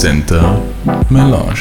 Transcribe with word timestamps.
Center 0.00 0.42
Melange. 1.10 1.60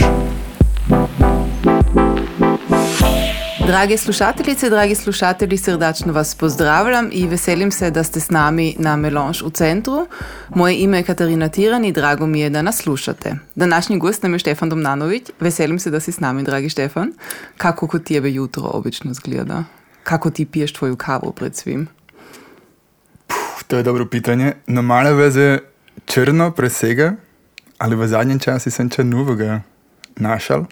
Drage 3.67 3.97
slušateljice, 3.97 4.69
dragi 4.69 4.95
slušatelji, 4.95 5.57
srdačno 5.57 6.13
vas 6.13 6.35
pozdravljam 6.35 7.09
in 7.11 7.29
veselim 7.29 7.71
se, 7.71 7.91
da 7.91 8.03
ste 8.03 8.19
s 8.19 8.29
nami 8.29 8.75
na 8.79 8.95
Melange 8.95 9.39
v 9.45 9.49
centru. 9.49 10.07
Moje 10.49 10.75
ime 10.75 10.97
je 10.97 11.03
Katarina 11.03 11.49
Tirani, 11.49 11.91
drago 11.91 12.27
mi 12.27 12.39
je, 12.39 12.49
da 12.49 12.61
nas 12.61 12.77
slušate. 12.77 13.35
Današnji 13.55 13.97
gost 13.99 14.23
nam 14.23 14.33
je 14.33 14.39
Štefan 14.39 14.69
Domnanović. 14.69 15.23
Veselim 15.39 15.79
se, 15.79 15.89
da 15.89 15.99
si 15.99 16.11
s 16.11 16.19
nami, 16.19 16.43
dragi 16.43 16.69
Štefan. 16.69 17.13
Kako 17.57 17.87
kod 17.87 18.03
tebe 18.03 18.31
jutro 18.31 18.63
obično 18.73 19.13
zgleda? 19.13 19.63
Kako 20.03 20.29
ti 20.29 20.45
piješ 20.45 20.73
tvoju 20.73 20.95
kavu 20.95 21.31
pred 21.31 21.55
svim? 21.55 21.87
Puh, 23.27 23.63
to 23.67 23.77
je 23.77 23.83
dobro 23.83 24.05
pitanje. 24.05 24.53
Na 24.67 24.81
male 24.81 25.13
veze 25.13 25.59
črno 26.05 26.51
presega, 26.51 27.15
ali 27.77 27.95
v 27.95 28.07
zadnjem 28.07 28.39
času 28.39 28.71
sem 28.71 28.89
če 28.89 29.03
novega 29.03 29.61
našel. 30.17 30.65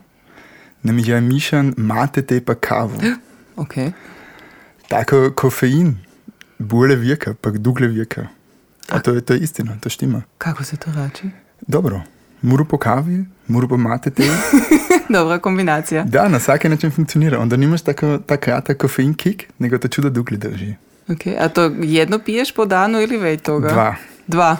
Nämlich 0.83 1.07
ja 1.07 1.21
mišan 1.21 1.73
mate 1.77 2.21
te 2.21 2.41
pa 2.41 2.55
kavu. 2.55 2.99
Okay. 3.55 3.93
Tako 4.91 5.31
kofein 5.31 5.93
bolje 6.59 6.95
virka, 6.95 7.31
pa 7.33 7.49
dugle 7.55 7.87
virka. 7.87 8.27
A 8.91 8.99
to 8.99 9.13
je, 9.15 9.21
to 9.21 9.33
je 9.33 9.39
istina, 9.39 9.77
to 9.79 9.89
štima. 9.89 10.21
Kako 10.37 10.63
se 10.63 10.77
to 10.77 10.91
reče? 10.91 11.29
Dobro. 11.67 12.01
Muru 12.41 12.65
po 12.65 12.77
kavi, 12.77 13.25
muru 13.47 13.67
po 13.67 13.77
mate 13.77 14.11
te. 14.11 14.23
Dobra 15.15 15.39
kombinacija. 15.39 16.03
Da, 16.03 16.27
na 16.27 16.37
vsak 16.37 16.63
način 16.63 16.91
funkcionira. 16.91 17.39
Onda 17.39 17.55
nimaš 17.57 17.81
tako 17.81 18.17
tak 18.17 18.39
kratak 18.39 18.77
kofein 18.77 19.13
kick, 19.13 19.43
nego 19.59 19.77
te 19.77 19.87
čudo 19.87 20.09
dugle 20.09 20.37
drži. 20.37 20.75
Okay. 21.07 21.35
A 21.39 21.49
to 21.49 21.71
jedno 21.81 22.19
piješ 22.19 22.51
po 22.51 22.65
danu 22.65 23.01
ili 23.01 23.17
več 23.17 23.41
toga? 23.41 23.69
Dva. 23.69 23.95
Dva. 24.27 24.57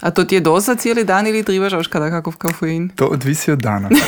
A 0.00 0.10
to 0.10 0.24
ti 0.24 0.34
je 0.34 0.40
doza 0.40 0.74
cijeli 0.74 1.04
dan 1.04 1.26
ili 1.26 1.42
trebaš 1.42 1.72
još 1.72 1.86
kada 1.86 2.10
kakav 2.10 2.36
kofein? 2.36 2.88
To 2.88 3.06
odvisi 3.06 3.52
od 3.52 3.58
dana. 3.58 3.88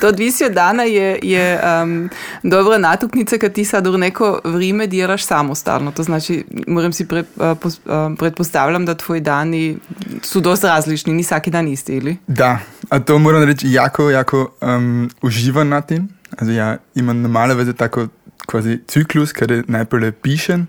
To 0.00 0.08
odvisi 0.08 0.44
od 0.44 0.52
dana 0.52 0.82
je, 0.82 1.18
je 1.22 1.60
um, 1.82 2.10
dobra 2.42 2.78
natuknica 2.78 3.38
kad 3.38 3.52
ti 3.52 3.64
sad 3.64 3.86
u 3.86 3.98
neko 3.98 4.40
vrijeme 4.44 4.86
djelaš 4.86 5.24
samostalno. 5.24 5.90
To 5.90 6.02
znači, 6.02 6.44
moram 6.66 6.92
si 6.92 7.08
pre, 7.08 7.20
uh, 7.20 7.58
pos, 7.62 7.80
uh, 7.84 7.92
pretpostavljam 8.18 8.86
da 8.86 8.94
tvoji 8.94 9.20
dani 9.20 9.78
su 10.22 10.40
dosta 10.40 10.68
različni, 10.68 11.12
ni 11.12 11.22
svaki 11.22 11.50
dan 11.50 11.68
isti, 11.68 11.92
ili? 11.92 12.16
Da, 12.26 12.58
a 12.88 13.00
to 13.00 13.18
moram 13.18 13.42
reći 13.42 13.72
jako, 13.72 14.10
jako 14.10 14.52
um, 14.60 15.10
uživam 15.22 15.68
na 15.68 15.80
tim. 15.80 16.08
Also 16.38 16.52
ja 16.52 16.76
imam 16.94 17.20
normale 17.20 17.54
veze 17.54 17.72
tako 17.72 18.08
quasi 18.46 18.78
cyklus 18.86 19.32
kada 19.32 19.62
najprve 19.66 20.12
pišem 20.12 20.68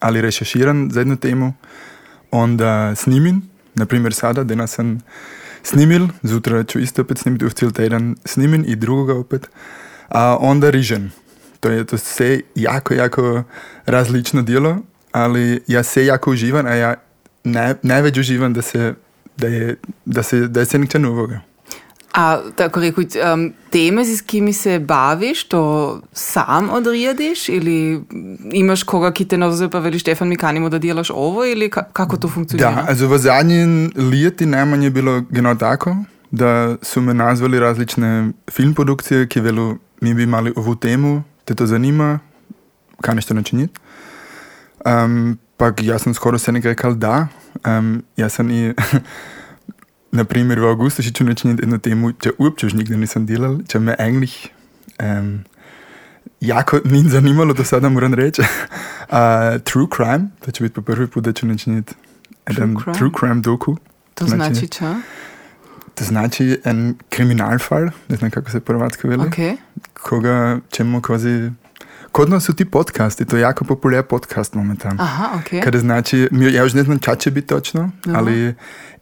ali 0.00 0.20
rešeširam 0.20 0.90
za 0.90 1.00
jednu 1.00 1.16
temu, 1.16 1.52
onda 2.32 2.94
snimim, 2.94 3.42
na 3.74 3.86
primjer 3.86 4.14
sada, 4.14 4.44
danas 4.44 4.70
sam 4.70 5.00
snimil, 5.62 6.08
zjutraj 6.22 6.64
ću 6.64 6.78
isto 6.78 7.02
opet 7.02 7.18
snimiti, 7.18 7.44
v 7.44 7.50
cijel 7.50 7.72
teden 7.72 8.16
snimim 8.24 8.64
i 8.66 8.76
drugoga 8.76 9.14
opet, 9.14 9.46
a 10.08 10.36
onda 10.40 10.70
rižem. 10.70 11.12
To 11.60 11.70
je 11.70 11.84
to 11.84 11.98
sve 11.98 12.40
jako, 12.54 12.94
jako 12.94 13.42
različno 13.86 14.42
djelo, 14.42 14.78
ali 15.12 15.60
ja 15.66 15.82
se 15.82 16.06
jako 16.06 16.30
uživam, 16.30 16.66
a 16.66 16.74
ja 16.74 16.94
naj, 17.44 17.74
najveće 17.82 18.20
uživam 18.20 18.52
da 18.52 18.62
se 18.62 18.94
da 19.36 19.46
je, 19.46 19.76
da 20.04 20.22
se, 20.22 20.48
da 20.48 20.60
je 20.60 20.66
se 20.66 20.78
ničeg 20.78 21.00
novoga. 21.00 21.40
A 22.12 22.40
tako 22.56 22.80
rekoč, 22.80 23.16
um, 23.16 23.52
teme, 23.70 24.04
s 24.04 24.20
kimi 24.20 24.52
se 24.52 24.78
baviš, 24.78 25.44
to 25.44 26.00
sam 26.12 26.70
odrijediš 26.70 27.48
ili 27.48 28.04
imaš 28.52 28.82
koga, 28.82 29.12
ki 29.12 29.24
te 29.24 29.38
navzuje 29.38 29.70
pa 29.70 29.78
veli 29.78 29.98
Štefan, 29.98 30.28
mi 30.28 30.36
kanimo 30.36 30.68
da 30.68 30.78
delaš 30.78 31.10
ovo 31.10 31.44
ili 31.44 31.70
ka, 31.70 31.84
kako 31.92 32.16
to 32.16 32.28
funkcionira? 32.28 32.84
Also 32.88 33.08
v 33.08 33.18
zadnjim 33.18 33.92
leti 33.96 34.46
najmanj 34.46 34.84
je 34.84 34.90
bilo 34.90 35.22
genau 35.30 35.58
tako, 35.58 35.96
da 36.30 36.76
su 36.82 37.00
me 37.00 37.14
nazvali 37.14 37.60
različne 37.60 38.32
film 38.50 38.74
produkcije, 38.74 39.28
ki 39.28 39.40
velu 39.40 39.76
mi 40.00 40.14
bi 40.14 40.22
imali 40.22 40.52
ovu 40.56 40.74
temu, 40.74 41.22
te 41.44 41.54
to 41.54 41.66
zanima, 41.66 42.18
kaj 43.00 43.14
nešto 43.14 43.34
načiniti. 43.34 43.80
Um, 44.84 45.38
pa 45.56 45.72
ja 45.80 45.98
sam 45.98 46.14
skoro 46.14 46.38
se 46.38 46.52
nekaj 46.52 46.70
rekal 46.70 46.94
da, 46.94 47.28
um, 47.66 48.02
ja 48.16 48.28
sam 48.28 48.50
i 48.50 48.72
na 50.12 50.24
primer 50.24 50.60
v 50.60 50.68
avgustu 50.68 51.02
še 51.02 51.24
načiniti 51.24 51.62
jednu 51.62 51.78
temu, 51.78 52.12
če 52.12 52.30
uopće 52.38 52.66
už 52.66 52.74
nikdy 52.74 52.96
nisam 52.96 53.26
delal, 53.26 53.62
če 53.68 53.78
me 53.80 53.96
eigentlich 53.98 54.52
um, 55.00 55.44
jako 56.40 56.80
ni 56.84 57.02
zanimalo 57.08 57.54
do 57.54 57.64
sada, 57.64 57.88
moram 57.88 58.14
reći. 58.14 58.42
Uh, 58.42 58.46
true 59.68 59.86
crime, 59.96 60.28
to 60.44 60.50
će 60.50 60.64
biti 60.64 60.74
po 60.74 60.82
prvi 60.82 61.06
put 61.06 61.24
da 61.24 61.32
ću 61.32 61.46
načiniti 61.46 61.94
jedan 62.48 62.76
crime? 62.76 62.98
true 62.98 63.10
crime 63.20 63.40
doku. 63.40 63.76
To 64.14 64.26
znači 64.26 64.68
ča? 64.68 64.94
To 65.94 66.04
znači 66.04 66.60
en 66.64 66.94
kriminalfall, 67.08 67.88
ne 68.08 68.16
znam 68.16 68.30
kako 68.30 68.50
se 68.50 68.60
po 68.60 68.72
hrvatsko 68.72 69.08
veli, 69.08 69.26
Ok. 69.26 69.58
koga 69.92 70.58
ćemo 70.70 71.00
kvazi... 71.02 71.50
Kod 72.12 72.30
nas 72.30 72.44
su 72.44 72.52
ti 72.52 72.64
podcasti, 72.64 73.24
to 73.24 73.36
je 73.36 73.42
jako 73.42 73.64
populär 73.64 74.02
podcast 74.02 74.54
momentan. 74.54 75.00
Aha, 75.00 75.28
ok. 75.40 75.64
Kada 75.64 75.78
znači, 75.78 76.28
ja 76.52 76.64
už 76.64 76.74
ne 76.74 76.82
znam 76.82 76.98
ča 76.98 77.14
će 77.14 77.30
biti 77.30 77.46
točno, 77.46 77.90
Aha. 78.06 78.18
ali 78.18 78.54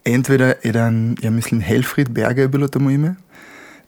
entweder 0.05 0.55
jedan, 0.65 1.17
ja 1.23 1.31
mislim 1.31 1.61
Helfried 1.61 2.09
Berger 2.09 2.49
bilo 2.49 2.69
tomu 2.69 2.91
ime, 2.91 3.15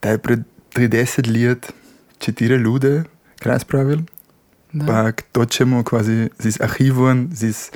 da 0.02 0.10
je 0.10 0.18
pred 0.18 0.40
30 0.74 1.44
let 1.44 1.72
četiri 2.18 2.54
ljude 2.56 3.04
kraj 3.38 3.58
spravil, 3.58 3.98
Da. 4.72 4.86
pa 4.86 5.12
to 5.32 5.44
ćemo 5.44 5.82
kvazi 5.84 6.28
z 6.38 6.60
archivom, 6.60 7.28
z, 7.32 7.70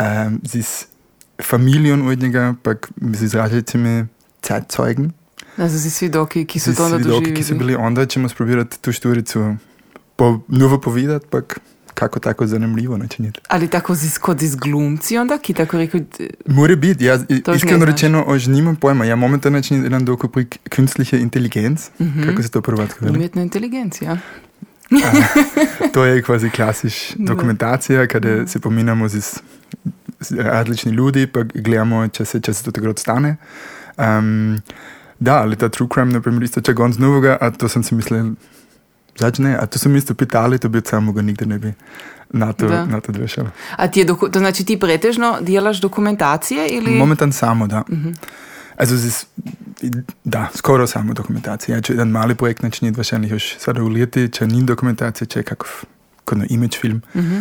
um, 0.00 0.40
z 0.44 0.84
familijon 1.42 2.08
od 2.08 2.18
njega, 2.18 2.54
pa 2.62 2.74
z 3.12 3.34
različitimi 3.34 4.06
Zeitzeugen, 4.48 5.12
Also 5.56 5.78
si 5.78 5.90
svedoki, 5.90 6.44
ki 6.46 6.60
so 6.60 6.72
to 6.74 6.84
onda 6.84 6.98
svedoki, 6.98 7.34
ki 7.34 7.42
so 7.42 7.54
bili, 7.54 7.74
onda 7.74 8.06
ćemo 8.06 8.28
sprobirati 8.28 8.80
tu 8.82 8.92
štoricu 8.92 9.56
po, 10.16 10.40
novo 10.48 10.80
povedati, 10.80 11.26
pa 11.30 11.40
kako 11.94 12.20
tako 12.20 12.46
zanimljivo 12.46 12.96
načiniti. 12.96 13.40
Ali 13.48 13.68
tako 13.68 13.94
z, 13.94 14.18
kot 14.18 14.40
z 14.40 14.56
glumci 14.56 15.18
onda, 15.18 15.38
ki 15.38 15.54
tako 15.54 15.78
rekoč, 15.78 16.02
Mora 16.46 16.76
biti, 16.76 17.04
ja, 17.04 17.16
ne 17.18 17.56
iskreno 17.56 17.84
rečeno, 17.84 18.24
ož 18.26 18.46
nimam 18.46 18.76
pojma. 18.76 19.04
Ja 19.04 19.16
momentan 19.16 19.52
način 19.52 19.82
jedan 19.82 20.04
doku 20.04 20.28
pri 20.28 20.46
künstliche 20.68 21.18
Intelligenz, 21.18 21.88
Mhm. 21.98 22.22
kako 22.24 22.42
se 22.42 22.50
to 22.50 22.62
prvatko 22.62 22.98
veli. 23.00 23.16
umjetna 23.16 23.42
inteligencija. 23.42 24.18
To 25.92 26.04
je 26.04 26.22
kvazi 26.22 26.50
klasiš 26.50 26.94
Da. 27.16 27.24
dokumentacija, 27.26 28.06
kada 28.06 28.46
se 28.46 28.58
pominamo 28.58 29.08
z, 29.08 29.20
z 30.20 30.32
različni 30.32 30.92
ljudi, 30.92 31.26
pa 31.26 31.42
gledamo, 31.44 32.08
če 32.08 32.24
se, 32.24 32.40
če 32.40 32.52
se 32.52 32.64
to 32.64 32.70
takrat 32.70 32.98
stane. 32.98 33.36
Um, 33.98 34.58
da, 35.20 35.34
ali 35.36 35.56
ta 35.56 35.68
true 35.68 35.88
crime, 35.88 36.12
na 36.12 36.20
primer, 36.20 36.42
isto 36.42 36.60
če 36.60 36.72
gon 36.72 36.92
z 36.92 36.98
novega, 36.98 37.38
a 37.40 37.50
to 37.50 37.68
sem 37.68 37.82
si 37.82 37.94
mislil, 37.94 38.34
začne, 39.18 39.56
a 39.60 39.66
to 39.66 39.78
sem 39.78 39.96
isto 39.96 40.14
pitali, 40.14 40.58
to 40.58 40.68
bi 40.68 40.78
od 40.78 40.86
samoga 40.86 41.22
nikdy 41.22 41.46
ne 41.46 41.58
bi 41.58 41.72
na 42.30 42.52
to, 42.52 42.68
Da. 42.68 42.84
na 42.84 43.00
to 43.00 43.12
dvešal. 43.12 43.46
A 43.76 43.88
ti 43.88 44.00
je, 44.00 44.06
to 44.06 44.38
znači 44.38 44.64
ti 44.64 44.80
pretežno 44.80 45.38
delaš 45.40 45.80
dokumentacije 45.80 46.68
ili? 46.68 46.90
Momentan 46.90 47.32
samo, 47.32 47.66
da. 47.66 47.82
Also 48.76 48.94
es 48.94 49.04
ist, 49.04 49.26
da, 50.24 50.48
skoro 50.54 50.86
samo 50.86 51.14
dokumentacija. 51.14 51.76
Ja 51.76 51.80
ću 51.82 51.92
jedan 51.92 52.08
mali 52.08 52.34
projekt 52.34 52.62
načiniti 52.62 52.98
wahrscheinlich 53.00 53.32
još 53.32 53.56
sada 53.58 53.82
u 53.82 53.90
ljeti, 53.90 54.28
če 54.28 54.46
ni 54.46 54.62
dokumentacija, 54.64 55.26
če 55.26 55.38
je 55.38 55.42
kakav 55.42 55.68
kodno 56.24 56.44
image 56.48 56.78
film. 56.80 57.02
Mhm. 57.14 57.38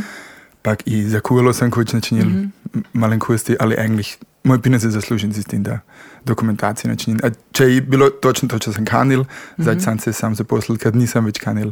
Pak 0.63 0.83
i 0.87 1.03
za 1.03 1.19
kurlo 1.19 1.53
sam 1.53 1.71
kuć 1.71 1.93
načinil 1.93 2.25
Mhm. 2.27 2.43
m- 2.75 2.83
malenkosti, 2.93 3.55
ali 3.59 3.75
eigentlich 3.75 4.17
moj 4.43 4.61
pine 4.61 4.79
se 4.79 4.89
zaslužen 4.89 5.33
s 5.33 5.45
tim 5.45 5.63
da 5.63 5.79
dokumentacije 6.25 6.89
načinil. 6.91 7.19
A 7.23 7.29
če 7.51 7.63
je 7.65 7.81
bilo 7.81 8.09
točno 8.09 8.47
to, 8.49 8.59
če 8.59 8.71
sam 8.73 8.85
kanil, 8.85 9.19
mm. 9.21 9.63
-hmm. 9.63 9.79
sam 9.79 9.99
se 9.99 10.13
sam 10.13 10.35
zaposlil, 10.35 10.77
kad 10.77 10.95
nisam 10.95 11.25
već 11.25 11.39
kanil. 11.39 11.71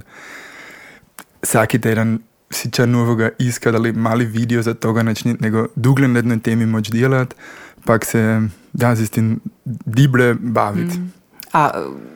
Svaki 1.43 1.79
teden 1.79 2.19
si 2.51 2.71
če 2.71 2.87
novoga 2.87 3.29
iskat, 3.39 3.75
ali 3.75 3.93
mali 3.93 4.25
video 4.25 4.61
za 4.61 4.73
toga 4.73 5.03
načiniti, 5.03 5.43
nego 5.43 5.67
dugle 5.75 6.07
na 6.07 6.19
jednoj 6.19 6.39
temi 6.39 6.65
moć 6.65 6.91
djelat, 6.91 7.35
pak 7.85 8.05
se 8.05 8.41
da 8.73 8.95
s 8.95 9.09
tim 9.09 9.39
dible 9.85 10.33
baviti. 10.33 10.97
Mhm. 10.97 11.07
A 11.53 11.71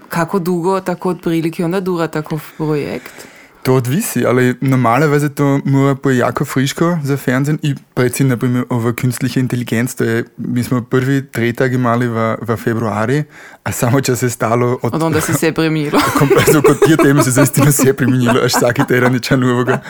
kako 0.09 0.39
dugo 0.39 0.79
tako 0.81 1.09
otprilike 1.09 1.65
onda 1.65 1.79
dura 1.79 2.07
takov 2.07 2.43
projekt? 2.57 3.34
To 3.65 3.73
odvisi, 3.73 4.25
ali 4.25 4.53
normale 4.61 5.07
veze 5.07 5.29
to 5.29 5.59
mora 5.65 5.95
po 5.95 6.11
jako 6.11 6.45
friško 6.45 6.99
za 7.03 7.17
fernsehen 7.17 7.59
i 7.61 7.75
recimo 7.95 8.29
na 8.29 8.37
primjer 8.37 8.65
ovo 8.69 8.93
künstliche 8.93 9.39
Intelligenz, 9.39 9.95
to 9.95 10.03
je, 10.03 10.23
mi 10.37 10.63
smo 10.63 10.81
prvi 10.81 11.25
tretag 11.31 11.73
imali 11.73 12.07
v, 12.07 12.35
v 12.41 12.55
februari, 12.57 13.23
a 13.63 13.71
samo 13.71 14.01
če 14.01 14.15
se 14.15 14.25
je 14.25 14.29
stalo 14.29 14.79
od, 14.81 14.93
Od 14.95 15.03
onda 15.03 15.21
se 15.21 15.33
se 15.41 15.51
premilo. 15.51 15.99
kompletno 16.19 16.61
kot 16.61 16.77
te 16.87 16.97
teme 16.97 17.23
se 17.23 17.31
zaistino 17.31 17.71
vse 17.71 17.93
preminilo, 17.93 18.39
až 18.43 18.53
vsaki 18.55 18.85
teden 18.87 19.13
niča 19.13 19.35
novega. 19.35 19.81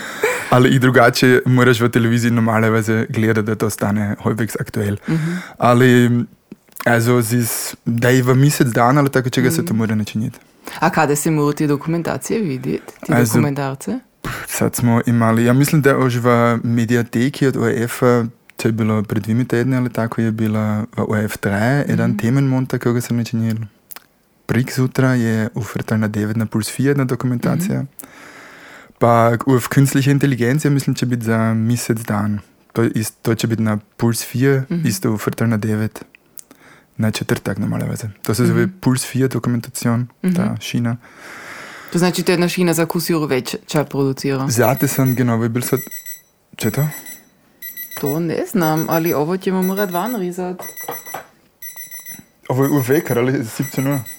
Ali 0.50 0.70
i 0.70 0.80
drugače 0.80 1.42
moraš 1.46 1.82
v 1.82 1.90
televiziji 1.90 2.32
normale 2.32 2.70
veze 2.70 3.06
gledati, 3.10 3.46
da 3.46 3.56
to 3.56 3.70
stane 3.70 4.16
halbwegs 4.24 4.56
aktuell. 4.60 4.96
Ali 5.58 6.10
also, 6.86 7.12
es 7.14 7.32
ist, 7.34 7.76
da 7.86 8.10
je 8.10 8.24
v 8.24 8.36
mesec 8.36 8.68
dana 8.68 9.00
ali 9.00 9.10
tako 9.10 9.30
čega 9.30 9.52
se 9.52 9.66
to 9.66 9.74
mora 9.74 9.96
načiniti. 9.96 10.40
A 10.76 10.90
kada 10.90 11.16
se 11.16 11.32
morajo 11.32 11.54
te 11.54 11.68
dokumentacije 11.68 12.40
videti, 12.42 12.80
ti 13.00 13.12
Also- 13.12 13.26
dokumentarce? 13.28 14.00
Sad 14.48 14.76
smo 14.76 15.02
imali, 15.06 15.46
ja 15.46 15.54
mislim, 15.54 15.82
da 15.82 15.98
už 15.98 16.16
v 16.18 16.30
mediateki 16.64 17.48
od 17.48 17.58
ORF-a, 17.58 18.26
to 18.58 18.68
je 18.68 18.72
bilo 18.72 19.04
pred 19.04 19.24
dvimi 19.24 19.46
tedni 19.46 19.78
ali 19.78 19.90
tako, 19.90 20.22
je 20.22 20.32
bila 20.32 20.86
v 20.92 21.02
OF3 21.02 21.50
jedan 21.88 22.10
Mhm. 22.10 22.18
temenmonta, 22.20 22.78
koga 22.78 23.02
sam 23.02 23.18
načinil. 23.18 23.56
Prik 24.46 24.72
sutra 24.72 25.10
je 25.10 25.50
uvrtana 25.56 26.08
9 26.08 26.36
na 26.36 26.46
Puls 26.46 26.68
4 26.70 26.84
jedna 26.84 27.06
dokumentacija. 27.06 27.86
Pa 28.98 29.30
v 29.48 29.68
künstliche 29.70 30.12
Intelligenz, 30.12 30.66
ja 30.66 30.72
mislim, 30.72 30.96
će 30.96 31.06
biti 31.06 31.26
za 31.26 31.54
mesec 31.54 32.00
dan. 32.00 32.40
To, 32.74 32.84
ist, 32.86 33.16
to 33.22 33.36
će 33.36 33.48
biti 33.48 33.62
na 33.62 33.78
Puls 33.98 34.26
4, 34.26 34.64
Mhm. 34.70 34.88
isto 34.88 35.12
uvrtana 35.12 35.58
9 35.58 36.02
na 36.98 37.12
četrtak 37.12 37.58
normalerweise. 37.58 38.10
To 38.22 38.36
se 38.36 38.46
zove 38.46 38.62
Mhm. 38.62 38.80
Puls 38.80 39.06
4 39.06 39.28
dokumentacion, 39.28 40.08
ta 40.36 40.46
Mhm. 40.46 40.56
šina. 40.60 40.98
To 41.92 42.00
znači, 42.00 42.24
to 42.24 42.32
je 42.32 42.34
jedna 42.34 42.48
šina 42.50 42.74
za 42.74 42.86
kus 42.86 43.10
uro 43.10 43.26
več, 43.26 43.56
če 43.68 43.84
producira. 43.84 44.46
Zate 44.50 44.88
sam, 44.88 45.16
genau, 45.16 45.44
je 45.44 45.50
bil 45.50 45.62
sad... 45.62 45.80
Če 46.56 46.72
to? 46.72 46.88
To 48.02 48.20
ne 48.20 48.44
znam, 48.52 48.86
ali 48.90 49.14
ovo 49.14 49.38
ćemo 49.38 49.62
morat 49.62 49.92
van 49.92 50.16
rizat. 50.16 50.64
Ovo 52.50 52.64
je 52.64 52.70
uvekar, 52.70 53.20
ali 53.20 53.32
17 53.34 53.88
ur? 53.88 54.00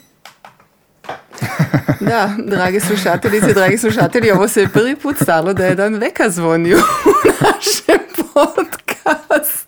Da, 2.01 2.37
drage 2.39 2.81
slušateljice, 2.81 3.53
dragi 3.53 3.79
slušatelji, 3.79 4.31
ovo 4.31 4.49
se 4.49 4.61
je 4.61 4.69
prvi 4.69 4.97
put 4.97 5.17
stalo 5.23 5.53
da 5.55 5.65
je 5.65 5.71
jedan 5.71 5.95
veka 5.95 6.31
zvonio 6.31 6.77
u 6.77 6.83
našem 7.45 8.01
podcastu. 9.37 9.67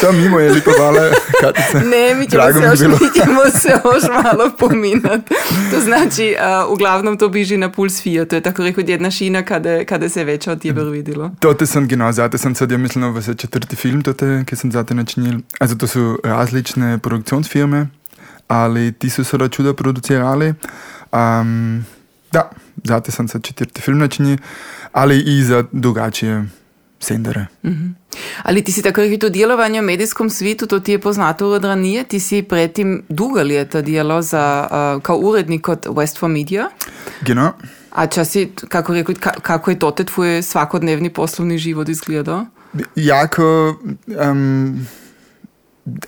To 0.00 0.12
mimo 0.12 0.40
je 0.40 0.52
lipovala 0.52 1.10
Katica. 1.40 1.78
Ne, 1.78 2.14
mi 2.14 2.30
ćemo, 2.30 2.52
se 2.52 2.60
još, 2.60 2.80
mi 2.80 3.08
ćemo 3.20 3.40
se 3.54 3.68
još 3.68 4.02
malo 4.22 4.50
pominat. 4.58 5.20
To 5.70 5.80
znači, 5.80 6.36
uh, 6.66 6.72
uglavnom 6.72 7.18
to 7.18 7.28
biži 7.28 7.56
na 7.56 7.72
puls 7.72 7.92
4, 7.92 8.26
to 8.26 8.36
je 8.36 8.40
tako 8.40 8.62
rekoč 8.62 8.88
jedna 8.88 9.10
šina 9.10 9.42
kada, 9.42 9.84
kada 9.84 10.08
se 10.08 10.24
več 10.24 10.46
od 10.46 10.62
tebe 10.62 10.84
videlo. 10.84 11.30
Tote 11.40 11.66
sam, 11.66 11.88
genau, 11.88 12.12
zate 12.12 12.38
sam 12.38 12.54
sad, 12.54 12.70
ja 12.70 12.78
mislim, 12.78 13.14
v 13.14 13.22
se 13.22 13.34
četrti 13.34 13.76
film, 13.76 14.02
tote, 14.02 14.44
ki 14.46 14.56
sem 14.56 14.72
zate 14.72 14.94
načinil. 14.94 15.40
Also, 15.60 15.76
to 15.76 15.86
su 15.86 16.18
različne 16.24 16.98
produktionsfirme, 16.98 17.86
ali 18.48 18.92
ti 18.92 19.10
su 19.10 19.24
sada 19.24 19.48
čuda 19.48 19.74
producirali. 19.74 20.54
Um, 21.12 21.84
da, 22.32 22.50
zate 22.84 23.12
sam 23.12 23.28
sad 23.28 23.42
četvrti 23.44 23.80
film 23.80 23.98
načinil, 23.98 24.36
ali 24.92 25.20
i 25.20 25.42
za 25.42 25.64
drugačije 25.72 26.46
sendere. 27.02 27.46
Mhm. 27.62 27.88
Ali 28.42 28.64
ti 28.64 28.72
si 28.72 28.82
to 29.20 29.28
djelovanje 29.28 29.80
v 29.80 29.84
medijskom 29.84 30.30
svitu, 30.30 30.66
to 30.66 30.80
ti 30.80 30.92
je 30.92 30.98
poznato 30.98 31.48
od 31.48 31.64
ranije, 31.64 32.04
ti 32.04 32.20
si 32.20 32.42
predtem 32.42 33.02
duga 33.08 33.42
leta 33.42 33.82
delal 33.82 34.22
za, 34.22 34.68
uh, 34.70 35.02
kao 35.02 35.16
urednik 35.16 35.62
kod 35.62 35.86
West 35.86 36.18
for 36.18 36.30
Media. 36.30 36.70
Genau. 37.20 37.50
A 37.90 38.06
časi, 38.06 38.52
kako, 38.68 38.94
rekoč, 38.94 39.16
ka, 39.20 39.30
kako 39.30 39.70
je 39.70 39.78
to 39.78 39.90
tvoj 39.90 40.42
svakodnevni 40.42 41.10
poslovni 41.10 41.58
život 41.58 41.88
izgledao? 41.88 42.46
Jako, 42.96 43.76
um, 44.06 44.86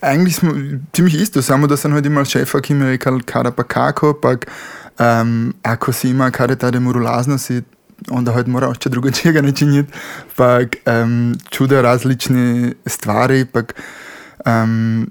eigentlich 0.00 0.36
smo 0.36 0.52
ziemlich 0.96 1.22
isto, 1.22 1.42
samo 1.42 1.66
da 1.66 1.76
sam 1.76 1.92
heute 1.92 2.08
mal 2.08 2.24
šefa, 2.24 2.60
ki 2.60 2.74
mi 2.74 2.84
je 2.84 2.90
rekel, 2.90 3.20
kada 3.24 3.50
pa 3.50 3.62
kako, 3.62 4.14
pak 4.22 4.46
um, 4.98 5.54
ako 5.62 5.92
si 5.92 6.10
ima 6.10 6.30
kada 6.30 6.56
ta 6.56 6.70
demorulaznosti, 6.70 7.62
onda 8.10 8.32
heute 8.32 8.50
mora 8.50 8.68
ošče 8.68 8.88
drugačijega 8.88 9.42
načiniti, 9.42 9.92
pak 10.36 10.76
um, 10.86 11.34
čuda 11.50 11.80
različne 11.82 12.72
stvari, 12.86 13.44
pak 13.44 13.74
um, 14.46 15.10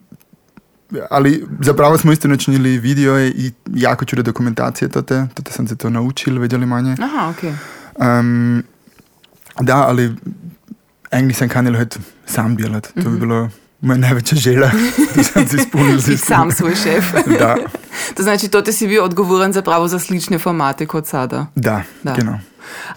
ali 1.09 1.45
zapravo 1.61 1.97
smo 1.97 2.11
isto 2.11 2.27
načinili 2.27 2.77
video 2.77 3.19
i 3.19 3.51
jako 3.73 4.05
čude 4.05 4.23
dokumentacije 4.23 4.89
tote, 4.89 5.27
tote 5.33 5.51
sam 5.51 5.67
se 5.67 5.75
to 5.75 5.89
naučil, 5.89 6.39
vedeli 6.39 6.65
manje. 6.65 6.95
Aha, 7.01 7.29
ok. 7.29 7.43
Um, 7.95 8.63
da, 9.61 9.75
ali 9.87 10.15
eigentlich 11.11 11.37
sam 11.37 11.49
kanil 11.49 11.75
heute 11.75 11.99
sam 12.25 12.55
delat. 12.55 12.87
To 13.03 13.09
bi 13.09 13.19
bilo 13.19 13.49
moja 13.81 13.97
največja 13.97 14.37
želja, 14.37 14.71
da 15.15 15.23
sem 15.23 15.47
si 15.47 15.55
izpolnil 15.55 16.01
Si 16.05 16.17
sam 16.17 16.51
svoj 16.51 16.75
šef. 16.75 17.03
Da, 17.39 17.55
To 18.17 18.23
znači, 18.23 18.47
to 18.49 18.61
ti 18.61 18.73
si 18.73 18.87
bil 18.87 19.03
odgovoren 19.03 19.53
zapravo 19.53 19.87
za 19.87 19.99
slične 19.99 20.39
formate 20.39 20.85
kot 20.85 21.07
sada. 21.07 21.45
da, 21.55 21.83
Da. 22.03 22.15
genau. 22.15 22.39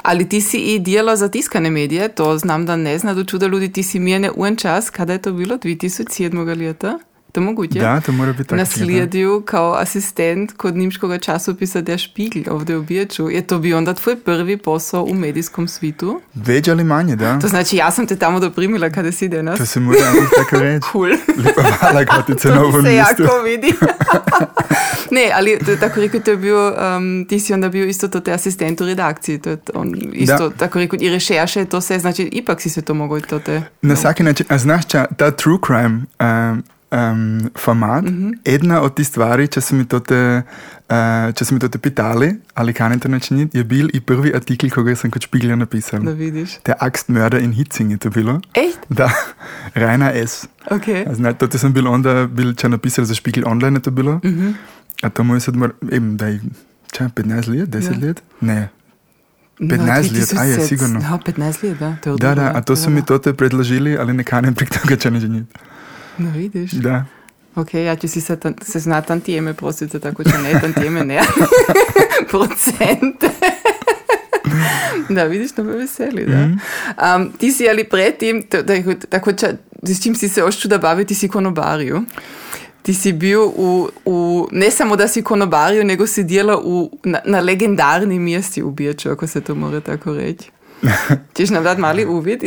Ali 0.02 0.28
ti 0.28 0.40
si 0.40 0.58
i 0.58 0.78
delal 0.78 1.16
za 1.16 1.28
tiskane 1.28 1.70
medije, 1.70 2.08
to 2.08 2.38
znam 2.38 2.66
da 2.66 2.76
ne 2.76 2.98
zna 2.98 3.14
do 3.14 3.24
čuda 3.24 3.46
ljudi, 3.46 3.72
ti 3.72 3.82
si 3.82 3.98
mjene 3.98 4.30
un 4.36 4.56
čas, 4.56 4.90
kada 4.90 5.12
je 5.12 5.22
to 5.22 5.32
bilo, 5.32 5.56
2007. 5.56 6.58
leta? 6.66 6.98
To 7.32 7.40
moguće? 7.40 7.78
Da, 7.78 8.00
to 8.00 8.12
mora 8.12 8.32
biti 8.32 8.44
tako. 8.44 8.56
Naslijedio 8.56 9.40
kao 9.40 9.75
asistent 9.75 10.52
kod 10.52 10.76
nimškog 10.76 11.19
časopisa 11.20 11.81
Der 11.81 12.00
Spiegel 12.00 12.55
ovdje 12.55 12.76
u 12.76 12.82
Biječu. 12.82 13.31
Je 13.31 13.46
to 13.46 13.58
bio 13.58 13.78
onda 13.78 13.94
tvoj 13.94 14.17
prvi 14.17 14.56
posao 14.56 15.02
u 15.02 15.14
medijskom 15.14 15.69
svitu? 15.69 16.20
Več 16.34 16.69
ali 16.69 16.84
manje, 16.84 17.17
da. 17.17 17.38
To 17.38 17.49
znači, 17.49 17.76
ja 17.76 17.90
sam 17.90 18.06
te 18.06 18.17
tamo 18.17 18.40
doprimila 18.40 18.90
kada 18.90 19.12
si 19.12 19.28
danas. 19.28 19.58
To 19.61 19.67
se 19.67 19.81
mora 19.81 19.99
tako 20.37 20.62
reči. 20.62 20.87
Cool. 20.93 21.11
Lepa 21.37 21.62
hvala, 21.62 22.05
Katica, 22.05 22.49
na 22.49 22.55
To 22.55 22.61
ovom 22.62 22.82
se 22.84 22.90
mestu. 22.90 23.23
jako 23.23 23.43
vidi. 23.44 23.73
ne, 25.17 25.31
ali 25.34 25.58
to 25.64 25.70
je 25.70 25.81
tako 25.81 26.00
rekel, 26.00 26.20
to 26.20 26.31
je 26.31 26.37
bil, 26.37 26.56
um, 26.56 26.73
ti 27.28 27.40
si 27.40 27.55
onda 27.55 27.69
bio 27.69 27.84
isto 27.84 28.08
to 28.08 28.20
te 28.20 28.32
asistent 28.32 28.81
u 28.81 28.87
redakciji, 28.87 29.38
to 29.38 29.50
je 29.50 29.58
on 29.75 29.94
isto 30.12 30.49
Da. 30.49 30.56
tako 30.56 30.78
rekel, 30.78 31.02
i 31.02 31.08
rešerše, 31.11 31.64
to 31.64 31.81
se, 31.81 31.99
znači 31.99 32.23
ipak 32.23 32.61
si 32.61 32.70
se 32.70 32.82
to 32.82 32.94
mogao 32.94 33.20
to 33.20 33.38
te... 33.38 33.62
Na 33.82 33.94
vsaki 33.94 34.23
način, 34.23 34.46
a 34.49 34.58
znaš, 34.58 34.87
ča, 34.87 35.06
ta 35.17 35.31
true 35.31 35.58
crime 35.67 36.00
um, 36.20 36.62
um, 36.90 37.50
format, 37.56 38.04
mm. 38.04 38.08
-hmm. 38.08 38.38
ena 38.44 38.80
od 38.80 38.94
tih 38.94 39.06
stvari, 39.06 39.48
če 39.48 39.60
so 39.60 39.74
mi 39.74 39.84
to 39.84 39.98
te, 39.98 40.42
uh, 40.90 41.34
če 41.34 41.44
so 41.44 41.54
mi 41.54 41.60
to 41.60 41.68
te 41.68 41.78
pitali, 41.78 42.34
ali 42.54 42.72
kaj 42.72 42.98
to 42.98 43.08
načiniti, 43.08 43.58
je 43.58 43.64
bil 43.64 43.88
i 43.92 44.00
prvi 44.00 44.34
artikel, 44.34 44.70
ko 44.70 44.82
ga 44.82 44.96
sem 44.96 45.10
kot 45.10 45.22
špigler 45.22 45.58
napisal. 45.58 46.00
Da 46.00 46.10
vidiš. 46.10 46.58
Der 46.64 46.74
Axtmörder 46.80 47.42
in 47.42 47.52
Hitzing 47.52 47.90
je 47.90 47.98
to 47.98 48.10
bilo. 48.10 48.40
Echt? 48.54 48.78
Da, 48.88 49.10
Rainer 49.74 50.26
S. 50.28 50.48
Ok. 50.70 50.84
Znači, 51.12 51.38
to 51.38 51.58
sem 51.58 51.72
bil 51.72 51.88
onda, 51.88 52.26
bil, 52.26 52.54
če 52.54 52.68
napisal 52.68 53.04
za 53.04 53.14
Spiegel 53.14 53.44
Online 53.46 53.76
je 53.76 53.82
to 53.82 53.90
bilo. 53.90 54.20
Mhm. 54.24 54.50
A 55.02 55.08
to 55.08 55.24
mu 55.24 55.34
je 55.34 55.40
sad, 55.40 55.56
mor, 55.56 55.74
eben, 55.92 56.16
da 56.16 56.26
je, 56.26 56.40
če, 56.92 57.08
15 57.14 57.48
let, 57.48 57.68
10 57.68 57.92
Ja. 57.92 58.06
let? 58.06 58.22
Ne. 58.40 58.68
No, 59.58 59.76
15 59.76 60.12
let, 60.12 60.32
a 60.38 60.44
je, 60.44 60.56
2007. 60.56 60.66
sigurno. 60.66 61.00
Ja, 61.00 61.18
15 61.26 61.62
let, 61.62 61.78
da. 61.78 61.96
To 62.02 62.10
je 62.10 62.16
Da, 62.16 62.34
da, 62.34 62.42
odlično, 62.42 62.58
a 62.58 62.60
to 62.60 62.76
so 62.76 62.84
da, 62.84 62.90
mi 62.90 63.00
da. 63.00 63.06
to 63.06 63.18
te 63.18 63.32
predložili, 63.32 63.96
ali 63.98 64.12
ne 64.12 64.24
kanem 64.24 64.54
prek 64.54 64.70
toga, 64.80 64.96
če 64.96 65.10
ne 65.10 65.20
ženiti. 65.20 65.52
No, 66.18 66.30
vidiš. 66.30 66.70
Da. 66.70 67.04
Ok, 67.54 67.74
ja 67.74 67.96
ću 67.96 68.08
si 68.08 68.20
sad, 68.20 68.38
tan- 68.42 68.54
se 68.64 68.78
zna 68.80 69.00
tantijeme, 69.02 69.54
prostite, 69.54 69.98
tako 70.00 70.24
će 70.24 70.38
ne, 70.38 70.60
tantijeme 70.60 71.04
ne. 71.04 71.20
Procente. 72.30 73.30
da, 75.08 75.24
vidiš, 75.24 75.52
to 75.52 75.64
me 75.64 75.76
veseli, 75.76 76.26
da. 76.26 76.36
Mhm. 76.36 76.52
Um, 77.16 77.32
ti 77.38 77.52
si 77.52 77.68
ali 77.68 77.84
predtem, 77.84 78.42
da, 78.50 78.82
tako 79.08 79.32
ča, 79.32 79.46
s 79.82 80.02
čim 80.02 80.14
si 80.14 80.28
se 80.28 80.40
još 80.40 80.60
čuda 80.60 80.78
bavio, 80.78 81.04
ti 81.04 81.14
si 81.14 81.28
konobariju. 81.28 82.02
Ti 82.82 82.94
si 82.94 83.12
bil 83.12 83.40
u, 83.42 83.88
u, 84.04 84.49
ne 84.52 84.70
samo 84.70 84.96
da 84.96 85.08
si 85.08 85.23
konobariju, 85.23 85.85
nego 85.85 86.06
si 86.06 86.25
djela 86.25 86.61
u, 86.64 86.99
na, 87.04 87.20
na 87.25 87.40
legendarni 87.40 88.18
mjesti 88.18 88.62
u 88.62 88.70
Biječu, 88.70 89.11
ako 89.11 89.26
se 89.26 89.40
to 89.40 89.54
mora 89.54 89.80
tako 89.80 90.14
reći. 90.14 90.50
Češ 91.37 91.50
nam 91.50 91.64
dati 91.64 91.80
mali 91.80 92.04
uvid? 92.04 92.40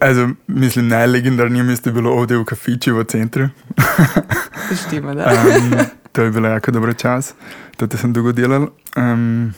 Also, 0.00 0.28
mislim, 0.46 0.88
najlegendarnije 0.88 1.62
mesto 1.62 1.88
je 1.88 1.94
bilo 1.94 2.10
ovdje 2.10 2.36
u 2.36 2.44
kafići 2.44 2.92
v 2.92 3.04
centru. 3.04 3.48
Štima, 4.86 5.14
da. 5.14 5.24
Um, 5.24 5.78
to 6.12 6.22
je 6.22 6.30
bilo 6.30 6.48
jako 6.48 6.70
dober 6.70 6.96
čas. 6.96 7.34
To 7.76 7.96
sem 7.96 8.12
dolgo 8.12 8.32
delal. 8.32 8.68
Um, 8.96 9.54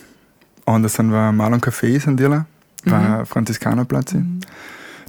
onda 0.66 0.88
sem 0.88 1.10
v 1.12 1.32
malem 1.32 1.60
kafeju 1.60 2.00
sem 2.00 2.16
delal, 2.16 2.40
v 2.84 2.90
mm 2.90 2.92
-hmm. 2.92 3.24
Franciscano 3.24 3.84
placi. 3.84 4.16
Mm 4.16 4.40
-hmm. 4.40 4.46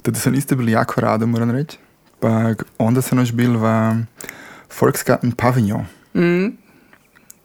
To 0.02 0.14
sem 0.14 0.34
isto 0.34 0.56
bil 0.56 0.68
jako 0.68 1.00
rado, 1.00 1.26
moram 1.26 1.50
reči. 1.50 1.78
Pa 2.20 2.54
onda 2.78 3.02
sem 3.02 3.18
još 3.18 3.32
bil 3.32 3.58
v 3.58 3.94
Volksgarten 4.80 5.32
Pavillon. 5.32 5.86
Mm. 6.14 6.46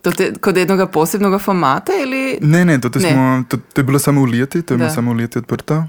To 0.04 0.12
te, 0.12 0.34
kod 0.36 0.58
jednoga 0.58 0.88
posebnog 0.88 1.42
formata 1.42 1.92
ili... 2.04 2.38
Ne, 2.42 2.66
ne, 2.66 2.82
to, 2.82 2.90
Ne. 3.00 3.12
Smo, 3.12 3.44
to, 3.50 3.58
to 3.74 3.82
je 3.82 3.84
bilo 3.84 4.00
samo 4.00 4.22
v 4.22 4.26
leti, 4.26 4.62
to 4.62 4.74
je 4.74 4.78
bilo 4.78 4.90
samo 4.90 5.14
v 5.14 5.18
leti 5.18 5.38
odprto. 5.40 5.86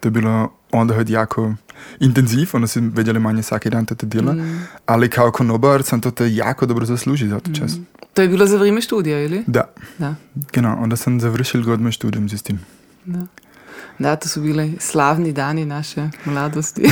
To 0.00 0.08
je 0.08 0.10
bilo 0.10 0.52
onda 0.72 0.94
halt 0.94 1.10
jako 1.10 1.54
intenziv, 2.00 2.50
onda 2.52 2.66
si 2.66 2.80
vedeli 2.80 3.20
manje 3.20 3.42
vsaki 3.42 3.70
dan 3.70 3.86
to 3.86 3.94
dela. 4.06 4.32
Mm. 4.32 4.66
Ali 4.86 5.08
kao 5.08 5.30
konobar 5.30 5.82
sem 5.82 6.00
to 6.00 6.12
jako 6.24 6.66
dobro 6.66 6.86
zaslužil 6.86 7.28
za 7.28 7.40
to 7.40 7.52
čas. 7.52 7.76
Mm. 7.76 7.82
To 8.14 8.22
je 8.22 8.28
bilo 8.28 8.46
za 8.46 8.56
vrijeme 8.56 8.80
študija 8.80 9.24
ili? 9.24 9.44
Da, 9.46 9.64
Da. 9.98 10.14
genau, 10.52 10.82
onda 10.82 10.96
sem 10.96 11.20
završil 11.20 11.62
god 11.62 11.80
moj 11.80 11.92
študij 11.92 12.28
z 12.28 12.42
tim. 12.42 12.58
Da. 13.04 13.26
Da, 13.98 14.16
to 14.16 14.28
su 14.28 14.40
bili 14.40 14.76
slavni 14.80 15.32
dani 15.32 15.64
naše 15.64 16.08
mladosti. 16.24 16.82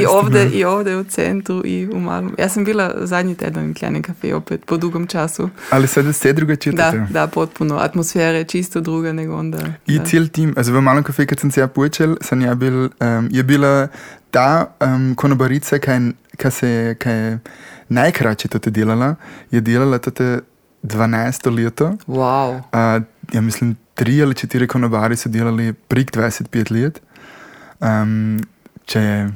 I 0.00 0.06
ovdje, 0.06 0.50
i 0.50 0.64
ovdje 0.64 0.96
u 0.96 1.04
centru 1.04 1.62
i 1.64 1.88
u 1.92 2.00
malom. 2.00 2.34
Ja 2.38 2.48
sam 2.48 2.64
bila 2.64 2.94
zadnji 2.96 3.34
tjedan 3.34 3.70
u 3.70 3.74
Kljani 3.74 4.02
kafe 4.02 4.34
opet, 4.34 4.64
po 4.64 4.76
dugom 4.76 5.06
času. 5.06 5.50
Ali 5.70 5.86
sad 5.86 6.04
je 6.04 6.10
vse 6.10 6.32
drugače. 6.32 6.72
Da, 6.72 7.06
da, 7.10 7.26
potpuno. 7.26 7.76
Atmosfera 7.76 8.38
je 8.38 8.44
čisto 8.44 8.80
druga 8.80 9.12
nego 9.12 9.36
onda. 9.36 9.58
I 9.86 10.00
cel 10.04 10.28
tim, 10.28 10.54
also 10.56 10.72
v 10.72 10.80
malem 10.80 11.02
kafe, 11.02 11.26
kad 11.26 11.40
sem 11.40 11.50
se 11.50 11.60
ja 11.60 11.66
počel, 11.66 12.16
sem 12.20 12.40
ja 12.40 12.54
bil, 12.54 12.82
um, 12.84 13.28
je 13.30 13.42
bila 13.42 13.88
ta 14.30 14.76
um, 14.80 15.14
konobarica, 15.14 15.78
kaj, 15.78 16.00
kaj 16.36 16.50
se 16.50 16.96
kaj 16.98 17.38
najkraće 17.88 18.48
to 18.48 18.58
te 18.58 18.70
delala, 18.70 19.14
je 19.50 19.60
delala 19.60 19.98
to 19.98 20.10
te 20.10 20.40
12 20.82 21.46
leto. 21.54 21.96
Wow. 22.06 22.56
Uh, 22.98 23.02
ja 23.32 23.40
mislim, 23.40 23.76
tri 23.94 24.22
ali 24.22 24.34
četiri 24.34 24.66
konobari 24.66 25.16
so 25.16 25.28
delali 25.28 25.72
prek 25.72 26.10
25 26.10 26.72
let. 26.72 27.00
Um, 27.80 28.40
če 28.84 29.00
je 29.00 29.30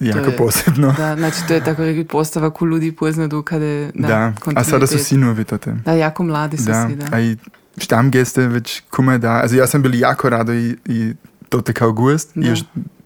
jako 0.00 0.18
je- 0.20 0.36
posebno. 0.36 0.92
Da, 0.92 1.16
znači 1.16 1.36
to 1.48 1.54
je 1.54 1.60
tako 1.62 1.82
reći 1.82 2.04
postava 2.04 2.50
koju 2.50 2.68
ljudi 2.68 2.92
poznaju 2.92 3.42
kada 3.42 3.64
je 3.64 3.90
Da, 3.94 4.16
a 4.16 4.32
sada 4.34 4.40
kontinuitet. 4.40 5.00
sinovi 5.00 5.44
to 5.44 5.58
te. 5.58 5.72
Da, 5.74 5.92
jako 5.92 6.22
mladi 6.22 6.56
su 6.56 6.64
Da, 6.64 6.86
svi, 6.86 6.96
da. 6.96 7.06
a 7.12 7.20
i 7.20 7.36
štamgeste 7.78 8.42
već 8.42 8.82
komaj 8.82 9.18
da. 9.18 9.30
Also 9.32 9.56
ja 9.56 9.66
sam 9.66 9.82
bil 9.82 9.94
jako 9.94 10.28
rado 10.28 10.54
i, 10.54 10.76
i 10.84 11.14
to 11.48 11.60
te 11.60 11.72
kao 11.72 11.92
gost, 11.92 12.30
Da. 12.34 12.48
još 12.48 12.60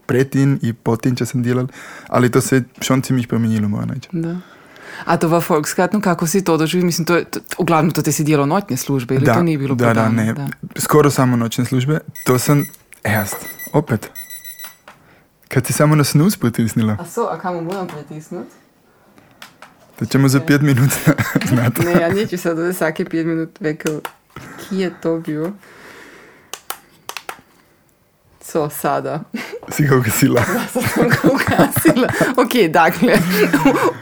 pretin 0.07 0.59
i 0.63 0.73
potin, 0.73 1.17
če 1.17 1.27
sem 1.27 1.43
delal, 1.43 1.67
ali 2.09 2.31
to 2.31 2.41
se 2.41 2.57
je 2.57 2.63
schon 2.81 3.03
ziemlich 3.03 3.29
promenilo, 3.29 3.69
moram 3.69 3.91
reći. 3.91 4.09
Da. 4.13 4.37
A 5.05 5.17
to 5.17 5.29
v 5.29 5.41
Volksgartenu, 5.49 6.03
kako 6.03 6.27
si 6.27 6.45
to 6.45 6.57
doživel? 6.57 6.87
Mislim, 6.87 7.05
to 7.05 7.17
je, 7.17 7.25
to, 7.25 7.41
uglavnom 7.59 7.91
to 7.91 8.03
te 8.03 8.13
si 8.13 8.25
delo 8.25 8.47
noćne 8.47 8.77
službe, 8.77 9.15
ili 9.15 9.27
to 9.27 9.43
nije 9.43 9.59
bilo 9.59 9.75
da, 9.75 9.89
po 9.89 9.95
da, 9.95 10.09
ne, 10.09 10.35
skoro 10.77 11.11
samo 11.11 11.37
noćne 11.37 11.65
službe. 11.65 11.99
To 12.27 12.39
sam, 12.39 12.65
erst, 13.05 13.37
opet. 13.73 14.11
Kad 15.49 15.67
ti 15.67 15.73
samo 15.73 15.95
na 15.95 16.05
snus 16.05 16.37
pritisnila, 16.37 16.97
A 17.01 17.05
so, 17.05 17.21
a 17.31 17.39
kamo 17.39 17.61
moram 17.61 17.87
pritisnuti? 17.87 18.51
da 20.01 20.07
ćemo 20.07 20.29
za 20.29 20.39
Ne. 20.39 20.47
pet 20.47 20.61
minut 20.61 20.91
znati. 21.51 21.83
Ne, 21.83 21.93
ja 21.93 22.09
neću 22.09 22.39
sad 22.39 22.59
ovdje 22.59 22.73
svake 22.73 23.05
pet 23.05 23.27
minut 23.27 23.51
vekel, 23.61 24.01
ki 24.59 24.77
je 24.79 24.91
to 25.01 25.19
bio. 25.19 25.53
So, 28.53 28.71
sada. 28.71 29.21
Si 29.69 29.85
ga 29.85 29.97
ugasila. 29.97 30.43
Sad 30.73 30.83
sam 30.95 31.09
ga 31.09 31.17
ugasila. 31.29 32.09
ok, 32.37 32.73
dakle, 32.73 33.19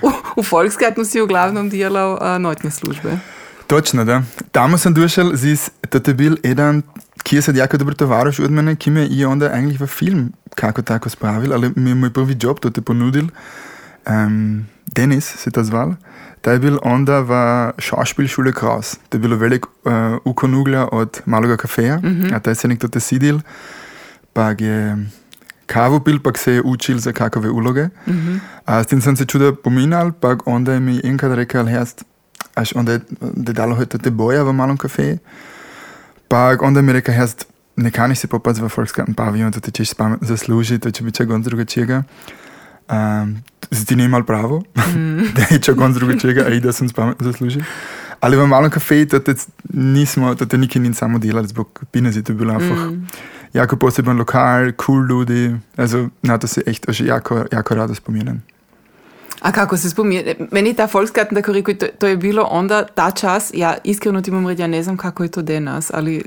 u, 0.03 0.11
u 0.37 0.45
Volksgartenu 0.51 1.05
si 1.05 1.21
uglavnom 1.21 1.71
delal 1.71 2.13
uh, 2.13 2.39
noćne 2.39 2.71
službe. 2.71 3.19
Točno, 3.67 4.05
da. 4.05 4.23
Tamo 4.53 4.79
sam 4.79 4.95
došel, 4.95 5.35
zis, 5.35 5.71
to 5.91 6.01
je 6.07 6.15
bil 6.15 6.37
eden, 6.45 6.83
ki 7.23 7.37
je 7.37 7.43
sad 7.43 7.57
jako 7.57 7.77
dober 7.77 7.95
tovariš 7.95 8.39
od 8.39 8.51
mene, 8.51 8.77
ki 8.77 8.91
me 8.91 9.07
je 9.11 9.27
onda 9.27 9.51
eigentlich 9.51 9.81
v 9.81 9.87
film 9.87 10.33
kako 10.55 10.83
tako 10.83 11.11
spravil, 11.11 11.53
ali 11.53 11.73
mi 11.77 11.91
je 11.91 11.95
moj 11.95 12.13
prvi 12.13 12.37
job 12.41 12.61
to 12.61 12.71
te 12.71 12.81
ponudil. 12.81 13.27
Um, 14.07 14.67
Denis 14.87 15.37
se 15.37 15.51
to 15.51 15.65
zval. 15.65 15.95
Ta 16.41 16.53
je 16.53 16.59
bil 16.59 16.79
onda 16.83 17.21
v 17.21 17.33
Schauspielschule 17.79 18.53
Kraus. 18.53 18.97
To 19.09 19.17
je 19.17 19.21
bilo 19.21 19.37
velik 19.37 19.67
uh, 19.67 19.93
ukonuglja 20.25 20.89
od 20.93 21.21
malega 21.27 21.57
kafeja, 21.57 21.97
mm 21.97 22.03
-hmm. 22.03 22.37
a 22.37 22.41
ta 22.41 22.51
je 22.51 22.55
se 22.55 22.69
nekdo 22.69 22.89
te 22.89 23.01
sidil, 23.01 23.41
pa 24.37 24.53
je 24.53 24.97
kavo 25.67 26.01
pil, 26.01 26.21
pa 26.21 26.31
se 26.37 26.53
je 26.53 26.63
učil 26.63 26.99
za 26.99 27.13
kakove 27.13 27.51
uloge. 27.51 27.85
Mm 27.85 28.13
-hmm. 28.13 28.39
A 28.65 28.83
s 28.83 28.87
tem 28.87 29.01
sem 29.01 29.17
se 29.17 29.25
čudo 29.25 29.55
pominjal, 29.55 30.13
pa 30.13 30.37
onda 30.45 30.73
je 30.73 30.81
mi 30.81 31.01
enkrat 31.05 31.35
rekel, 31.35 31.67
herst, 31.67 32.05
až 32.55 32.73
onda 32.77 32.93
je 32.93 33.01
da 33.21 33.53
dalo 33.53 33.75
heute 33.75 33.99
te 33.99 34.11
boja 34.11 34.43
v 34.43 34.53
malem 34.53 34.77
kafeju. 34.77 35.19
Pa 36.29 36.57
onda 36.61 36.83
mi 36.83 36.89
je 36.89 36.93
rekel, 36.93 37.15
herst, 37.15 37.47
ne 37.77 37.91
kaniš 37.91 38.19
se 38.19 38.27
popast 38.27 38.61
v 38.61 38.69
Volksgarten 38.77 39.15
pavijon, 39.15 39.53
to 39.53 39.61
ti 39.61 39.71
ćeš 39.71 39.91
zaslužiti, 40.21 40.81
to 40.81 40.91
će 40.91 41.05
biti 41.05 41.17
čak 41.17 41.31
on 41.31 41.43
drugačijega. 41.43 42.03
Um, 42.91 43.37
ti 43.87 43.97
ne 43.97 44.05
imal 44.05 44.23
pravo, 44.23 44.63
mm. 44.77 45.23
da 45.37 45.43
je 45.51 45.59
čak 45.59 45.81
on 45.81 45.93
drugačijega, 45.93 46.45
a 46.47 46.49
i 46.49 46.61
da 46.61 46.73
sem 46.73 46.89
spamet 46.89 47.17
zaslužil. 47.21 47.63
Ali 48.21 48.37
v 48.37 48.47
malem 48.47 48.71
kafeju 48.71 49.09
to 49.09 49.19
te 49.19 49.35
nismo, 49.73 50.35
to 50.35 50.47
te 50.47 50.59
nikaj 50.59 50.83
ni 50.83 50.95
samo 50.95 51.19
delali, 51.19 51.49
zbog 51.49 51.85
pinezi, 51.91 52.23
to 52.23 52.33
je 52.33 52.37
bilo 52.37 52.59
Mm. 52.59 53.07
Jako 53.53 53.77
poseben 53.77 54.19
lokal, 54.19 54.73
cool 54.87 55.07
ljudi, 55.07 55.57
also 55.77 56.09
na 56.23 56.39
to 56.39 56.47
se 56.47 56.63
echt 56.67 56.85
još 56.89 57.01
jako, 57.01 57.45
jako 57.53 57.75
rado 57.75 57.95
spominjam. 57.95 58.43
A 59.41 59.53
kako 59.53 59.77
se 59.77 59.91
spominje? 59.91 60.35
Meni 60.51 60.75
ta 60.75 60.89
Volksgarten, 60.93 61.37
tako 61.37 61.53
rekel, 61.53 61.75
to, 61.75 61.87
to 61.99 62.07
je 62.07 62.17
bilo 62.17 62.43
onda 62.43 62.85
ta 62.85 63.11
čas, 63.11 63.51
ja 63.55 63.77
iskreno 63.85 64.23
ti 64.23 64.31
moram 64.31 64.49
reći, 64.49 64.63
ja 64.63 64.67
ne 64.67 64.83
znam 64.83 64.97
kako 64.97 65.23
je 65.23 65.29
to 65.29 65.43
danas, 65.43 65.91
ali 65.95 66.25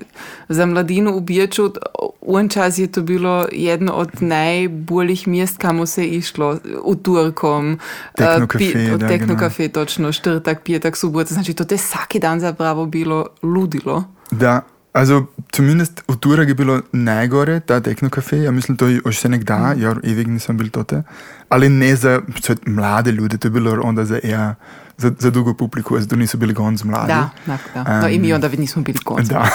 za 0.49 0.65
mladinu 0.65 1.15
u 1.15 1.19
Bijaču 1.19 1.73
un 2.21 2.49
čas 2.49 2.77
je 2.77 2.87
to 2.87 3.01
bilo 3.01 3.47
jedno 3.51 3.91
od 3.93 4.09
najboljih 4.19 5.27
mjest 5.27 5.57
kamo 5.57 5.85
se 5.85 6.05
išlo, 6.05 6.57
u 6.83 6.95
Turkom, 6.95 7.79
Tekno 8.15 8.33
eh, 8.33 8.47
pi- 8.47 8.73
kafe, 8.73 8.97
da, 8.97 9.07
tekno 9.07 9.27
genau. 9.27 9.39
kafe, 9.39 9.67
točno, 9.67 10.11
štrtak, 10.11 10.61
pijetak, 10.63 10.97
subota, 10.97 11.33
znači 11.33 11.53
to 11.53 11.63
te 11.63 11.77
svaki 11.77 12.19
dan 12.19 12.39
zapravo 12.39 12.85
bilo 12.85 13.25
ludilo. 13.43 14.03
Da, 14.31 14.61
also 14.93 15.27
zumindest 15.55 16.03
v 16.07 16.15
Turek 16.17 16.47
je 16.49 16.55
bilo 16.55 16.81
najgore, 16.91 17.59
ta 17.59 17.79
tekno 17.79 18.09
kafe, 18.09 18.37
ja 18.43 18.51
mislim, 18.51 18.77
to 18.77 18.87
je 18.87 19.01
še 19.11 19.29
nekda, 19.29 19.57
mm. 19.57 19.81
ja, 19.81 19.93
evig 20.03 20.27
nisem 20.27 20.57
bil 20.57 20.69
tote, 20.73 21.03
ali 21.49 21.69
ne 21.69 21.95
za 21.95 22.19
so, 22.41 22.55
mlade 22.65 23.11
ljudi, 23.11 23.37
to 23.37 23.47
je 23.47 23.51
bilo 23.51 23.77
onda 23.83 24.05
za 24.05 24.19
eher, 24.23 24.55
za, 24.97 25.11
za 25.19 25.29
drugo 25.29 25.53
publiko, 25.53 25.95
also 25.95 26.09
to 26.09 26.15
niso 26.15 26.37
bili 26.37 26.53
gonc 26.53 26.83
mladi. 26.83 27.07
Da, 27.13 27.29
da, 27.45 27.57
da. 27.73 28.01
no, 28.01 28.09
I 28.09 28.19
mi 28.19 28.33
Um, 28.33 28.35
onda 28.35 28.47
nismo 28.47 28.81
bili 28.81 28.99
konci. 28.99 29.33
Da. 29.33 29.49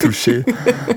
Tuše. 0.00 0.42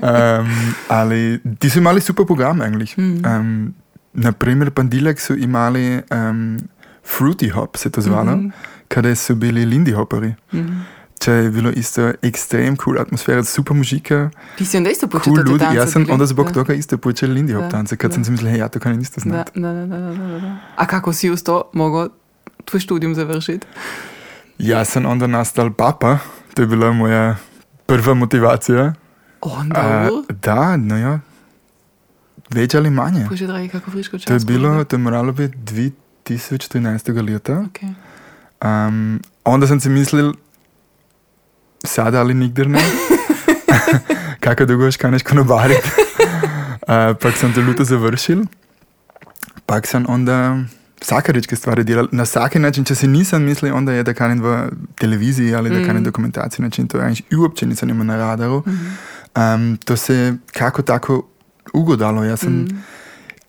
Um, 0.02 0.74
ali 0.88 1.40
ti 1.58 1.70
so 1.70 1.78
imeli 1.78 2.00
super 2.08 2.26
program 2.26 2.60
eigentlich. 2.60 2.98
Mm. 2.98 3.26
Um, 3.26 3.74
naprimer, 4.12 4.70
Pandilek 4.70 5.20
so 5.20 5.34
imeli 5.34 6.02
um, 6.10 6.58
Fruity 7.04 7.50
Hop, 7.50 7.76
se 7.76 7.90
to 7.90 8.00
zvalo, 8.00 8.36
mm 8.36 8.46
-hmm. 8.46 8.50
kada 8.88 9.16
so 9.16 9.34
bili 9.34 9.66
Lindy 9.66 9.92
Hopperi. 9.92 10.34
Mm 10.52 10.60
-hmm. 10.60 10.99
Če 11.20 11.32
je 11.34 11.50
bilo 11.50 11.70
isto 11.70 12.12
ekstrem 12.22 12.76
cool 12.76 12.96
atmosfera, 12.98 13.44
super 13.44 13.76
muzika, 13.76 14.30
Ti 14.56 14.64
si 14.64 14.76
onda 14.76 14.90
isto 14.90 15.06
počeo 15.06 15.34
cool 15.34 15.46
ljudi. 15.46 15.64
Jaz 15.74 15.92
sem 15.92 16.06
onda 16.10 16.26
zbog 16.26 16.46
Da. 16.46 16.52
toga 16.54 16.74
isto 16.74 16.98
počel 16.98 17.30
Lindy 17.30 17.52
Hop 17.54 17.70
tance, 17.70 17.96
kad 17.96 18.10
da. 18.10 18.14
sem 18.14 18.24
si 18.24 18.30
mislil, 18.30 18.56
ja, 18.56 18.68
to 18.68 18.80
kan 18.80 19.00
isto 19.00 19.20
Da, 19.20 19.22
znati. 19.22 19.52
da, 19.54 19.72
da, 19.72 19.86
da, 19.86 19.98
da, 19.98 20.28
da, 20.28 20.40
da. 20.40 20.56
A 20.76 20.86
kako 20.86 21.12
si 21.12 21.30
uz 21.30 21.42
to 21.42 21.62
mogao 21.72 22.08
tvoj 22.64 22.80
študijum 22.80 23.14
završiti? 23.14 23.66
Jaz 24.58 24.88
sem 24.88 25.06
onda 25.06 25.26
nastal 25.26 25.72
papa, 25.72 26.18
to 26.54 26.62
je 26.62 26.66
bila 26.66 26.92
moja 26.92 27.36
prva 27.86 28.14
motivacija. 28.14 28.92
Onda, 29.40 30.08
Uh, 30.10 30.24
da, 30.36 30.76
no 30.76 30.96
ja, 30.96 31.20
več 32.50 32.74
ali 32.74 32.90
manje. 32.90 33.26
Bože 33.28 33.46
dragi, 33.46 33.68
kako 33.68 33.90
friško 33.90 34.18
čas. 34.18 34.24
To 34.24 34.32
je 34.32 34.40
bilo, 34.40 34.84
to 34.84 34.96
je 34.96 35.00
moralo 35.00 35.32
biti 35.32 35.56
2013. 36.26 37.12
leta. 37.24 37.64
Okay. 37.64 37.92
Um, 38.88 39.20
onda 39.44 39.66
sem 39.66 39.80
si 39.80 39.88
mislil, 39.88 40.32
sada 41.84 42.20
ali 42.20 42.34
nikdar 42.34 42.66
ne. 42.68 42.80
Kako 44.40 44.64
dolgo 44.64 44.84
još 44.84 44.96
kaneš 44.96 45.22
konobariti. 45.22 45.88
uh, 46.82 46.88
pak 47.22 47.36
sem 47.36 47.52
to 47.52 47.60
luto 47.60 47.84
završil. 47.84 48.44
Pak 49.66 49.86
sem 49.86 50.04
onda 50.08 50.58
vsakaričke 51.00 51.56
stvari 51.56 51.84
delal. 51.84 52.08
Na 52.12 52.22
vsaki 52.22 52.58
način, 52.58 52.84
če 52.84 52.94
si 52.94 53.08
nisem 53.08 53.42
mislil, 53.42 53.74
onda 53.74 53.92
je, 53.92 54.02
da 54.02 54.14
kanem 54.14 54.40
v 54.40 54.68
televiziji 54.94 55.54
ali 55.54 55.70
da 55.70 55.86
kanem 55.86 56.04
dokumentaciji 56.04 56.62
način, 56.62 56.88
to 56.88 56.98
je 56.98 57.14
uopće 57.36 57.66
nisem 57.66 57.88
imel 57.88 58.06
na 58.06 58.16
radaru. 58.18 58.62
Um, 59.36 59.76
to 59.76 59.96
se 59.96 60.34
kako 60.52 60.82
tako 60.82 61.22
ugodalo. 61.72 62.24
Jaz 62.24 62.40
sem 62.40 62.66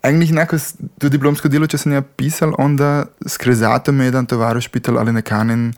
Eigentlich 0.03 0.31
nekako 0.31 0.55
s- 0.55 0.73
to 0.97 1.09
diplomsko 1.09 1.47
delo, 1.47 1.67
če 1.67 1.77
sem 1.77 1.91
ja 1.91 2.01
pisal, 2.01 2.53
onda 2.57 3.03
skrezato 3.25 3.91
me 3.91 4.05
jedan 4.05 4.25
tovariš 4.25 4.67
pital, 4.67 4.97
ali 4.97 5.13
ne 5.13 5.21
kanem 5.21 5.73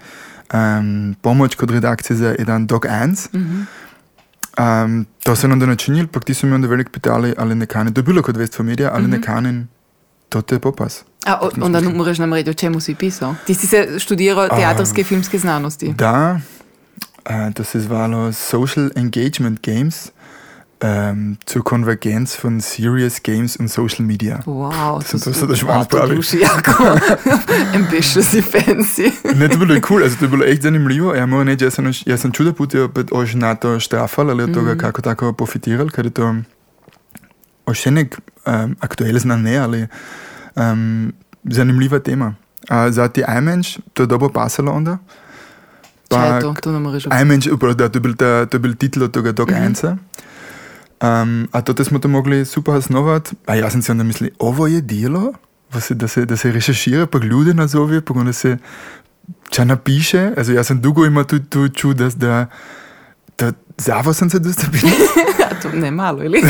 um, 0.53 1.15
pomoč 1.21 1.55
kot 1.55 1.71
redakcije 1.71 2.17
za 2.17 2.35
jedan 2.39 2.67
dog 2.67 2.85
ants. 2.85 3.29
Um, 3.33 5.05
to 5.23 5.35
sem 5.35 5.51
onda 5.51 5.65
načinil, 5.65 6.07
pa 6.07 6.19
ti 6.19 6.33
so 6.33 6.47
mi 6.47 6.53
onda 6.53 6.67
velik 6.67 6.89
pitali, 6.89 7.33
ali 7.37 7.55
ne 7.55 7.65
kanem, 7.65 7.93
to 7.93 7.99
je 7.99 8.03
bilo 8.03 8.21
kot 8.21 8.37
vest 8.37 8.59
v 8.59 8.63
medija, 8.63 8.91
ali 8.93 9.07
ne 9.07 9.21
kanem, 9.21 9.69
to 10.29 10.41
te 10.41 10.59
popas. 10.59 11.03
A 11.25 11.39
o- 11.41 11.51
onda 11.61 11.81
moraš 11.81 12.17
nam 12.17 12.33
reći 12.33 12.49
o 12.49 12.53
čemu 12.53 12.79
si 12.79 12.95
pisao. 12.95 13.35
Ti 13.45 13.53
si 13.53 13.67
se 13.67 13.99
študirao 13.99 14.47
teatrske 14.49 15.01
i 15.01 15.03
filmske 15.03 15.37
znanosti. 15.39 15.93
Da, 15.93 16.39
uh, 17.19 17.53
to 17.53 17.63
se 17.63 17.77
je 17.77 17.81
zvalo 17.81 18.31
Social 18.33 18.89
Engagement 18.95 19.59
Games 19.63 20.09
um, 20.83 21.37
zur 21.45 21.63
Konvergenz 21.63 22.35
von 22.35 22.61
Serious 22.61 23.23
Games 23.23 23.55
und 23.55 23.69
Social 23.69 24.05
Media. 24.05 24.41
Wow, 24.45 25.01
sem 25.01 25.19
malo 25.19 25.47
wow, 25.47 25.87
to 25.87 25.97
pravi. 25.97 26.15
duši 26.15 26.39
jako 26.39 26.83
ambitious 27.75 28.35
fancy. 28.51 29.11
Ne, 29.35 29.49
to 29.49 29.73
je 29.73 29.81
cool, 29.81 30.03
also 30.03 30.17
to 30.17 30.25
je 30.25 30.29
bilo 30.29 30.45
echt 30.45 30.61
zanimljivo. 30.61 31.15
Ja, 31.15 31.25
moram 31.25 31.47
reći, 31.47 31.63
ja 31.63 31.71
sam, 31.71 31.85
još- 31.85 32.03
ja 32.05 32.17
sam 32.17 32.31
čuda 32.31 32.53
put 32.53 32.75
opet 32.75 33.07
oš 33.11 33.33
na 33.33 33.55
to 33.55 33.79
štrafal, 33.79 34.29
ali 34.29 34.43
od 34.43 34.53
toga 34.53 34.75
kako 34.75 35.01
tako 35.01 35.33
profitiral, 35.33 35.89
ker 35.89 36.05
je 36.05 36.11
to 36.11 36.35
oš 37.65 37.85
nek 37.85 38.19
um, 38.45 38.75
aktuell 38.79 39.19
znan 39.19 39.41
ne, 39.41 39.57
ali 39.57 39.87
um, 40.55 41.13
zanimljiva 41.43 41.99
tema. 41.99 42.35
A 42.69 42.91
za 42.91 43.07
ti 43.07 43.23
iMensch, 43.37 43.79
to 43.93 44.03
je 44.03 44.07
dobro 44.07 44.29
pasalo 44.29 44.71
onda. 44.71 44.97
Če 46.09 46.17
je 46.17 46.41
to, 46.41 46.53
to 46.61 46.71
nam 46.71 46.81
moraš 46.81 47.03
iMensch, 47.21 47.53
upravo 47.53 47.73
da, 47.73 47.89
to 47.89 47.97
je 47.97 48.01
bil, 48.01 48.15
ta, 48.15 48.45
to 48.45 48.55
je 48.55 48.59
bil 48.59 48.75
titel 48.75 49.03
od 49.03 49.11
toga 49.11 49.31
Dog 49.31 49.51
mm 49.51 49.53
-hmm. 49.53 49.97
Um, 51.03 51.47
a 51.51 51.61
to 51.61 51.83
smo 51.83 51.99
to 51.99 52.07
mogli 52.07 52.45
super 52.45 52.73
osnovati. 52.75 53.35
A 53.45 53.55
ja 53.55 53.69
sam 53.69 53.81
si 53.81 53.91
onda 53.91 54.03
mislil, 54.03 54.29
ovo 54.39 54.67
je 54.67 54.81
delo, 54.81 55.33
da 55.73 55.79
se, 55.79 55.93
da 55.93 56.07
se, 56.07 56.25
da 56.25 56.37
se 56.37 56.51
rešešira, 56.51 57.05
pa 57.05 57.17
ljude 57.17 57.53
nazove, 57.53 58.01
pa 58.01 58.13
onda 58.13 58.33
se 58.33 58.57
če 59.49 59.65
napiše. 59.65 60.31
Also 60.37 60.51
ja 60.51 60.63
sam 60.63 60.81
dugo 60.81 61.05
ima 61.05 61.23
tu, 61.23 61.39
tu 61.39 61.69
čud, 61.69 61.97
da, 61.97 62.09
da, 62.09 62.47
da 63.37 63.51
zavo 63.77 64.13
sam 64.13 64.29
se 64.29 64.39
dosta 64.39 64.67
bil. 64.71 64.81
A 65.51 65.61
to 65.61 65.69
ne 65.73 65.91
malo, 65.91 66.23
ili? 66.23 66.41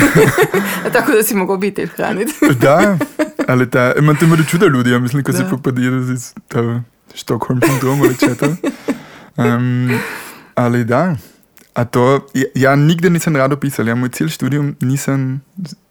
Tako 0.93 1.11
da 1.11 1.23
si 1.23 1.35
mogao 1.35 1.55
obitelj 1.55 1.87
hraniti. 1.87 2.33
da, 2.61 2.97
ali 3.47 3.69
ta, 3.69 3.93
imam 3.99 4.15
tu 4.15 4.25
ima 4.25 4.37
čuda 4.49 4.65
ljudi, 4.65 4.89
ja 4.91 4.99
mislim, 4.99 5.23
ko 5.23 5.31
Da. 5.31 5.37
se 5.37 5.49
popadira 5.49 6.01
z 6.01 6.33
ta 6.47 6.81
Stockholm 7.15 7.61
sindrom 7.61 8.01
ali 8.01 8.17
če 8.17 8.35
to. 8.35 8.55
Um, 9.37 9.99
ali 10.55 10.83
da. 10.83 11.15
A 11.73 11.85
to, 11.85 12.01
ja, 12.33 12.45
ja 12.55 12.75
nikdar 12.75 13.11
nisem 13.11 13.35
rado 13.35 13.57
pisal, 13.57 13.87
ja, 13.87 13.95
moj 13.95 14.09
cilj 14.09 14.29
študijum 14.29 14.75
nisem 14.81 15.41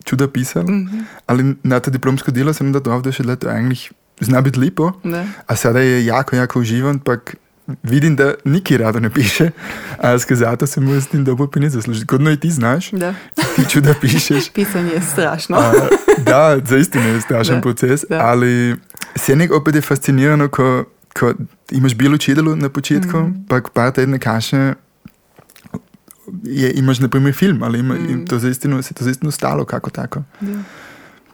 čuda 0.04 0.28
pisal, 0.28 0.62
Mhm. 0.62 0.98
ali 1.26 1.56
na 1.62 1.80
to 1.80 1.90
diplomsko 1.90 2.30
delo 2.30 2.52
sem 2.52 2.72
dodal, 2.72 3.00
da 3.00 3.10
še 3.10 3.24
to 3.36 3.48
eigentlich 3.48 3.90
zna 4.20 4.40
biti 4.40 4.60
lepo, 4.60 4.92
Da. 5.02 5.24
a 5.46 5.56
sada 5.56 5.80
je 5.80 6.06
jako, 6.06 6.36
jako 6.36 6.60
uživan, 6.60 6.98
pak 6.98 7.34
vidim, 7.82 8.16
da 8.16 8.34
niki 8.44 8.76
rado 8.76 9.00
ne 9.00 9.10
piše, 9.10 9.50
a 9.98 10.18
skazato 10.18 10.66
se 10.66 10.80
mu 10.80 10.94
s 10.94 11.06
tim 11.06 11.24
dobro 11.24 11.46
pa 11.46 11.60
ne 11.60 11.70
zasluži. 11.70 12.06
Kot 12.06 12.20
no 12.20 12.30
i 12.30 12.36
ti 12.36 12.50
znaš, 12.50 12.90
Da. 12.92 13.14
ti 13.56 13.62
čuda 13.64 13.94
pišeš. 13.94 14.50
Pisanje 14.54 14.92
je 14.92 15.00
strašno. 15.02 15.56
A, 15.56 15.72
da, 16.20 16.58
zaistino 16.60 17.04
je 17.06 17.20
strašan 17.20 17.54
Da, 17.54 17.60
proces, 17.60 18.04
da. 18.04 18.20
ali 18.20 18.76
se 19.16 19.36
nek 19.36 19.52
opet 19.52 19.74
je 19.74 19.80
fascinirano, 19.80 20.48
ko, 20.48 20.84
ko 21.12 21.32
imaš 21.70 21.94
bilo 21.94 22.14
učitelju 22.14 22.56
na 22.56 22.68
početku, 22.68 23.18
Mhm. 23.18 23.26
mm. 23.28 23.46
pa 23.48 23.60
par 23.64 23.90
tedne 23.90 24.18
kaše 24.18 24.74
je, 26.44 26.72
imaš 26.72 26.98
na 27.00 27.08
primer 27.08 27.34
film, 27.34 27.62
ali 27.62 27.78
ima, 27.78 27.94
mm. 27.94 28.26
to 28.26 28.38
zaistino, 28.38 28.82
se 28.82 28.94
to 28.94 29.04
zaistino 29.04 29.30
stalo 29.30 29.64
kako 29.64 29.90
tako. 29.90 30.22
Da. 30.40 30.52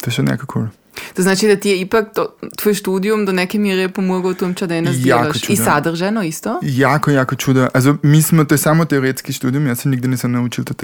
To 0.00 0.06
je 0.06 0.12
še 0.12 0.22
nekako 0.22 0.52
cool. 0.52 0.66
To 1.14 1.22
znači 1.22 1.46
da 1.46 1.56
ti 1.56 1.68
je 1.68 1.80
ipak 1.80 2.14
to, 2.14 2.36
tvoj 2.56 2.74
študijum 2.74 3.26
do 3.26 3.32
neke 3.32 3.58
mjere 3.58 3.88
pomogao 3.88 4.30
u 4.30 4.34
tom 4.34 4.54
ča 4.54 4.66
danas 4.66 4.96
Jako 4.96 5.02
djelaš. 5.02 5.36
I 5.36 5.40
čudan. 5.40 5.64
sadržajno 5.64 6.22
isto? 6.22 6.58
Jako, 6.62 7.10
jako 7.10 7.34
čudo. 7.36 7.68
Also, 7.74 7.96
mi 8.02 8.22
smo, 8.22 8.44
to 8.44 8.54
je 8.54 8.58
samo 8.58 8.84
teoretski 8.84 9.32
študij, 9.32 9.66
jaz 9.66 9.78
se 9.80 9.88
nikdy 9.88 10.08
nisem 10.08 10.32
naučil 10.32 10.64
to 10.64 10.74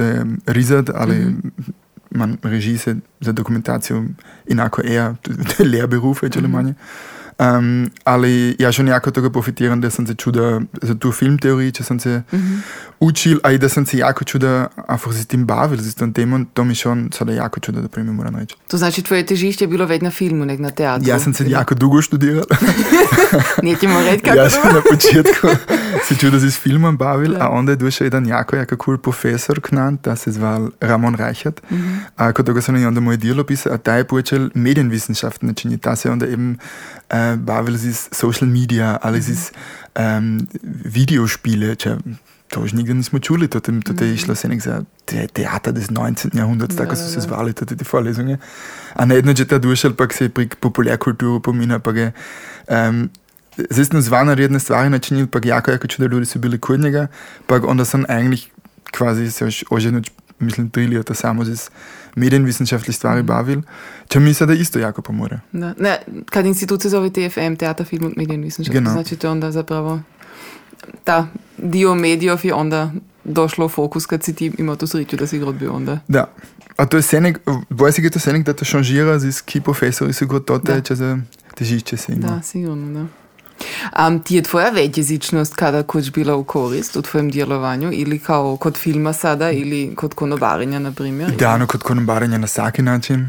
rizati, 0.47 0.93
ali 0.95 1.15
mm. 1.17 1.43
-hmm. 1.59 1.73
man 2.11 2.37
reži 2.43 2.79
se 2.79 2.97
za 3.21 3.33
dokumentacijo 3.33 4.05
enako 4.51 4.83
eher, 4.85 5.13
to 5.23 5.63
je 5.63 5.69
lehrberuf 5.69 6.23
več 6.23 6.37
ali 6.37 6.49
Mhm. 6.49 6.53
manj. 6.57 6.73
Um, 7.37 7.91
ali 8.05 8.57
ja 8.59 8.73
schon 8.73 8.89
jako 8.89 9.11
toga 9.11 9.31
profitiram, 9.31 9.81
da 9.81 9.91
sem 9.91 10.07
se 10.07 10.15
čuda 10.15 10.61
za 10.83 10.95
tu 10.95 11.13
filmteoriji, 11.13 11.73
če 11.73 11.85
sem 11.85 12.01
se 12.01 12.23
Mhm. 12.33 12.55
učil, 13.01 13.39
a 13.43 13.51
i 13.51 13.59
da 13.59 13.69
sem 13.69 13.87
se 13.87 13.99
jako 13.99 14.25
čuda 14.25 14.67
einfach 14.89 15.15
s 15.15 15.27
tim 15.27 15.45
bavil, 15.45 15.79
s 15.81 15.95
tom 15.95 16.13
temom, 16.13 16.47
to 16.47 16.65
mi 16.65 16.75
schon 16.75 17.11
sada 17.13 17.33
jako 17.33 17.61
čuda, 17.61 17.81
da 17.81 17.89
primim 17.89 18.15
moram 18.15 18.37
reći. 18.37 18.55
To 18.69 18.77
znači 18.79 19.03
tvoje 19.03 19.27
težišće 19.27 19.65
je 19.65 19.69
bilo 19.69 19.87
već 19.87 20.03
na 20.03 20.11
filmu, 20.11 20.45
nek 20.45 20.61
na 20.61 20.71
teatru. 20.71 21.09
Ja 21.09 21.19
sam 21.19 21.35
se 21.35 21.45
jako 21.49 21.75
dugo 21.75 22.03
študiral. 22.03 22.45
Nije 23.63 23.77
ti 23.77 23.89
morat 23.89 24.21
kako 24.21 24.37
Ja 24.37 24.45
to 24.45 24.51
sam 24.51 24.75
na 24.75 24.81
početku 24.83 25.49
se 26.09 26.17
čudo 26.17 26.39
s 26.41 26.57
filmom 26.57 26.97
bavil, 26.97 27.33
Da. 27.33 27.39
a 27.41 27.49
onda 27.49 27.73
je 27.73 27.77
došao 27.77 28.05
jedan 28.05 28.27
jako, 28.27 28.57
jako 28.57 28.77
cool 28.77 28.99
profesor 28.99 29.61
k 29.61 29.73
nam, 29.73 29.97
ta 29.97 30.17
se 30.17 30.33
zval 30.33 30.71
Ramon 30.81 31.15
Reichert. 31.15 31.61
Mhm. 31.71 31.95
A 32.17 32.33
kod 32.33 32.47
toga 32.47 32.61
sam 32.61 32.77
i 32.77 32.87
onda 32.87 33.01
moje 33.01 33.17
djelo 33.17 33.45
pisao, 33.45 33.73
a 33.73 33.79
taj 33.79 33.99
je 33.99 34.05
počel 34.05 34.49
Medienwissenschaften 34.49 35.43
načiniti. 35.43 35.83
Ta 35.83 35.97
se 35.97 36.11
onda 36.11 36.27
eben 36.27 36.57
äh, 37.33 37.37
bavil 37.37 37.79
s 37.79 38.11
social 38.13 38.49
media, 38.49 38.97
ali 39.03 39.23
s 39.23 39.53
ähm, 39.95 40.47
Videospiele, 40.63 41.77
če 41.77 41.99
to 42.49 42.61
už 42.61 42.73
nikdy 42.73 42.95
nismo 42.95 43.19
čuli, 43.19 43.49
to, 43.49 43.61
to, 43.61 43.73
to 43.83 44.05
je 44.05 44.15
išlo 44.15 44.35
se 44.35 44.49
nek 44.49 44.61
za 44.63 44.85
te, 45.05 45.27
teater 45.27 45.73
des 45.73 45.91
19. 45.91 46.37
jahrhunderts, 46.37 46.77
Da, 46.77 46.85
tako 46.85 46.95
da, 46.95 47.03
so 47.03 47.09
se 47.09 47.17
da. 47.17 47.27
zvali 47.27 47.53
tudi 47.53 47.77
te 47.77 47.85
vorlesungen. 47.93 48.39
A 48.95 49.05
najedno, 49.05 49.35
če 49.35 49.45
ta 49.45 49.59
dušel, 49.59 49.97
pa 49.99 50.07
se 50.13 50.25
je 50.25 50.31
prek 50.31 50.57
populärkulturo 50.61 51.41
pomina, 51.41 51.79
pa 51.79 51.91
je 51.91 52.13
um, 52.69 53.11
Zdaj 53.55 54.03
zva 54.03 54.25
naredne 54.27 54.59
stvari 54.59 54.91
načinil, 54.91 55.27
pa 55.31 55.39
jako, 55.45 55.71
jako 55.71 55.87
čudo 55.87 56.09
ljudi 56.11 56.27
so 56.27 56.39
bili 56.39 56.59
kod 56.59 56.81
njega, 56.81 57.07
pa 57.47 57.61
onda 57.63 57.85
sam 57.85 58.03
eigentlich 58.09 58.51
quasi 58.91 59.31
se 59.31 59.45
još 59.45 59.65
oženil, 59.71 60.03
mislim, 60.39 60.71
tri 60.71 60.87
leta 60.87 61.15
samo 61.15 61.45
z 61.45 61.71
medijenwissenschaftlich 62.17 62.97
stvari 62.97 63.23
bavil, 63.23 63.63
če 64.09 64.21
mi 64.21 64.35
sada 64.35 64.53
isto 64.55 64.79
jako 64.79 65.03
pomore. 65.03 65.41
Da. 65.53 65.75
Ne, 65.79 65.99
kad 66.27 66.47
institut 66.47 66.83
se 66.83 66.89
zove 66.89 67.11
TFM, 67.11 67.57
Teater, 67.57 67.87
Film 67.87 68.05
und 68.05 68.17
Medienwissenschaft, 68.17 68.75
Genau. 68.75 68.93
znači 68.93 69.17
to 69.17 69.27
je 69.27 69.31
onda 69.31 69.51
zapravo 69.51 70.01
ta 71.05 71.27
dio 71.59 71.95
medijov 71.95 72.41
je 72.43 72.55
onda 72.55 72.91
došlo 73.25 73.67
u 73.67 73.69
fokus 73.69 74.07
kad 74.07 74.23
si 74.23 74.35
ti 74.35 74.53
imao 74.59 74.77
tu 74.77 74.87
sreću 74.87 75.17
da 75.17 75.27
si 75.27 75.39
grad 75.39 75.55
bio 75.55 75.73
onda. 75.73 75.99
Da. 76.09 76.31
A 76.77 76.87
to 76.87 76.97
je 76.97 77.03
senek, 77.03 77.39
weiß 77.71 78.01
ich, 78.01 78.13
to 78.13 78.19
senek, 78.19 78.47
da 78.47 78.53
to 78.53 78.65
šanžira, 78.65 79.19
z 79.19 79.41
ki 79.43 79.61
profesori 79.61 80.13
so 80.13 80.27
kot 80.27 80.45
to, 80.47 80.59
Da. 80.59 80.81
če 80.81 80.97
se 80.97 81.17
težišče 81.55 81.97
se 81.97 82.13
ima. 82.13 82.27
Da, 82.29 82.43
sigurno, 82.43 83.01
da. 83.01 83.07
Um, 84.07 84.21
ti 84.21 84.37
je 84.37 84.43
tvoja 84.43 84.71
većjezičnost 84.71 85.55
kada 85.55 85.83
koč 85.83 86.11
bila 86.11 86.37
u 86.37 86.45
korist 86.45 86.97
u 86.97 87.03
tvojem 87.03 87.31
djelovanju 87.31 87.91
ili 87.93 88.19
kao 88.19 88.57
kod 88.57 88.77
filma 88.77 89.13
sada 89.13 89.51
ili 89.51 89.95
kod 89.95 90.15
konobarenja, 90.15 90.79
na 90.79 90.93
primjer? 90.93 91.31
Da, 91.39 91.59
no 91.59 91.67
kod 91.67 91.83
konumbarenja 91.83 92.39
na 92.39 92.45
vsaki 92.45 92.83
način, 92.83 93.29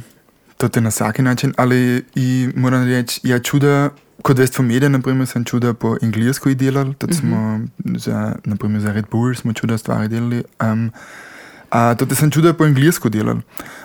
to 0.58 0.70
je 0.76 0.82
na 0.82 0.90
vsaki 0.90 1.22
način, 1.22 1.54
ali 1.58 2.06
i 2.16 2.50
moram 2.56 2.84
reći, 2.84 3.20
ja 3.24 3.40
čuda, 3.40 3.90
kod 4.22 4.40
West 4.40 4.56
for 4.56 4.66
Media, 4.66 4.90
na 4.90 5.02
primer, 5.02 5.28
sam 5.28 5.44
čuda 5.44 5.74
po 5.74 5.96
angliško 6.02 6.54
delal, 6.54 6.94
tad 6.94 7.14
smo 7.14 7.60
za, 7.96 8.36
na 8.44 8.56
primer, 8.56 8.82
za 8.82 8.92
Red 8.92 9.06
Bull 9.12 9.36
smo 9.36 9.54
čuda 9.54 9.78
stvari 9.78 10.08
delali, 10.08 10.44
um, 10.64 10.92
a 11.70 11.96
to 11.96 12.16
sam 12.16 12.32
čuda 12.32 12.54
po 12.54 12.64
angliško 12.64 13.10
delal. 13.10 13.38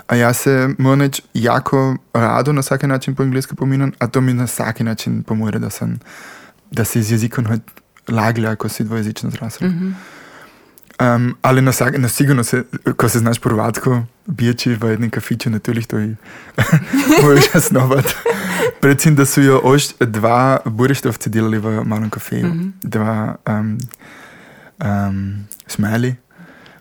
A 0.07 0.17
ja 0.17 0.33
se, 0.33 0.75
moram 0.79 1.01
reći, 1.01 1.23
jako 1.35 1.97
rado 2.13 2.53
na 2.53 2.61
vsaki 2.61 2.87
način 2.87 3.15
po 3.15 3.23
angliško 3.23 3.55
pominam, 3.55 3.93
a 3.99 4.07
to 4.07 4.21
mi 4.21 4.35
na 4.35 4.45
vsaki 4.45 4.85
način 4.85 5.23
pomore, 5.23 5.59
da 5.59 5.71
sam, 5.71 5.99
da 6.71 6.85
se 6.85 7.03
z 7.03 7.11
jezikom 7.11 7.47
halt 7.47 7.63
laglja, 8.09 8.57
ko 8.57 8.69
si 8.69 8.85
dvojezično 8.85 9.31
zrasel. 9.31 9.69
Mhm. 9.69 9.93
Um, 11.01 11.37
ali 11.43 11.63
na, 11.63 11.71
vsak, 11.71 11.99
na 11.99 12.09
sigurno 12.09 12.45
se, 12.45 12.65
ko 12.97 13.09
se 13.09 13.19
znaš 13.19 13.39
po 13.39 13.49
hrvatsko, 13.49 14.03
biječi 14.27 14.75
v 14.75 14.91
jednem 14.91 15.11
kafiću, 15.11 15.51
natürlich 15.51 15.87
to 15.87 15.99
i 15.99 16.17
možeš 17.23 17.45
jasnovat. 17.55 18.05
Predvsem, 18.81 19.17
da 19.17 19.25
so 19.27 19.41
jo 19.41 19.61
ož 19.65 19.85
dva 20.01 20.59
burištovci 20.65 21.31
delali 21.31 21.59
v 21.59 21.85
malem 21.85 22.11
kafeju. 22.11 22.47
Mhm. 22.47 22.69
Dva 22.83 23.37
um, 23.49 23.79
um, 24.85 25.47
smeli, 25.67 26.15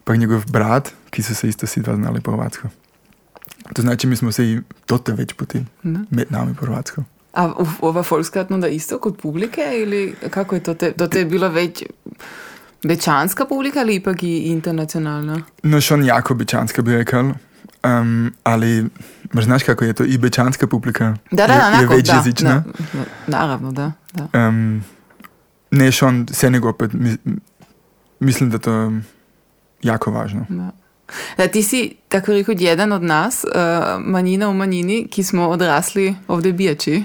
pa 0.03 0.15
njegov 0.15 0.43
brat, 0.51 0.91
ki 1.09 1.23
so 1.23 1.35
se 1.35 1.49
isto 1.49 1.67
si 1.67 1.81
dva 1.81 1.95
znali 1.95 2.21
po 2.21 2.31
hrvatsko. 2.31 2.67
To 3.73 3.81
znači, 3.81 4.07
mi 4.07 4.15
smo 4.15 4.31
se 4.31 4.45
i 4.45 4.59
toto 4.85 5.15
već 5.15 5.33
puti 5.33 5.65
Da. 5.83 5.99
med 6.09 6.31
nami 6.31 6.55
po 6.55 6.65
hrvatsko. 6.65 7.03
A 7.33 7.47
u- 7.47 7.65
ova 7.81 8.03
folskratno 8.03 8.57
da 8.57 8.67
isto 8.67 8.99
kod 8.99 9.17
publike 9.17 9.61
ili 9.73 10.15
kako 10.29 10.55
je 10.55 10.63
to? 10.63 10.73
Te, 10.73 10.91
to 10.91 11.07
te 11.07 11.19
je 11.19 11.25
bila 11.25 11.47
već 11.47 11.83
večanska 12.83 13.45
publika 13.45 13.79
ali 13.79 13.95
ipak 13.95 14.23
i 14.23 14.37
internacionalna? 14.37 15.41
No, 15.63 15.81
schon 15.81 16.03
jako 16.03 16.33
bečanska 16.33 16.81
bi 16.81 16.93
rekel. 16.93 17.31
Um, 17.83 18.33
ali, 18.43 18.85
mar 19.33 19.43
znaš 19.43 19.63
kako 19.63 19.85
je 19.85 19.93
to, 19.93 20.03
i 20.03 20.17
bečanska 20.17 20.67
publika 20.67 21.15
Da, 21.31 21.47
da, 21.47 21.53
je, 21.53 21.81
je 21.81 21.87
da, 21.87 21.95
večjezična. 21.95 22.49
da, 22.49 22.63
da, 22.93 23.05
naravno, 23.27 23.71
da, 23.71 23.91
da. 24.13 24.47
Um, 24.47 24.83
ne, 25.71 25.91
schon 25.91 26.27
se 26.31 26.49
nego 26.49 26.69
opet, 26.69 26.93
mi, 26.93 27.17
mislim 28.19 28.49
da 28.49 28.57
to 28.57 28.73
je 28.73 29.01
jako 29.83 30.11
važno. 30.11 30.45
Da. 30.49 30.71
Da, 31.37 31.47
ti 31.47 31.63
si, 31.63 31.95
tako 32.07 32.31
rekel, 32.31 32.55
jedan 32.57 32.91
od 32.91 33.03
nas, 33.03 33.43
uh, 33.43 33.51
manjina 34.05 34.49
u 34.49 34.53
manjini, 34.53 35.07
ki 35.11 35.23
smo 35.23 35.47
odrasli 35.47 36.15
ovdje 36.27 36.53
bijači 36.53 37.03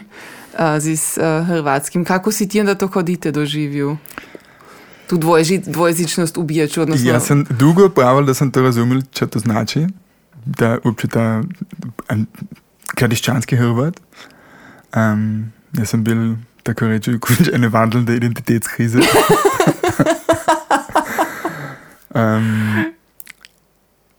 uh, 0.52 0.58
z 0.78 1.18
uh, 1.18 1.46
hrvatskim. 1.46 2.04
Kako 2.04 2.32
si 2.32 2.48
ti 2.48 2.60
onda 2.60 2.74
to 2.74 2.86
hodite 2.86 3.30
doživio? 3.30 3.96
Tu 5.06 5.16
dvoježi, 5.16 5.58
dvojezičnost 5.58 6.36
u 6.36 6.42
bijaču, 6.42 6.82
odnosno... 6.82 7.10
Ja 7.10 7.20
sam 7.20 7.44
dugo 7.44 7.88
pravil, 7.88 8.24
da 8.24 8.34
sam 8.34 8.50
to 8.50 8.62
razumel, 8.62 9.02
če 9.12 9.26
to 9.26 9.38
znači, 9.38 9.86
da 10.44 10.78
uopće 10.84 11.08
ta 11.08 11.42
kradiščanski 12.94 13.56
Hrvat. 13.56 14.00
Um, 14.96 15.52
ja 15.72 15.84
sam 15.84 16.04
bil, 16.04 16.34
tako 16.62 16.86
reći, 16.86 17.18
kot 17.20 17.48
ene 17.52 17.68
vandelne 17.68 18.16
identitetskrize. 18.16 18.98
um, 22.14 22.84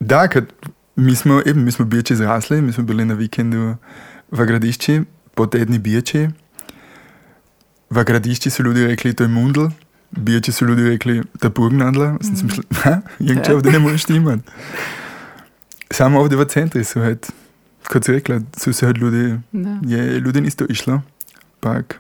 da, 0.06 0.28
kad 0.28 0.46
mi 0.96 1.16
smo, 1.16 1.42
eben, 1.46 1.64
mi 1.64 1.72
smo 1.72 1.86
biječi 1.86 2.16
zrasli, 2.16 2.62
mi 2.62 2.74
smo 2.74 2.84
bili 2.84 3.06
na 3.06 3.14
vikendu 3.14 3.76
v 4.32 4.46
gradišči, 4.46 5.02
po 5.34 5.46
tedni 5.46 5.80
biječi. 5.80 6.28
V 7.90 8.04
gradišči 8.04 8.50
so 8.50 8.64
ljudje 8.64 8.88
rekli, 8.88 9.14
to 9.14 9.24
je 9.24 9.28
mundl, 9.28 9.66
biječi 10.12 10.52
so 10.52 10.66
ljudje 10.66 10.90
rekli, 10.90 11.24
ta 11.40 11.50
burgnadla. 11.50 12.18
Sem 12.22 12.36
si 12.36 12.46
mislil, 12.46 12.64
ha, 12.84 13.02
jengče 13.20 13.56
ovdje 13.56 13.72
ne 13.72 13.80
moreš 13.80 14.10
imati. 14.10 14.52
Samo 15.92 16.20
ovdje 16.20 16.38
v 16.38 16.46
centri 16.46 16.84
so, 16.84 17.02
het, 17.02 17.32
kot 17.90 18.06
si 18.06 18.12
rekla, 18.12 18.40
so 18.58 18.74
se 18.74 18.88
od 18.88 18.98
ljudi, 18.98 19.40
Da. 19.52 19.80
je 19.82 20.20
ljudem 20.20 20.46
isto 20.46 20.66
išlo, 20.70 21.02
pak 21.60 22.00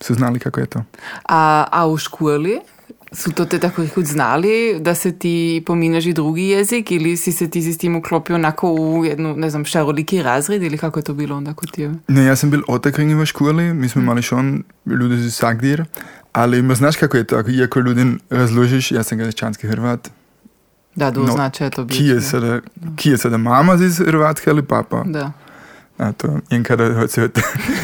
so 0.00 0.14
znali, 0.14 0.38
kako 0.38 0.60
je 0.60 0.66
to. 0.66 0.84
A, 1.28 1.66
a 1.72 1.86
u 1.88 1.96
školi 1.96 2.60
su 3.12 3.32
to 3.32 3.44
te 3.44 3.58
tako 3.58 3.82
rekoč 3.82 4.04
znali, 4.04 4.76
da 4.80 4.94
se 4.94 5.12
ti 5.12 5.62
pomineš 5.66 6.06
i 6.06 6.12
drugi 6.12 6.42
jezik 6.42 6.90
ili 6.90 7.16
si 7.16 7.32
se 7.32 7.50
ti 7.50 7.62
s 7.62 7.78
tim 7.78 7.96
uklopio 7.96 8.36
onako 8.36 8.72
u 8.72 9.04
jednu, 9.04 9.36
ne 9.36 9.50
znam, 9.50 9.64
šaroliki 9.64 10.22
razred 10.22 10.62
ili 10.62 10.78
kako 10.78 10.98
je 10.98 11.04
to 11.04 11.14
bilo 11.14 11.36
onda 11.36 11.54
kod 11.54 11.70
tebe? 11.70 11.94
Ne, 12.08 12.24
jaz 12.24 12.40
sem 12.40 12.50
bil 12.50 12.62
otakring 12.68 13.20
v 13.20 13.26
školi, 13.26 13.74
mi 13.74 13.88
smo 13.88 14.02
imeli 14.02 14.22
šon 14.22 14.62
ljudi 14.86 15.16
z 15.16 15.26
vsak 15.26 15.60
dir, 15.60 15.84
ali 16.32 16.58
ima 16.58 16.74
znaš, 16.74 16.96
kako 16.96 17.16
je 17.16 17.24
to, 17.24 17.36
ako 17.36 17.50
iako 17.50 17.80
ljudem 17.80 18.18
razložiš, 18.30 18.92
jaz 18.92 19.06
sem 19.06 19.18
greščanski 19.18 19.66
Hrvat, 19.66 20.10
Da, 20.94 21.04
No, 21.06 21.10
doznače 21.12 21.64
je 21.64 21.70
to 21.70 21.84
bilo. 21.84 21.98
ki 21.98 22.04
je 22.04 22.20
sada, 22.20 22.60
ki 22.96 23.10
je 23.10 23.18
sada 23.18 23.36
mama 23.36 23.74
iz 23.74 23.98
Hrvatske 23.98 24.50
ali 24.50 24.62
papa. 24.62 25.02
Da. 25.06 25.32
A 25.98 26.12
to, 26.12 26.40
in 26.50 26.62
kada 26.62 27.08
se 27.08 27.28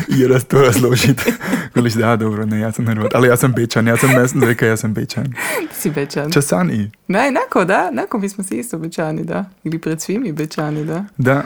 je 0.08 0.28
raz 0.28 0.44
to 0.44 0.62
razložiti, 0.62 1.32
koliš 1.74 1.94
da, 2.02 2.16
dobro, 2.16 2.46
ne, 2.46 2.60
jaz 2.60 2.74
sem 2.74 2.86
Hrvat, 2.86 3.14
ali 3.14 3.28
jaz 3.28 3.40
sem 3.40 3.52
Bečan, 3.52 3.86
jaz 3.86 4.00
sem 4.00 4.10
mestno 4.10 4.46
rekel, 4.46 4.68
jaz 4.68 4.80
sem 4.80 4.94
Bečan. 4.94 5.24
Ti 5.68 5.74
si 5.80 5.90
bečan. 5.90 6.30
Časan 6.30 6.70
i, 6.70 6.90
Ne, 7.08 7.28
enako, 7.28 7.64
da, 7.64 7.88
enako 7.92 8.18
mi 8.18 8.28
smo 8.28 8.44
svi 8.44 8.58
isto 8.58 8.78
bečani, 8.78 9.24
da. 9.24 9.44
Ili 9.64 9.78
pred 9.78 10.00
svimi 10.00 10.32
bečani, 10.32 10.84
da. 10.84 11.04
da. 11.18 11.42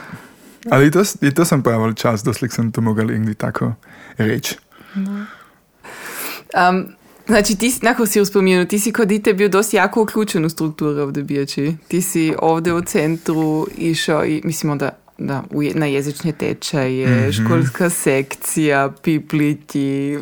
Ali 0.69 0.91
to, 0.91 1.03
i 1.21 1.33
to 1.33 1.45
sam 1.45 1.63
pravil 1.63 1.93
čas, 1.93 2.23
doslik 2.23 2.53
sam 2.53 2.71
to 2.71 2.81
mogel 2.81 3.11
irgendwie 3.11 3.33
tako 3.33 3.73
reći. 4.17 4.55
Um, 4.95 6.85
znači, 7.27 7.55
ti 7.55 7.71
si, 7.71 7.85
nakon 7.85 8.07
si 8.07 8.21
uspomenu, 8.21 8.65
ti 8.65 8.79
si 8.79 8.91
kod 8.91 9.07
dite 9.07 9.33
bio 9.33 9.49
dosta 9.49 9.77
jako 9.77 10.01
uključen 10.01 10.45
u 10.45 10.49
strukturu 10.49 11.01
ovdje 11.01 11.23
bijači. 11.23 11.75
Ti 11.87 12.01
si 12.01 12.33
ovdje 12.39 12.73
u 12.73 12.81
centru 12.81 13.67
išao 13.77 14.25
i, 14.25 14.41
mislim, 14.43 14.71
onda 14.71 14.89
da, 15.17 15.43
je- 15.53 15.73
na 15.75 15.85
jezične 15.85 16.31
tečaje, 16.31 17.31
školska 17.33 17.89
sekcija, 17.89 18.91
pipliti. 19.03 20.17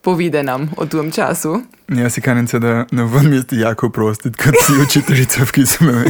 Povide 0.00 0.42
nam 0.42 0.70
o 0.76 0.86
tom 0.86 1.10
času. 1.10 1.62
Ja 1.88 2.10
si 2.10 2.20
kanim 2.20 2.46
se 2.46 2.58
da 2.58 2.86
na 2.90 3.04
ovom 3.04 3.30
mjestu 3.30 3.54
jako 3.56 3.86
oprostit 3.86 4.36
kad 4.36 4.54
si 4.56 4.72
učiteljica, 4.82 5.44
ki 5.46 5.66
so 5.66 5.84
me 5.84 6.04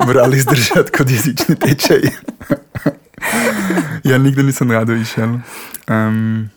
morali 0.00 0.40
zdržati 0.40 0.92
kot 0.92 1.10
jezični 1.10 1.54
tečaj. 1.56 2.00
ja 4.04 4.18
nikdy 4.18 4.42
nisem 4.42 4.70
rado 4.70 4.92
išel. 4.94 5.28
Um, 5.88 6.50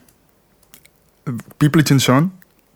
Pipličen 1.58 2.00
šon, 2.00 2.30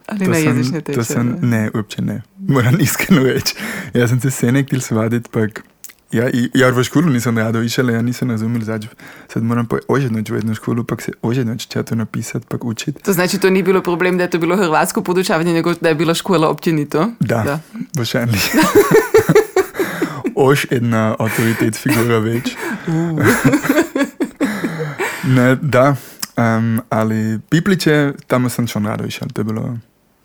Ali 0.08 0.28
na 0.28 0.38
jezične 0.38 0.82
to 0.82 0.86
tečaje. 0.86 1.04
sem, 1.06 1.38
ne, 1.42 1.70
uopće 1.74 2.02
ne. 2.02 2.22
Moram 2.40 2.80
iskreno 2.80 3.24
reći. 3.24 3.56
Ja 3.94 4.08
sam 4.08 4.22
se 4.22 4.32
senek 4.32 4.70
til 4.70 4.82
svadit, 4.82 5.32
pak 5.32 5.64
ja, 6.16 6.30
i, 6.30 6.50
ja 6.54 6.70
v 6.72 6.84
školu 6.84 7.12
nisem 7.12 7.38
rado 7.38 7.60
išel, 7.62 7.90
ja 7.92 8.02
nisem 8.02 8.32
razumel 8.32 8.64
zač. 8.64 8.88
Sad 9.28 9.44
moram 9.44 9.68
pa 9.68 9.78
ožednoč 9.88 10.30
v 10.30 10.36
jednu 10.36 10.56
školu, 10.56 10.84
pak 10.84 11.02
se 11.02 11.12
ožednoč 11.22 11.68
če 11.68 11.84
to 11.84 11.96
napisati, 11.96 12.48
pak 12.48 12.64
učiti. 12.64 13.04
To 13.04 13.14
znači, 13.14 13.38
to 13.38 13.50
ni 13.50 13.64
bilo 13.64 13.82
problem, 13.82 14.18
da 14.18 14.24
je 14.24 14.30
to 14.30 14.40
bilo 14.40 14.56
hrvatsko 14.58 15.04
podučavanje, 15.04 15.54
nego 15.54 15.74
da 15.76 15.90
je 15.90 15.96
bila 15.96 16.14
škola 16.14 16.50
općenito. 16.50 17.12
Da, 17.20 17.44
Da. 17.44 17.60
wahrscheinlich. 17.94 18.48
Oš 20.36 20.66
ena 20.72 21.16
avtoritetsfigura 21.20 22.18
več. 22.20 22.56
ne, 25.26 25.56
da, 25.62 25.96
um, 26.38 26.82
ali 26.90 27.40
Pipliče, 27.50 28.14
tam 28.28 28.50
sem 28.50 28.68
šel 28.68 28.84
rado 28.84 29.06
išel. 29.06 29.28
To 29.34 29.42
je 29.42 29.46
bilo, 29.46 29.78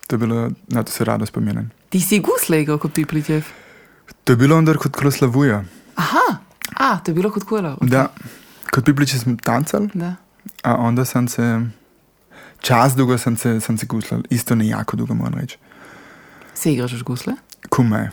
to 0.07 0.15
je 0.15 0.19
bilo, 0.19 0.51
na 0.67 0.83
to 0.83 0.91
se 0.91 1.05
rado 1.05 1.25
spominjam. 1.25 1.69
Ti 1.89 1.99
si 2.01 2.19
gusle 2.19 2.61
igral 2.61 2.77
kot 2.77 2.93
Piplitjev. 2.93 3.43
To 4.23 4.33
je 4.33 4.37
bilo 4.37 4.57
onda 4.57 4.73
kot 4.73 4.95
Kroslavuja. 4.95 5.63
Aha, 5.95 6.37
a, 6.75 6.97
to 6.97 7.11
je 7.11 7.15
bilo 7.15 7.31
kot 7.31 7.43
kola. 7.43 7.77
Da, 7.81 8.07
kot 8.71 8.85
Pipliče 8.85 9.19
sem 9.19 9.37
tancal, 9.37 9.87
da. 9.93 10.15
a 10.63 10.75
onda 10.75 11.05
sem 11.05 11.27
se, 11.27 11.61
čas 12.59 12.95
dolgo 12.95 13.17
sem 13.17 13.37
se, 13.37 13.59
sem 13.59 13.77
se 13.77 13.85
guslal, 13.85 14.21
isto 14.29 14.55
ne 14.55 14.67
jako 14.67 14.97
dolgo 14.97 15.13
moram 15.13 15.33
reči. 15.33 15.57
Se 16.53 16.73
igraš 16.73 16.93
už 16.93 17.03
gusle? 17.03 17.33
Kumaj. 17.69 18.07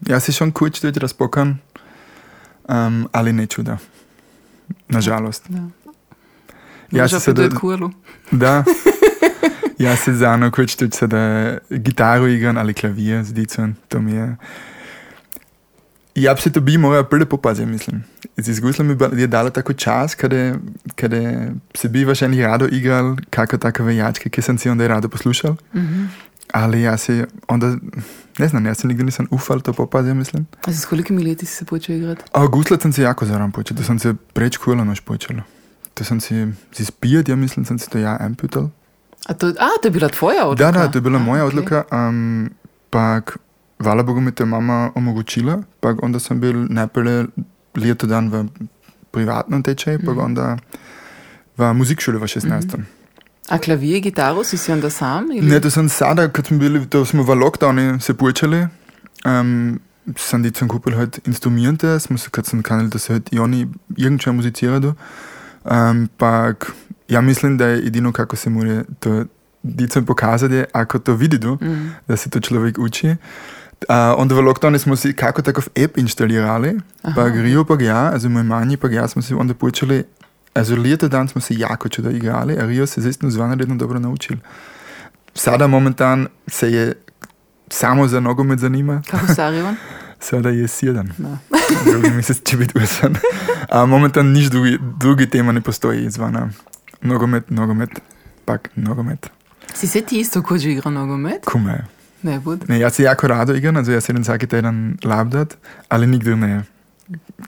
Ja 0.00 0.20
si 0.20 0.32
schon 0.32 0.52
kurz 0.52 0.80
tudi 0.80 1.00
razpokan, 1.00 1.58
um, 2.64 3.08
ali 3.12 3.32
ne 3.32 3.46
čuda. 3.46 3.78
Nažalost. 4.88 5.44
Da. 5.48 5.58
Ja, 6.90 7.02
Možda 7.02 7.20
se 7.20 7.30
pa 7.30 7.36
to 7.36 7.42
je 7.42 7.48
da- 7.48 7.56
kolo. 7.60 7.90
Da. 8.30 8.64
Ja 9.78 9.96
se 9.96 10.14
za 10.14 10.32
eno 10.32 10.50
kurz 10.50 10.76
tudi 10.76 10.96
se 10.96 11.06
da 11.06 11.18
gitaro 11.70 12.26
igram 12.26 12.56
ali 12.56 12.74
klavir 12.74 13.22
z 13.24 13.32
dicem, 13.32 13.76
to 13.88 14.00
mi 14.00 14.12
je. 14.12 14.36
Ja, 16.14 16.36
se 16.36 16.52
to 16.52 16.60
bi 16.60 16.78
moral 16.78 17.04
prvi 17.04 17.24
popaziti, 17.24 17.66
mislim. 17.66 18.04
Izkušnjami 18.36 18.96
mi 19.12 19.20
je 19.20 19.26
dalo 19.26 19.50
tako 19.50 19.72
čas, 19.72 20.14
kada, 20.14 20.54
kada 20.94 21.16
se 21.74 21.88
bi 21.88 22.04
wahrscheinlich 22.04 22.42
rado 22.42 22.68
igral, 22.70 23.16
kako 23.30 23.58
takove 23.58 23.96
jačke, 23.96 24.30
ki 24.30 24.42
sem 24.42 24.58
si 24.58 24.70
onda 24.70 24.86
rado 24.88 25.08
poslušal. 25.08 25.56
Mhm. 25.74 26.04
Ali 26.52 26.82
ja 26.82 26.96
se 26.96 27.26
onda, 27.48 27.76
ne 28.38 28.48
znam, 28.48 28.66
ja 28.66 28.74
se 28.74 28.88
nikdy 28.88 29.04
nisem 29.04 29.28
ufal 29.30 29.60
to 29.60 29.72
popaziti, 29.72 30.14
mislim. 30.14 30.46
A 30.66 30.72
s 30.72 30.84
kolikimi 30.84 31.24
leti 31.24 31.46
si 31.46 31.56
se 31.56 31.64
počel 31.64 31.96
igrati? 31.96 32.22
A 32.32 32.46
gusle 32.46 32.78
sem 32.80 32.92
se 32.92 33.02
jako 33.02 33.26
zaram 33.26 33.52
počel, 33.52 33.76
to 33.76 33.82
sem 33.82 33.98
se 33.98 34.14
preč 34.32 34.56
kula 34.56 34.84
noč 34.84 35.00
počel. 35.00 35.36
To 35.94 36.04
sem 36.04 36.20
si, 36.20 36.46
si 36.72 36.84
spijat, 36.84 37.28
ja 37.28 37.36
mislim, 37.36 37.64
sem 37.64 37.78
si 37.78 37.90
to 37.90 37.98
ja 37.98 38.16
amputal. 38.20 38.70
A 39.26 39.34
to, 39.34 39.46
a, 39.46 39.68
to 39.82 39.88
je 39.88 39.90
bila 39.90 40.08
tvoja 40.08 40.46
odluka? 40.46 40.72
Da, 40.72 40.78
da, 40.78 40.90
to 40.90 40.98
je 40.98 41.02
bila 41.02 41.18
A, 41.18 41.22
moja 41.22 41.44
okej. 41.44 41.58
odluka. 41.58 41.84
Um, 41.92 42.50
pak, 42.90 43.38
hvala 43.82 44.02
Bogu 44.02 44.20
mi 44.20 44.32
je 44.40 44.44
mama 44.46 44.90
omogočila, 44.94 45.62
pak 45.80 46.02
onda 46.02 46.20
sem 46.20 46.40
bil 46.40 46.66
najprej 46.68 47.26
leto 47.76 48.06
dan 48.06 48.30
v 48.30 48.44
privatnem 49.10 49.62
tečaju, 49.62 49.98
pak 49.98 50.16
Mhm. 50.16 50.24
onda 50.24 50.56
v 51.56 51.72
muzičšoli 51.74 52.18
v 52.18 52.26
16. 52.26 52.78
A 53.48 53.58
klavir, 53.58 54.00
gitaro 54.00 54.44
si 54.44 54.58
si 54.58 54.72
onda 54.72 54.90
sam? 54.90 55.30
Ili? 55.32 55.46
Ne, 55.46 55.60
to 55.60 55.70
sem 55.70 55.88
sada, 55.88 56.28
kad 56.28 56.46
smo 56.46 56.58
bili, 56.58 56.86
to 56.86 57.04
smo 57.04 57.22
v 57.22 57.34
lockdownu 57.34 58.00
se 58.00 58.14
počeli. 58.14 58.66
Um, 59.24 59.80
sem 60.16 60.42
dicem 60.42 60.68
kupil 60.68 60.96
halt 60.96 61.18
instrumente, 61.26 62.00
smo 62.00 62.18
se, 62.18 62.28
kad 62.30 62.46
sem 62.46 62.62
kanal, 62.62 62.86
da 62.86 62.98
se 62.98 63.12
halt 63.12 63.32
i 63.32 63.38
oni 63.38 63.66
irgendče 63.96 64.30
muziciraju. 64.30 64.94
Um, 65.64 66.08
pak, 66.16 66.72
ja 67.08 67.20
mislim, 67.20 67.58
da 67.58 67.66
je 67.66 67.86
edino 67.86 68.12
kako 68.12 68.36
se 68.36 68.50
mora 68.50 68.84
to 69.00 69.24
dicem 69.62 70.04
pokazati, 70.06 70.64
ako 70.72 70.98
to 70.98 71.14
vidido, 71.14 71.54
Mm. 71.54 71.90
da 72.08 72.16
se 72.16 72.30
to 72.30 72.40
človek 72.40 72.78
uči. 72.78 73.16
Uh, 73.88 74.28
v 74.28 74.40
lockdownu 74.40 74.78
smo 74.78 74.96
si 74.96 75.12
kako 75.12 75.42
takov 75.42 75.64
app 75.84 75.98
instalirali, 75.98 76.80
Aha. 77.02 77.14
pa 77.14 77.28
Rio 77.28 77.64
pa 77.64 77.76
ja, 77.80 78.10
also 78.12 78.28
moj 78.28 78.42
manji 78.42 78.76
pa 78.76 78.88
ja 78.88 79.08
smo 79.08 79.22
si 79.22 79.34
onda 79.34 79.54
počeli, 79.54 80.04
also 80.54 80.76
leto 80.76 81.08
dan 81.08 81.28
smo 81.28 81.40
se 81.40 81.54
jako 81.58 81.88
čudo 81.88 82.10
igrali, 82.10 82.58
a 82.58 82.66
Rio 82.66 82.86
se 82.86 83.00
je 83.00 83.02
zaistno 83.02 83.30
zvanredno 83.30 83.74
dobro 83.74 83.98
naučil. 83.98 84.36
Sada 85.34 85.66
momentan 85.66 86.26
se 86.46 86.72
je 86.72 86.92
samo 87.68 88.08
za 88.08 88.20
nogomet 88.20 88.58
zanima, 88.58 89.02
Kako 89.10 89.42
je 89.42 89.64
on? 89.64 89.76
sada 90.28 90.48
je 90.48 90.68
sedem, 90.68 91.12
No. 91.18 91.38
drugi 91.90 92.10
mesec 92.10 92.42
će 92.42 92.56
biti 92.56 92.78
usan. 92.78 93.14
A 93.70 93.86
momentan 93.86 94.26
niš 94.26 94.46
drugi, 94.46 94.78
drugi 94.98 95.30
tema 95.30 95.52
ne 95.52 95.60
postoji 95.60 96.04
izvana. 96.04 96.48
Nogomet, 97.00 97.50
nogomet, 97.50 97.90
pak 98.44 98.68
nogomet. 98.76 99.30
Si 99.74 99.86
se 99.86 100.00
ti 100.00 100.20
isto 100.20 100.42
kođe 100.42 100.70
igra 100.70 100.90
nogomet? 100.90 101.44
Kume. 101.44 101.84
Bud. 102.40 102.68
Ne, 102.68 102.78
ja 102.78 102.90
se 102.90 103.02
jako 103.02 103.28
rado 103.28 103.54
igram, 103.54 103.76
also 103.76 103.92
ja 103.92 104.00
se 104.00 104.12
idem 104.12 104.24
svaki 104.24 104.46
teden 104.46 104.96
labdat, 105.04 105.56
ali 105.88 106.06
nigdy 106.06 106.36
ne 106.36 106.62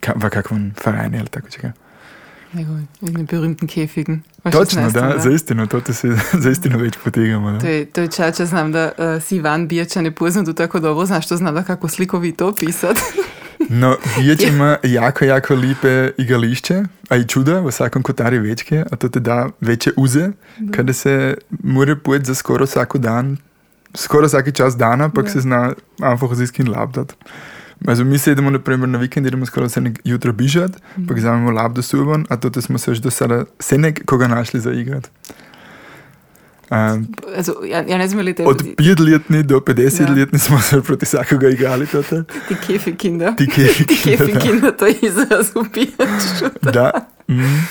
ka, 0.01 0.13
v 0.17 0.31
kakvom 0.31 0.73
verein 0.85 1.15
ali 1.15 1.29
tako 1.29 1.49
čega. 1.49 1.73
In 3.03 3.15
den 3.15 3.27
berühmten 3.27 3.67
Käfigen. 3.69 4.23
Veš, 4.45 4.53
Točno, 4.55 4.83
16, 4.83 4.93
da, 4.93 5.19
za 5.19 5.31
istino, 5.31 5.67
to 5.67 5.93
se 5.93 6.17
za 6.43 6.51
istino 6.51 6.79
več 6.79 6.95
potegamo. 7.05 7.51
To 7.59 7.67
Da. 7.67 7.69
je, 7.69 7.85
to 7.85 8.01
je 8.01 8.09
čača, 8.09 8.47
znam 8.47 8.73
da 8.73 8.93
uh, 8.99 9.23
si 9.23 9.37
Ivan 9.37 9.69
Bijača 9.69 10.03
ne 10.03 10.11
poznam 10.11 10.45
tu 10.45 10.53
tako 10.53 10.81
dobro, 10.81 11.07
znaš 11.07 11.29
to 11.29 11.37
znam 11.37 11.55
da 11.55 11.63
kako 11.63 11.89
slikovito 11.89 12.49
opisati. 12.49 13.01
No, 13.69 13.97
Biječ 14.19 14.43
ima 14.53 14.77
jako, 14.83 15.25
jako 15.25 15.55
lepe 15.55 16.11
igališče, 16.19 16.83
a 17.09 17.17
i 17.17 17.25
čuda, 17.25 17.61
v 17.61 17.69
vsakem 17.69 18.03
kotarju 18.03 18.43
večke, 18.43 18.85
a 18.91 18.97
to 18.97 19.09
te 19.09 19.21
da 19.21 19.49
večje 19.61 19.93
uze, 19.97 20.31
kada 20.71 20.93
se 20.93 21.35
mora 21.63 21.97
pojeti 21.97 22.27
za 22.27 22.35
skoro 22.35 22.65
vsako 22.65 22.99
dan, 22.99 23.37
skoro 23.95 24.27
vsaki 24.27 24.53
čas 24.53 24.77
dana, 24.77 25.09
pak 25.09 25.25
Da. 25.25 25.31
se 25.31 25.41
zna 25.41 25.75
einfach 26.03 26.35
z 26.35 26.41
iskin 26.43 26.71
labdat. 26.71 27.13
Also 27.87 28.05
mi 28.05 28.19
se 28.19 28.33
idemo 28.33 28.51
na 28.87 28.99
vikend, 28.99 29.27
idemo 29.27 29.47
skoro 29.47 29.67
vse 29.67 29.81
jutro 30.05 30.33
bižat, 30.33 30.71
pak 31.09 31.17
vzamemo 31.17 31.51
labdo 31.51 31.83
suvan, 31.83 32.25
a 32.31 32.37
to 32.37 32.63
smo 32.63 32.79
se 32.79 32.91
už 32.91 32.99
do 33.01 33.11
sada 33.11 33.45
senek 33.61 34.05
koga 34.07 34.29
našli 34.29 34.61
za 34.61 34.73
igrat. 34.73 35.11
Um, 36.71 37.07
Also, 37.37 37.53
ja, 37.65 37.85
ja 37.89 37.99
ne 37.99 38.09
znam 38.09 38.25
li 38.25 38.35
te 38.35 38.47
od 38.47 38.63
5-letni 38.63 39.43
do 39.43 39.61
50-letni 39.61 40.39
Ja. 40.39 40.39
smo 40.39 40.59
se 40.61 40.83
proti 40.83 41.05
vsakoga 41.07 41.49
igrali. 41.49 41.87
Toto. 41.87 42.23
ti 42.49 42.55
Käfigkinder. 42.55 43.37
Ti 43.37 43.47
Käfigkinder, 43.47 43.87
Die 43.87 44.17
Käfigkinder, 44.17 44.77
to 44.77 44.87
je 44.87 44.95
izraz 45.03 45.51
u 45.55 45.65
Bijaču. 45.75 46.59
Da. 46.73 46.91
Mm. 47.29 47.67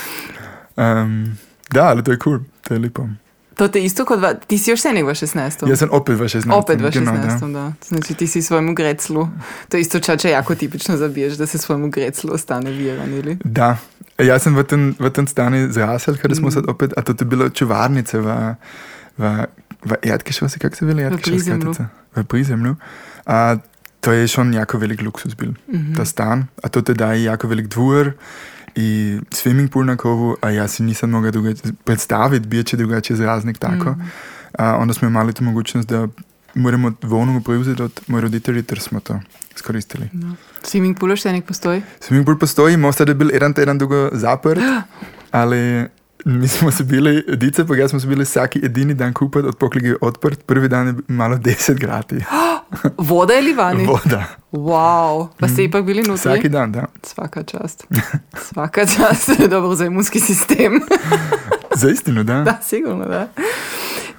Um, 0.77 1.37
da, 1.71 1.83
ali 1.83 2.03
to 2.03 2.11
je 2.11 2.17
kul, 2.17 2.37
cool. 2.37 2.45
to 2.61 2.73
je 2.73 2.79
lepo. 2.79 3.07
To 3.55 3.67
te 3.67 3.79
isto 3.79 4.05
kot, 4.05 4.19
va, 4.19 4.33
ti 4.35 4.57
si 4.57 4.71
još 4.71 4.81
senik 4.81 5.03
v 5.03 5.09
16. 5.09 5.69
Jaz 5.69 5.79
sem 5.79 5.89
opet 5.91 6.15
v 6.15 6.23
16. 6.23 6.49
Opet 6.51 6.81
v 6.81 6.85
16. 6.85 6.93
Genau, 6.93 7.13
da. 7.13 7.47
da. 7.49 7.73
Znači 7.87 8.13
ti 8.13 8.27
si 8.27 8.41
svojemu 8.41 8.73
greclu. 8.73 9.27
To 9.69 9.77
isto 9.77 9.99
čača 9.99 10.29
jako 10.29 10.55
tipično 10.55 10.97
zabiješ, 10.97 11.33
da 11.33 11.45
se 11.45 11.57
svojemu 11.57 11.89
greclu 11.89 12.33
ostane 12.33 12.71
vjeran, 12.71 13.09
ili? 13.09 13.37
Da. 13.43 13.77
Jaz 14.19 14.43
sem 14.43 14.55
v 14.55 14.63
tem, 14.63 14.95
v 14.99 15.09
tem 15.09 15.27
stanu 15.27 15.67
zrasel, 15.71 16.15
ker 16.15 16.35
smo 16.35 16.47
Mm. 16.47 16.51
sad 16.51 16.63
opet, 16.67 16.93
a 16.97 17.01
to 17.01 17.13
je 17.13 17.25
bilo 17.25 17.49
čuvarnice 17.49 18.19
v, 18.19 18.55
v, 19.17 19.45
v 19.83 19.91
Erdgeschosse, 20.03 20.59
kako 20.59 20.75
se 20.75 20.85
veli 20.85 21.03
Erdgeschoss? 21.03 21.25
Prizemlju. 21.25 21.61
kratica? 21.63 21.89
V 22.15 22.23
Prizemlju. 22.23 22.75
A 23.25 23.57
to 23.99 24.11
je 24.11 24.27
schon 24.27 24.53
jako 24.53 24.77
velik 24.77 25.01
luksus 25.01 25.33
bil, 25.33 25.53
Mhm. 25.67 25.95
ta 25.95 26.05
stan. 26.05 26.45
A 26.63 26.69
to 26.69 26.81
te 26.81 26.93
daje 26.93 27.23
jako 27.23 27.47
velik 27.47 27.67
dvor 27.67 28.13
i 28.75 29.19
swimming 29.29 29.69
pool 29.69 29.85
na 29.85 29.95
kovu, 29.97 30.35
a 30.41 30.49
ja 30.49 30.67
si 30.67 30.83
nisam 30.83 31.09
mogao 31.09 31.31
drugače 31.31 31.61
predstaviti, 31.83 32.47
bio 32.47 32.63
će 32.63 32.77
drugačije 32.77 33.17
zraznik 33.17 33.57
tako. 33.57 33.91
Mhm. 33.91 34.01
A 34.59 34.77
onda 34.77 34.93
smo 34.93 35.07
imali 35.07 35.33
tu 35.33 35.43
mogućnost 35.43 35.89
da 35.89 36.07
moramo 36.55 36.93
vonovu 37.01 37.41
preuzeti 37.41 37.81
od 37.81 38.01
moje 38.07 38.21
roditelji, 38.21 38.63
ter 38.63 38.79
smo 38.79 38.99
to 38.99 39.19
skoristili. 39.55 40.09
Da. 40.13 40.27
Swimming 40.63 40.99
pool 40.99 41.15
še 41.15 41.31
nek 41.31 41.45
postoji? 41.45 41.81
Swimming 41.99 42.25
pool 42.25 42.37
postoji, 42.37 42.77
možda 42.77 43.03
je 43.03 43.15
bil 43.15 43.31
jedan 43.33 43.53
teden 43.53 43.77
dolgo 43.77 44.09
zaprt, 44.13 44.61
ali 45.41 45.87
mi 46.25 46.47
smo 46.47 46.71
se 46.71 46.83
bili, 46.83 47.23
dice 47.37 47.67
pa 47.67 47.75
ja 47.75 47.87
smo 47.87 47.99
se 47.99 48.07
bili 48.07 48.23
vsaki 48.23 48.61
edini 48.63 48.93
dan 48.93 49.13
kupiti, 49.13 49.47
od 49.47 49.57
poklig 49.57 49.85
je 49.85 49.97
odprt, 50.01 50.45
prvi 50.45 50.69
dan 50.69 50.87
je 50.87 50.93
malo 51.07 51.37
10 51.37 51.79
grati. 51.79 52.15
Voda 52.97 53.33
ili 53.33 53.53
vani? 53.53 53.85
Voda. 53.85 54.25
Wow, 54.51 55.27
pa 55.39 55.47
ste 55.47 55.63
ipak 55.63 55.85
bili 55.85 56.01
notri? 56.01 56.31
Vsaki 56.31 56.49
dan, 56.49 56.71
da. 56.71 56.85
Svaka 57.03 57.43
čast. 57.43 57.83
Svaka 58.37 58.85
čast, 58.85 59.25
to 59.25 59.33
je 59.43 59.47
dobro 59.47 59.75
za 59.75 59.85
imunski 59.85 60.19
sistem. 60.19 60.81
Za 61.75 61.89
istinu, 61.89 62.23
da. 62.23 62.33
da, 62.41 62.59
sigurno, 62.63 63.05
da. 63.05 63.27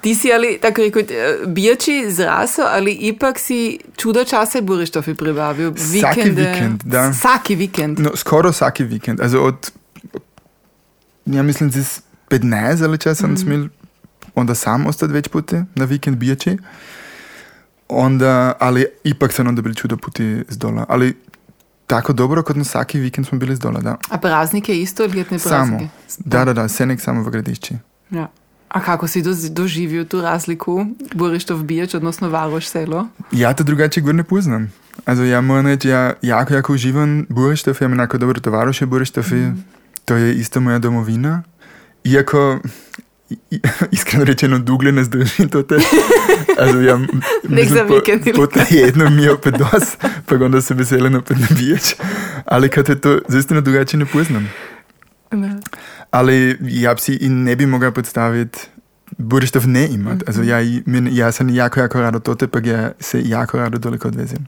Ti 0.01 0.15
si 0.15 0.33
ali, 0.33 0.57
tako 0.61 0.81
rekel, 0.81 1.03
bijači 1.47 2.05
zrasel 2.11 2.65
ali 2.67 2.91
ipak 2.91 3.39
si 3.39 3.79
čudo 3.97 4.23
časa 4.23 4.61
burištofi 4.61 5.13
pribavil? 5.13 5.71
Vsaki 5.71 6.21
Vikende- 6.21 6.53
vikend, 6.53 6.83
da. 6.83 7.09
Vsaki 7.09 7.55
vikend. 7.55 7.99
No, 7.99 8.11
skoro 8.15 8.49
vsaki 8.49 8.83
vikend. 8.83 9.21
Also 9.21 9.39
od, 9.41 9.71
ja 11.25 11.43
mislim, 11.43 11.71
z 11.71 12.01
15 12.29 12.83
ali 12.83 12.97
če 12.97 13.15
sem 13.15 13.31
mm. 13.31 13.37
smel, 13.37 13.67
onda 14.35 14.55
sam 14.55 14.85
ostati 14.87 15.13
več 15.13 15.27
puti 15.27 15.55
na 15.75 15.85
vikend 15.85 16.17
bijači. 16.17 16.57
Onda, 17.89 18.53
ali 18.59 18.85
ipak 19.03 19.33
sem 19.33 19.47
onda 19.47 19.61
bili 19.61 19.75
čudo 19.75 19.97
puti 19.97 20.43
z 20.49 20.57
dola. 20.57 20.85
Ali 20.89 21.17
tako 21.87 22.13
dobro, 22.13 22.43
kot 22.43 22.55
na 22.55 22.61
vsaki 22.61 22.99
vikend 22.99 23.27
smo 23.27 23.37
bili 23.37 23.55
z 23.55 23.59
dola, 23.59 23.81
da. 23.81 23.97
A 24.09 24.17
praznike 24.17 24.81
isto, 24.81 25.05
ljetne 25.05 25.39
Samo. 25.39 25.55
praznike? 25.55 25.87
Da, 26.17 26.45
da, 26.45 26.53
da, 26.53 26.67
senek 26.67 27.01
samo 27.01 27.23
v 27.23 27.29
gradišči. 27.29 27.75
Ja. 28.09 28.27
A 28.69 28.79
kako 28.79 29.07
si 29.07 29.23
doživio 29.49 30.03
tu 30.03 30.21
razliku 30.21 30.85
burištov 31.13 31.63
bijač, 31.63 31.93
odnosno 31.93 32.29
varoš 32.29 32.67
selo? 32.67 33.07
Ja 33.31 33.53
to 33.53 33.63
drugače 33.63 34.01
gor 34.01 34.15
ne 34.15 34.23
poznam. 34.23 34.71
Also 35.05 35.23
ja 35.23 35.41
moram 35.41 35.67
reći, 35.67 35.87
ja 35.89 36.13
jako, 36.21 36.53
jako 36.53 36.73
uživam 36.73 37.25
Burištov, 37.29 37.77
ja 37.81 37.85
imam 37.85 37.99
jako 37.99 38.17
dobro 38.17 38.39
tovaroše 38.39 38.85
Burištov, 38.85 39.23
mm. 39.31 39.63
to 40.05 40.15
je 40.15 40.35
isto 40.35 40.61
moja 40.61 40.79
domovina. 40.79 41.43
Iako, 42.03 42.59
iskreno 43.91 44.25
rečeno, 44.25 44.59
dugle 44.59 44.91
ne 44.91 45.03
zdržim 45.03 45.49
to 45.49 45.63
te. 45.63 45.75
Also 46.57 46.81
ja, 46.81 46.99
za 47.65 47.85
po, 47.85 47.95
vikend 47.95 48.27
ili 48.27 48.35
po 48.35 48.47
tjednu 48.47 49.09
mi 49.17 49.23
je 49.23 49.31
opet 49.31 49.53
dos, 49.53 49.83
pa 50.25 50.35
onda 50.35 50.61
se 50.61 50.73
veselim 50.73 51.15
opet 51.15 51.37
na 51.39 51.47
bijač. 51.51 51.93
Ali 52.45 52.69
kad 52.69 52.89
je 52.89 53.01
to, 53.01 53.19
zaistino 53.27 53.61
drugače 53.61 53.97
ne 53.97 54.05
poznam. 54.05 54.49
Ne. 55.31 55.59
Ali 56.11 56.57
ja 56.61 56.93
bi 56.93 57.01
si 57.01 57.13
i 57.13 57.29
ne 57.29 57.55
bi 57.55 57.65
mogao 57.65 57.91
predstaviti 57.91 58.59
Burištov 59.17 59.67
ne 59.67 59.87
imat. 59.87 60.23
Also 60.27 60.43
ja, 60.43 60.61
i- 60.61 60.83
min, 60.85 61.09
ja 61.11 61.31
sam 61.31 61.49
jako, 61.49 61.79
jako 61.79 62.01
rado 62.01 62.19
tote, 62.19 62.47
pa 62.47 62.59
ja 62.59 62.91
se 62.99 63.21
jako 63.21 63.57
rado 63.57 63.79
toliko 63.79 64.07
odvezim. 64.07 64.45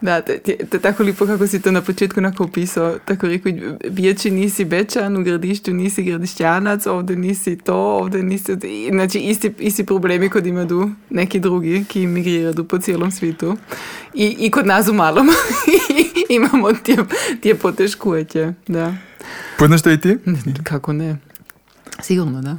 Da, 0.00 0.20
to, 0.20 0.32
je- 0.32 0.40
to 0.60 0.76
je 0.76 0.80
tako 0.80 1.02
lepo, 1.02 1.26
kako 1.26 1.46
si 1.46 1.62
to 1.62 1.70
na 1.70 1.82
početku 1.82 2.20
onako 2.20 2.44
opisal. 2.44 2.98
Tako 3.00 3.26
rekel, 3.26 3.52
bijači 3.90 4.30
nisi 4.30 4.64
bečan, 4.64 5.16
u 5.16 5.22
gradišću 5.22 5.72
nisi 5.72 6.02
gradišćanac, 6.02 6.86
ovdje 6.86 7.16
nisi 7.16 7.56
to, 7.56 7.74
ovdje 7.76 8.22
nisi... 8.22 8.52
Znači, 8.90 9.18
isti, 9.20 9.52
isti 9.58 9.86
problemi 9.86 10.28
kod 10.28 10.46
imaju 10.46 10.90
neki 11.10 11.40
drugi, 11.40 11.84
ki 11.84 12.06
migriraju 12.06 12.64
po 12.64 12.78
cijelom 12.78 13.10
svijetu. 13.10 13.56
I, 14.14 14.36
I 14.38 14.50
kod 14.50 14.66
nas 14.66 14.88
u 14.88 14.94
malom 14.94 15.28
imamo 16.30 16.72
tije, 16.74 16.98
tije 17.40 17.54
poteškujete. 17.54 18.54
Da. 18.66 18.94
Poznaš 19.58 19.82
to 19.82 19.90
i 19.90 20.00
ti? 20.00 20.16
Kako 20.62 20.92
ne? 20.92 21.16
Sigurno, 22.02 22.42
da. 22.42 22.56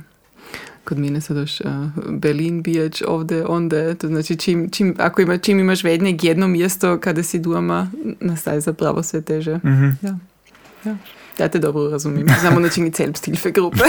Kod 0.83 0.99
mene 0.99 1.21
sad 1.21 1.37
još 1.37 1.61
uh, 1.61 1.69
Berlin 2.09 2.61
bijeć 2.61 3.03
ovdje, 3.07 3.45
onda, 3.45 3.95
to 3.95 4.07
znači 4.07 4.35
čim, 4.35 4.69
čim, 4.69 4.95
ako 4.99 5.21
ima, 5.21 5.37
čim 5.37 5.59
imaš 5.59 5.83
vednjeg 5.83 6.23
jedno 6.23 6.47
mjesto 6.47 6.99
kada 6.99 7.23
si 7.23 7.39
doma, 7.39 7.91
nastaje 8.19 8.61
zapravo 8.61 9.03
sve 9.03 9.21
teže. 9.21 9.55
Mhm. 9.57 9.87
Ja. 10.85 10.91
ja. 10.91 10.97
Ja 11.41 11.47
dobro 11.47 11.89
razumijem. 11.89 12.27
Znamo 12.39 12.59
načiniti 12.59 12.97
Selbsthilfegruppe. 12.97 13.83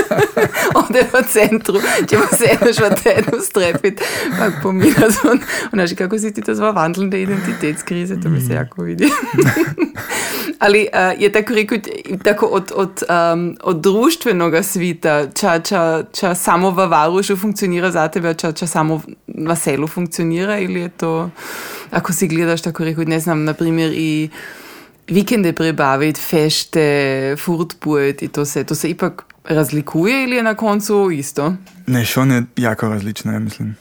Ovdje 0.80 1.02
v 1.12 1.22
centru, 1.28 1.80
ćemo 2.08 2.22
se 2.38 2.44
jedno 2.44 2.72
švatetno 2.72 3.40
strepiti. 3.40 4.02
Pa 4.38 4.50
pomirati. 4.62 5.16
On, 5.30 5.40
onaši, 5.72 5.96
kako 5.96 6.18
si 6.18 6.34
ti 6.34 6.42
to 6.42 6.54
zva 6.54 6.70
vandlende 6.70 7.22
identitetskrize, 7.22 8.20
to 8.20 8.28
mi 8.28 8.40
se 8.40 8.52
jako 8.52 8.82
vidi. 8.82 9.10
Ali 10.58 10.88
uh, 10.92 11.22
je 11.22 11.32
tako 11.32 11.54
rekel, 11.54 11.78
tako 12.24 12.46
od, 12.46 12.72
od, 12.74 13.02
um, 13.32 13.56
od 13.62 13.80
društvenega 13.80 14.62
svita, 14.62 15.26
če, 15.34 15.60
če, 15.64 15.80
če 16.12 16.34
samo 16.34 16.70
v 16.70 16.86
varušu 16.90 17.36
funkcionira 17.36 17.90
za 17.90 18.08
tebe, 18.08 18.34
če, 18.34 18.52
če 18.52 18.66
samo 18.66 19.00
v 19.26 19.56
selu 19.56 19.86
funkcionira, 19.86 20.52
ali 20.52 20.80
je 20.80 20.88
to, 20.88 21.30
ako 21.90 22.12
si 22.12 22.28
gledaš, 22.28 22.62
tako 22.62 22.84
rekel, 22.84 23.04
ne 23.06 23.20
znam, 23.20 23.44
naprimer, 23.44 23.92
i 23.94 24.30
vikende 25.08 25.52
prebaviti, 25.52 26.20
fešte, 26.20 27.36
furtbujeti 27.38 28.24
i 28.24 28.28
to 28.28 28.44
se, 28.44 28.64
to 28.64 28.74
se 28.74 28.90
ipak 28.90 29.24
razlikuje 29.44 30.24
ili 30.24 30.36
je 30.36 30.42
na 30.42 30.54
koncu 30.54 31.10
isto? 31.10 31.54
Ne, 31.86 32.04
schon 32.04 32.30
je 32.30 32.42
jako 32.56 32.88
različno, 32.88 33.32
ja 33.32 33.38
mislim. 33.38 33.76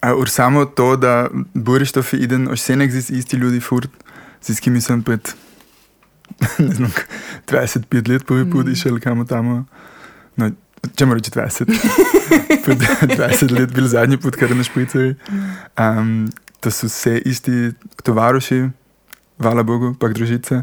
A 0.00 0.14
ur 0.14 0.30
samo 0.30 0.64
to, 0.64 0.96
da 0.96 1.28
Burištov 1.54 2.08
iden 2.12 2.48
ošsenek 2.48 2.92
z 2.92 3.10
isti 3.10 3.36
ljudi 3.36 3.60
furt, 3.60 3.90
z 4.42 4.60
kimi 4.60 4.80
sem 4.80 5.02
pred, 5.02 5.28
ne 6.58 6.74
znam, 6.74 6.92
25 7.48 8.08
let 8.08 8.26
prvi 8.26 8.50
put 8.50 8.68
išel 8.68 9.00
kamo 9.00 9.24
tamo. 9.24 9.64
No, 10.36 10.50
čemu 10.96 11.14
reči 11.14 11.30
20? 11.30 11.64
pred 12.64 12.78
20 12.78 13.50
let 13.58 13.74
bil 13.74 13.86
zadnji 13.88 14.16
put, 14.16 14.36
kar 14.36 14.56
na 14.56 14.64
špricari. 14.64 15.14
Um, 15.78 16.32
to 16.60 16.70
so 16.70 16.86
vse 16.86 17.18
isti 17.18 17.72
tovaroši, 18.02 18.68
hvala 19.42 19.62
Bogu, 19.62 19.94
pa 20.00 20.08
družice. 20.08 20.62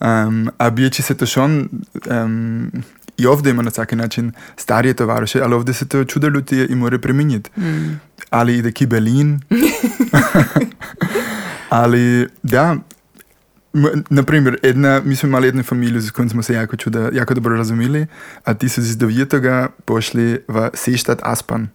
Um, 0.00 0.50
a 0.58 0.70
bijeći 0.70 1.02
se 1.02 1.14
to 1.14 1.26
šon, 1.26 1.68
um, 2.10 2.70
i 3.16 3.26
ovdje 3.26 3.50
ima 3.50 3.62
na 3.62 3.70
svaki 3.70 3.96
način 3.96 4.32
starije 4.56 4.94
tovaroše, 4.94 5.40
ali 5.42 5.54
ovdje 5.54 5.74
se 5.74 5.88
to 5.88 6.04
čudo 6.04 6.28
ljudi 6.28 6.66
i 6.70 6.74
more 6.74 6.98
preminjati. 6.98 7.60
Mm. 7.60 8.00
Ali 8.30 8.58
ide 8.58 8.72
ki 8.72 8.86
Berlin. 8.86 9.40
ali 11.68 12.28
da, 12.42 12.76
m- 13.74 14.04
na 14.10 14.22
primjer, 14.22 14.58
jedna, 14.62 15.00
mi 15.04 15.16
smo 15.16 15.28
imali 15.28 15.48
jednu 15.48 15.62
familiju, 15.62 16.02
s 16.02 16.10
kojom 16.10 16.28
smo 16.28 16.42
se 16.42 16.54
jako, 16.54 16.76
čuda, 16.76 17.08
jako 17.12 17.34
dobro 17.34 17.56
razumeli, 17.56 18.06
a 18.44 18.54
ti 18.54 18.68
su 18.68 18.80
iz 18.80 18.96
Dovjetoga 18.96 19.68
pošli 19.84 20.38
v 20.48 20.70
Seštad 20.74 21.18
Aspan. 21.22 21.68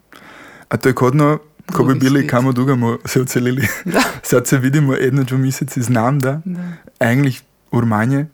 A 0.70 0.78
to 0.78 0.90
je 0.90 0.94
kodno, 0.94 1.40
ko 1.74 1.84
bi 1.84 1.94
bili 1.94 2.20
svijet. 2.20 2.30
kamo 2.32 2.52
dugamo 2.52 2.98
se 3.06 3.22
ocelili. 3.22 3.68
Da, 3.86 4.04
Sad 4.24 4.48
se 4.48 4.58
vidimo 4.58 4.94
jedno, 4.94 5.24
dva 5.24 5.38
meseci, 5.38 5.82
znam 5.82 6.20
da, 6.20 6.42
da. 6.46 6.62
eigentlich 7.00 7.42
urmanje, 7.72 8.26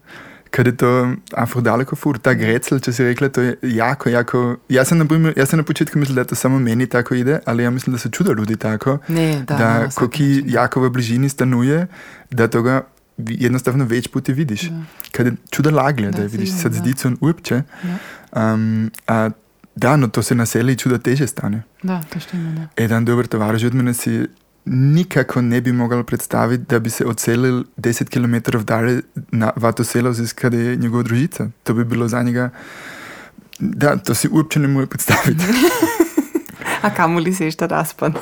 kad 0.49 0.67
je 0.67 0.75
to 0.77 1.13
einfach 1.37 1.63
daleko 1.63 1.95
fur. 1.95 2.17
Ta 2.17 2.33
grecel, 2.33 2.79
če 2.79 2.93
si 2.93 3.03
rekla, 3.03 3.29
to 3.29 3.41
je 3.41 3.55
jako, 3.61 4.09
jako... 4.09 4.55
Ja 4.69 4.85
sam 4.85 4.97
na, 4.97 5.05
primer, 5.05 5.33
ja 5.37 5.45
sam 5.45 5.59
na 5.59 5.63
početku 5.63 5.99
mislila, 5.99 6.23
da 6.23 6.29
to 6.29 6.35
samo 6.35 6.59
meni 6.59 6.87
tako 6.87 7.15
ide, 7.15 7.39
ali 7.45 7.63
ja 7.63 7.69
mislim, 7.69 7.93
da 7.93 7.99
se 7.99 8.09
čudo 8.09 8.33
ljudi 8.33 8.55
tako, 8.55 8.97
Ne, 9.07 9.43
da, 9.47 9.55
da, 9.57 9.79
na 9.79 9.89
ko 9.89 10.07
ki 10.09 10.43
jako 10.47 10.81
v 10.81 10.89
bližini 10.89 11.29
stanuje, 11.29 11.87
da 12.31 12.47
toga 12.47 12.81
jednostavno 13.17 13.85
več 13.85 14.07
puti 14.07 14.33
vidiš. 14.33 14.69
Da. 14.69 14.83
Kad 15.11 15.25
je 15.25 15.33
čudo 15.51 15.71
laglje, 15.71 16.11
da, 16.11 16.17
Da, 16.17 16.23
je 16.23 16.27
vidiš 16.27 16.51
sad 16.61 16.73
zdico 16.73 17.07
in 17.07 17.17
uopće. 17.21 17.61
Ja. 17.83 17.97
Um, 18.53 18.91
a 19.07 19.29
da, 19.75 19.97
no 19.97 20.07
to 20.07 20.23
se 20.23 20.35
na 20.35 20.45
seli 20.45 20.77
čudo 20.77 20.97
teže 20.97 21.27
stane. 21.27 21.63
Da, 21.83 22.01
to 22.13 22.19
štima, 22.19 22.51
da. 22.51 22.81
Jedan 22.83 23.05
dober 23.05 23.27
tovariš 23.27 23.63
od 23.63 23.73
mene 23.73 23.93
si 23.93 24.25
nikako 24.65 25.41
ne 25.41 25.61
bi 25.61 25.71
mogel 25.71 26.03
predstaviti, 26.03 26.63
da 26.69 26.79
bi 26.79 26.89
se 26.89 27.05
odselil 27.05 27.63
10 27.77 28.09
km 28.09 28.57
dalje 28.63 29.01
na 29.31 29.51
vato 29.55 29.83
selo, 29.83 30.13
kad 30.35 30.53
je 30.53 30.75
njegova 30.75 31.03
družica. 31.03 31.49
To 31.63 31.73
bi 31.73 31.85
bilo 31.85 32.07
za 32.07 32.23
njega, 32.23 32.49
da, 33.59 33.97
to 33.97 34.13
si 34.13 34.29
uopće 34.31 34.59
ne 34.59 34.67
more 34.67 34.87
predstaviti. 34.87 35.43
A 36.81 36.89
kamoli 36.89 37.33
se 37.33 37.51
šta 37.51 37.65
raspan? 37.65 38.13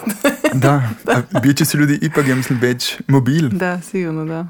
da, 0.53 0.89
a 1.33 1.39
biće 1.39 1.65
su 1.65 1.77
ljudi 1.77 1.99
ipak, 2.01 2.27
ja 2.27 2.35
mislim, 2.35 2.59
već 2.59 3.01
mobil. 3.07 3.49
da, 3.49 3.81
sigurno, 3.81 4.25
da. 4.25 4.47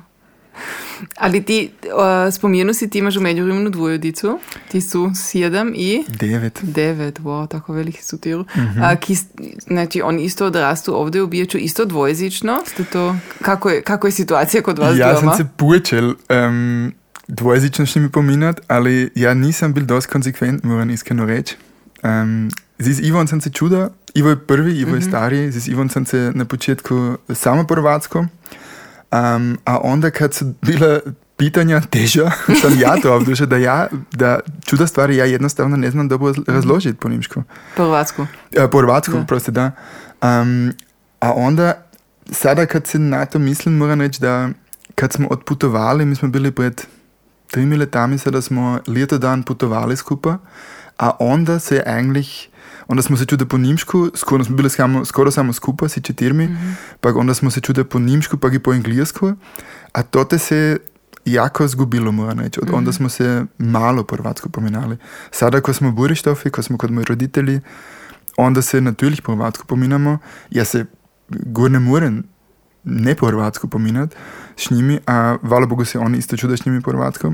Ali 1.18 1.44
ti, 1.44 1.72
uh, 1.86 2.34
spomenuo 2.34 2.74
si 2.74 2.90
ti 2.90 2.98
imaš 2.98 3.18
u 3.18 3.22
međuvremenu 3.22 3.70
dvojodicu, 3.70 4.40
ti 4.68 4.82
su 4.82 5.12
sedam 5.18 5.72
i 5.76 6.04
Devet. 6.10 6.60
devet, 6.64 7.20
wow, 7.20 7.48
tako 7.48 7.74
veliki 7.74 8.04
su 8.04 8.18
ti. 8.18 8.34
A, 8.82 8.96
ki, 8.96 9.16
s- 9.16 9.26
znači, 9.60 10.02
oni 10.02 10.24
isto 10.24 10.46
odrastu 10.46 10.96
ovdje 10.96 11.22
u 11.22 11.28
Bijaču, 11.28 11.58
isto 11.58 11.86
dvojezično, 11.86 12.62
ste 12.66 12.84
to, 12.84 13.16
kako 13.42 13.70
je, 13.70 13.82
kako 13.82 14.08
je 14.08 14.12
situacija 14.12 14.64
kod 14.64 14.80
vas 14.80 14.98
Ja 14.98 15.14
sam 15.14 15.22
doma? 15.22 15.38
se 15.38 15.46
počel 15.58 16.14
um, 16.48 16.94
dvojezično 17.28 17.86
s 17.86 17.96
njimi 17.96 18.10
pominjati, 18.10 18.62
ali 18.68 19.10
ja 19.16 19.34
nisam 19.34 19.74
bil 19.74 19.86
dosti 19.86 20.12
konsekvent, 20.12 20.64
moram 20.64 20.90
iskreno 20.90 21.26
reći. 21.26 21.56
Um, 22.04 22.50
z 22.80 23.00
Ivom 23.00 23.28
sam 23.28 23.42
se 23.42 23.50
čuda, 23.50 23.90
Ivo 24.14 24.30
je 24.30 24.38
prvi, 24.38 24.74
Ivo 24.74 24.96
je 24.96 25.02
stariji, 25.02 25.52
z 25.52 25.68
Ivom 25.68 25.90
sam 25.90 26.06
se 26.06 26.32
na 26.36 26.46
početku 26.46 27.18
samo 27.30 27.64
po 27.64 27.76
hrvatsko, 27.76 28.26
um, 29.14 29.58
a 29.66 29.80
onda 29.84 30.10
kad 30.10 30.34
su 30.34 30.54
bila 30.62 31.00
pitanja 31.38 31.82
teža, 31.82 32.32
sam 32.62 32.80
ja 32.80 32.96
to 33.02 33.16
obdušao 33.16 33.48
da 33.48 33.58
ja, 33.58 33.88
da 34.12 34.40
čuda 34.66 34.88
stvari 34.88 35.18
ja 35.18 35.26
jednostavno 35.26 35.78
ne 35.78 35.92
znam 35.92 36.08
dobro 36.08 36.34
razložiti 36.48 36.98
po 37.00 37.10
njimsku. 37.10 37.44
Po 37.78 37.84
hrvatsku. 37.84 38.28
E, 38.52 38.68
po 38.68 38.78
hrvatskom, 38.78 39.20
Da. 39.20 39.26
proste, 39.26 39.52
da. 39.52 39.72
Um, 40.22 40.74
a 41.20 41.34
onda, 41.34 41.86
sada 42.32 42.66
kad 42.66 42.88
se 42.88 43.00
na 43.00 43.26
to 43.26 43.40
mislim, 43.40 43.78
moram 43.78 44.02
reći 44.02 44.22
da 44.22 44.50
kad 44.96 45.14
smo 45.14 45.28
odputovali, 45.28 46.06
mi 46.06 46.16
smo 46.16 46.30
bili 46.30 46.52
pred 46.52 46.82
trimi 47.52 47.78
letami, 47.78 48.18
sada 48.18 48.42
smo 48.42 48.80
leto 48.88 49.18
dan 49.18 49.44
putovali 49.44 49.96
skupaj, 49.96 50.34
a 50.98 51.12
onda 51.20 51.60
se 51.60 51.76
je 51.76 51.84
eigentlich 51.86 52.53
onda 52.88 53.02
smo 53.02 53.18
se 53.18 53.26
čuli 53.26 53.46
po 53.46 53.58
njimšku, 53.58 54.10
skoro 54.16 54.44
smo 54.44 54.56
bili 54.56 54.70
samo, 54.70 55.06
skoro 55.06 55.32
samo 55.32 55.54
skupaj, 55.54 55.90
si 55.90 56.02
četirmi, 56.02 56.48
mm 56.48 56.50
-hmm. 56.50 56.74
pa 57.02 57.10
onda 57.16 57.34
smo 57.34 57.52
se 57.52 57.62
čuli 57.62 57.84
po 57.84 58.00
njimšku, 58.00 58.38
pa 58.38 58.48
i 58.48 58.60
po 58.60 58.74
englesku, 58.74 59.34
a 59.94 60.04
to 60.04 60.24
te 60.24 60.38
se 60.38 60.78
jako 61.26 61.68
zgubilo, 61.68 62.12
moram 62.12 62.40
reći. 62.40 62.60
Od 62.60 62.68
mm 62.68 62.72
-hmm. 62.72 62.78
onda 62.78 62.92
smo 62.92 63.10
se 63.10 63.46
malo 63.58 64.04
po 64.04 64.16
hrvatsko 64.16 64.50
pominali. 64.50 64.98
Sada, 65.32 65.62
ko 65.62 65.74
smo 65.74 65.92
burištofi, 65.92 66.50
ko 66.50 66.62
smo 66.62 66.78
kod 66.78 66.92
moji 66.92 67.06
roditelji, 67.06 67.60
onda 68.38 68.62
se 68.62 68.82
natürlich 68.82 69.22
po 69.22 69.36
hrvatsko 69.36 69.66
pominamo. 69.66 70.18
Ja 70.50 70.66
se 70.66 70.86
gor 71.30 71.72
ne 71.72 71.80
morem 71.80 72.24
ne 72.84 73.16
po 73.16 73.28
hrvatsko 73.28 73.68
pominat 73.68 74.16
s 74.58 74.70
njimi, 74.70 75.00
a 75.08 75.38
hvala 75.48 75.66
Bogu 75.66 75.86
se 75.86 76.00
oni 76.00 76.18
isto 76.18 76.38
čude 76.38 76.58
s 76.58 76.66
njimi 76.66 76.82
po 76.82 76.92
hrvatsko. 76.92 77.34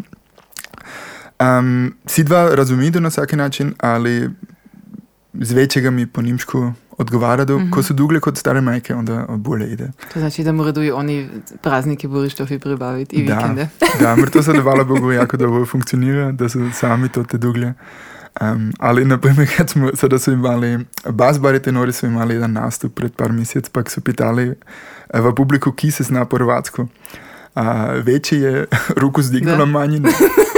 Um, 1.40 1.94
si 2.06 2.24
dva 2.24 2.56
razumiju 2.56 3.02
na 3.02 3.08
vsaki 3.08 3.36
način, 3.36 3.74
ali 3.78 4.30
z 5.34 5.52
večjega 5.54 5.92
mi 5.92 6.08
po 6.08 6.22
nemšku 6.22 6.74
odgovarja, 6.98 7.46
mm 7.46 7.48
-hmm. 7.48 7.72
ko 7.72 7.84
so 7.84 7.94
dugle 7.94 8.20
kot 8.20 8.38
stare 8.38 8.62
majke, 8.62 8.96
onda 8.96 9.26
bolje 9.30 9.72
ide. 9.72 9.92
To 10.14 10.20
znači 10.20 10.44
da 10.44 10.52
morajo 10.52 10.96
oni 10.96 11.30
prazniki 11.62 12.08
borištofi 12.08 12.60
pribaviti 12.60 13.16
i 13.16 13.28
da, 13.28 13.36
vikende. 13.36 13.68
da, 14.00 14.16
mer 14.16 14.30
to 14.30 14.44
se 14.44 14.54
da 14.58 14.62
hvala 14.62 14.84
Bogu 14.84 15.12
jako 15.12 15.38
dobro 15.38 15.66
funkcionira, 15.66 16.32
da 16.32 16.50
so 16.50 16.60
sami 16.74 17.10
to 17.10 17.24
te 17.24 17.38
dugle. 17.38 17.74
Um, 18.42 18.74
ali, 18.80 19.06
na 19.06 19.18
primer, 19.18 19.48
kad 19.58 19.70
smo, 19.70 19.90
sada 19.96 20.20
su 20.20 20.32
imali, 20.32 20.86
bas 21.10 21.38
tenori 21.64 21.94
su 21.94 22.06
imali 22.06 22.34
jedan 22.34 22.52
nastup 22.52 22.96
pred 22.96 23.14
par 23.14 23.32
mjesec, 23.32 23.70
pa 23.70 23.84
su 23.88 24.02
pitali 24.02 24.54
v 25.14 25.36
publiku, 25.36 25.72
ki 25.72 25.92
se 25.92 26.04
zna 26.04 26.26
po 26.26 26.38
hrvatsko. 26.38 26.88
A, 27.56 27.92
veći 28.04 28.36
je 28.36 28.66
ruku 29.02 29.22
zdignula 29.22 29.66
manji. 29.66 30.02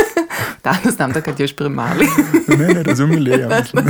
Ne. 0.65 0.71
Danes 0.71 0.95
znam 0.95 1.11
da 1.11 1.21
kad 1.21 1.39
još 1.39 1.55
premali. 1.55 2.07
ne, 2.59 2.67
ne 2.67 2.83
razumili, 2.83 3.31
ja 3.31 3.47
mislim. 3.59 3.85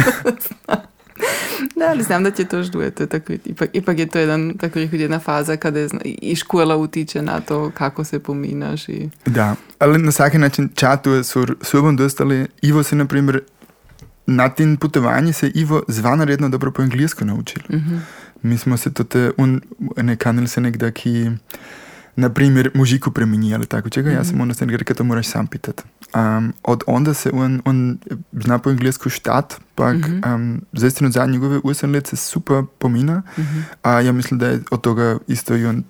Da, 1.75 1.87
ali 1.89 2.03
znam 2.03 2.23
da 2.23 2.31
će 2.31 2.45
to 2.45 2.63
žduje, 2.63 2.91
to 2.91 3.03
je 3.03 3.07
tako, 3.07 3.33
ipak, 3.33 3.69
ipak 3.73 3.99
je 3.99 4.05
to 4.05 4.19
jedan, 4.19 4.57
tako 4.57 4.79
reći, 4.79 4.95
jedna 4.95 5.19
faza 5.19 5.57
kada 5.57 5.79
je, 5.79 5.89
i 6.03 6.35
škola 6.35 6.77
utiče 6.77 7.21
na 7.21 7.39
to 7.39 7.71
kako 7.73 8.03
se 8.03 8.19
pominaš. 8.19 8.89
I... 8.89 9.09
Da, 9.25 9.55
ali 9.79 9.99
na 9.99 10.11
svaki 10.11 10.37
način 10.37 10.69
čatu 10.75 11.23
su 11.23 11.47
sobom 11.61 11.95
dostali, 11.95 12.47
Ivo 12.61 12.83
se, 12.83 12.95
na 12.95 13.05
primjer, 13.05 13.41
na 14.25 14.49
tem 14.49 14.77
potovanju 14.77 15.33
se 15.33 15.51
Ivo 15.55 15.83
zvanaredno 15.87 16.49
dobro 16.49 16.71
po 16.71 16.81
angliško 16.81 17.25
naučil. 17.25 17.61
Mm 17.69 17.75
-hmm. 17.75 17.99
Mi 18.41 18.57
smo 18.57 18.77
se 18.77 18.93
tote, 18.93 19.31
un, 19.37 19.61
ne 19.97 20.15
kanili 20.15 20.47
se 20.47 20.61
nekda, 20.61 20.91
ki, 20.91 21.31
na 22.15 22.29
primjer, 22.29 22.71
mužiku 22.73 23.11
preminjali 23.11 23.65
tako 23.65 23.89
čega, 23.89 24.09
mm 24.09 24.13
-hmm. 24.13 24.17
ja 24.17 24.23
sam 24.23 24.41
onda 24.41 24.53
se 24.53 24.65
nekada, 24.65 24.97
to 24.97 25.03
moraš 25.03 25.27
sam 25.27 25.47
pitat. 25.47 25.83
Um, 26.15 26.53
od 26.63 26.83
onda 26.87 27.13
se 27.13 27.29
on, 27.33 27.61
on 27.65 27.97
zna 28.31 28.57
po 28.59 28.69
angliško 28.69 29.09
štat, 29.09 29.61
pak 29.75 29.95
mm 29.95 30.01
-hmm. 30.01 30.35
um, 30.35 30.61
zaistino 30.73 31.11
za 31.11 31.25
njegove 31.25 31.59
osam 31.63 31.91
let 31.91 32.07
se 32.07 32.15
super 32.15 32.63
pomina, 32.77 33.23
mm 33.37 33.41
-hmm. 33.41 33.63
a 33.83 34.01
ja 34.01 34.11
mislim 34.11 34.39
da 34.39 34.47
je 34.47 34.59
od 34.71 34.81
toga 34.81 35.17
isto 35.27 35.55
i 35.55 35.65
on, 35.65 35.83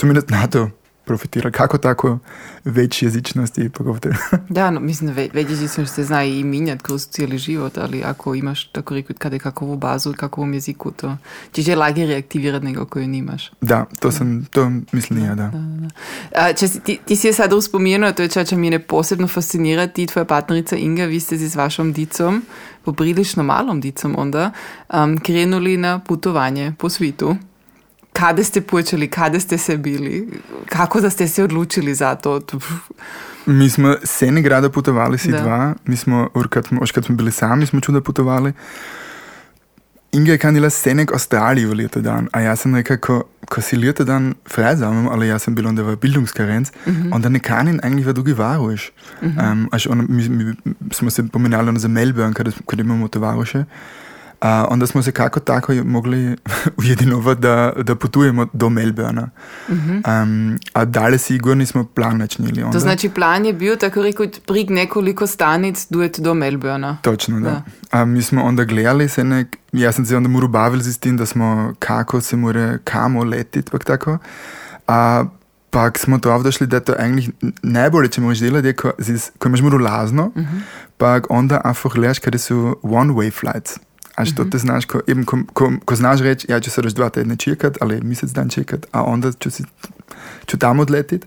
zumindest 0.00 0.30
na 0.30 0.46
to 0.46 0.70
profitira. 1.12 1.50
Kako 1.50 1.78
tako 1.78 2.18
veći 2.64 3.04
jezičnosti 3.04 3.68
pogotovo? 3.68 4.14
da, 4.48 4.70
no, 4.70 4.80
mislim 4.80 5.14
da 5.14 5.22
veći 5.32 5.52
jezičnost 5.52 5.94
se 5.94 6.04
zna 6.04 6.24
i 6.24 6.44
minjati 6.44 6.82
kroz 6.82 7.08
cijeli 7.08 7.38
život, 7.38 7.78
ali 7.78 8.02
ako 8.04 8.34
imaš 8.34 8.68
tako 8.68 8.94
rekao 8.94 9.16
kada 9.18 9.36
je 9.36 9.40
kakovu 9.40 9.76
bazu, 9.76 10.14
kakovom 10.16 10.54
jeziku, 10.54 10.90
to 10.90 11.16
ćeš 11.52 11.68
je 11.68 11.76
lagije 11.76 12.06
reaktivirati 12.06 12.64
nego 12.64 12.86
koju 12.86 13.08
nimaš. 13.08 13.50
Da, 13.60 13.84
to 14.00 14.12
sam, 14.12 14.44
to 14.44 14.70
mislim 14.92 15.24
ja, 15.24 15.34
da. 15.34 15.46
da, 15.46 15.58
da. 15.58 15.88
A, 16.36 16.52
če, 16.52 16.68
ti, 16.68 16.98
ti 17.04 17.16
si 17.16 17.26
je 17.26 17.32
sad 17.32 17.52
uspomenuo, 17.52 18.12
to 18.12 18.22
je 18.22 18.28
čača 18.28 18.56
mene 18.56 18.78
posebno 18.78 19.28
fascinira, 19.28 19.86
ti 19.86 20.06
tvoja 20.06 20.24
partnerica 20.24 20.76
Inga, 20.76 21.04
vi 21.04 21.20
ste 21.20 21.36
z 21.36 21.56
vašom 21.56 21.92
dicom, 21.92 22.42
poprilično 22.84 23.42
malom 23.42 23.80
dicom 23.80 24.14
onda, 24.18 24.50
um, 24.94 25.18
krenuli 25.18 25.76
na 25.76 25.98
putovanje 25.98 26.72
po 26.78 26.88
svitu. 26.88 27.36
Kada 28.12 28.44
ste 28.44 28.60
počeli, 28.60 29.08
kada 29.08 29.40
ste 29.40 29.58
se 29.58 29.76
bili, 29.76 30.28
kako 30.66 31.00
da 31.00 31.10
ste 31.10 31.28
se 31.28 31.44
odločili 31.44 31.94
za 31.94 32.14
to? 32.14 32.40
Mi 33.46 33.70
smo 33.70 33.94
sedem 34.04 34.42
grada 34.42 34.70
potovali, 34.70 35.18
si 35.18 35.30
da. 35.30 35.40
dva, 35.40 35.74
mi 35.84 35.96
smo, 35.96 36.28
kad 36.50 36.66
smo, 36.66 36.80
kad 36.94 37.04
smo 37.04 37.16
bili 37.16 37.32
sami, 37.32 37.66
smo 37.66 37.80
čuda 37.80 38.00
potovali. 38.00 38.52
Inga 40.12 40.32
je 40.32 40.38
kanila 40.38 40.70
sedem 40.70 41.06
Avstraliji 41.14 41.66
v 41.66 41.74
leto 41.74 42.00
dan, 42.00 42.28
a 42.32 42.40
jaz 42.40 42.60
sem 42.60 42.72
nekako, 42.72 43.22
ko 43.48 43.60
si 43.64 43.76
leto 43.76 44.04
dan 44.04 44.34
frezamem, 44.44 45.08
ali 45.08 45.28
jaz 45.28 45.42
sem 45.42 45.54
bil 45.54 45.66
onda 45.66 45.82
v 45.82 45.96
Bildungskarenc, 45.96 46.68
mm 46.68 46.92
-hmm. 46.92 47.14
onda 47.14 47.28
ne 47.28 47.38
kanin 47.38 47.80
eigentlich 47.82 48.06
v 48.06 48.12
drugi 48.12 48.32
varuš. 48.32 48.92
Mm 49.22 49.28
-hmm. 49.28 49.52
um, 49.52 49.68
až 49.72 49.86
on, 49.86 50.06
mi, 50.08 50.28
mi, 50.28 50.54
smo 50.92 51.10
se 51.10 51.28
pomenjali 51.28 51.78
za 51.78 51.88
Melbourne, 51.88 52.34
kad 52.66 52.78
imamo 52.78 53.08
to 53.08 53.20
varuše. 53.20 53.64
A 54.42 54.66
onda 54.70 54.86
smo 54.86 55.02
se 55.02 55.12
kako 55.12 55.40
tako 55.40 55.72
mogli 55.84 56.36
ujedinovati, 56.80 57.40
da, 57.40 57.72
da 57.82 57.94
potujemo 57.94 58.46
do 58.52 58.68
Melbourna. 58.68 59.30
Uh 59.68 59.76
-huh. 59.76 60.22
um, 60.22 60.58
a 60.72 60.84
dalje 60.84 61.18
sigurno 61.18 61.54
nismo 61.54 61.84
plan 61.84 62.16
načinili. 62.16 62.64
To 62.72 62.78
znači 62.78 63.08
plan 63.08 63.46
je 63.46 63.52
bil 63.52 63.76
tako 63.76 64.02
rekoč 64.02 64.28
prig 64.46 64.70
nekoliko 64.70 65.26
stanic 65.26 65.86
duet 65.90 66.20
do 66.20 66.34
Melbourna. 66.34 66.98
Točno, 67.02 67.40
da. 67.40 67.50
da. 67.50 67.62
A 67.90 68.04
mi 68.04 68.22
smo 68.22 68.42
onda 68.42 68.64
gledali 68.64 69.08
se 69.08 69.24
nek, 69.24 69.56
ja 69.72 69.92
sam 69.92 70.06
se 70.06 70.16
onda 70.16 70.28
moral 70.28 70.48
baviti 70.48 70.92
s 70.92 70.98
tim, 70.98 71.16
da 71.16 71.26
smo 71.26 71.74
kako 71.78 72.20
se 72.20 72.36
more 72.36 72.78
kamo 72.84 73.24
letiti, 73.24 73.70
pak 73.70 73.84
tako. 73.84 74.18
A 74.88 75.24
pak 75.70 75.98
smo 75.98 76.18
to 76.18 76.30
avdošli, 76.30 76.66
da 76.66 76.80
to 76.80 76.92
eigentlich 76.92 77.30
najbolje, 77.62 78.08
če 78.08 78.20
možeš 78.20 78.40
delati, 78.40 78.66
je, 78.66 78.72
ko, 78.72 78.92
ko 79.38 79.48
imaš 79.48 79.60
moru 79.60 79.78
lazno, 79.78 80.26
uh 80.34 80.42
-huh. 80.42 80.60
pak 80.96 81.26
onda 81.30 81.60
einfach 81.64 81.94
gledaš, 81.94 82.18
kada 82.18 82.38
su 82.38 82.76
one-way 82.82 83.32
flights. 83.40 83.78
A 84.22 84.24
što 84.24 84.44
te 84.44 84.58
znaš, 84.58 84.84
ko, 84.84 85.00
eben, 85.08 85.24
ko, 85.24 85.38
ko, 85.52 85.72
ko 85.84 85.96
znaš 85.96 86.20
reći, 86.20 86.46
ja 86.50 86.60
ću 86.60 86.70
se 86.70 86.80
još 86.84 86.92
dva 86.92 87.08
tedne 87.08 87.36
čekat, 87.36 87.76
ali 87.80 88.00
mjesec 88.00 88.30
dan 88.30 88.48
čekat, 88.48 88.86
a 88.92 89.02
onda 89.02 89.32
ću, 89.32 89.50
si, 89.50 89.64
ću 90.46 90.58
tamo 90.58 90.82
odletit, 90.82 91.26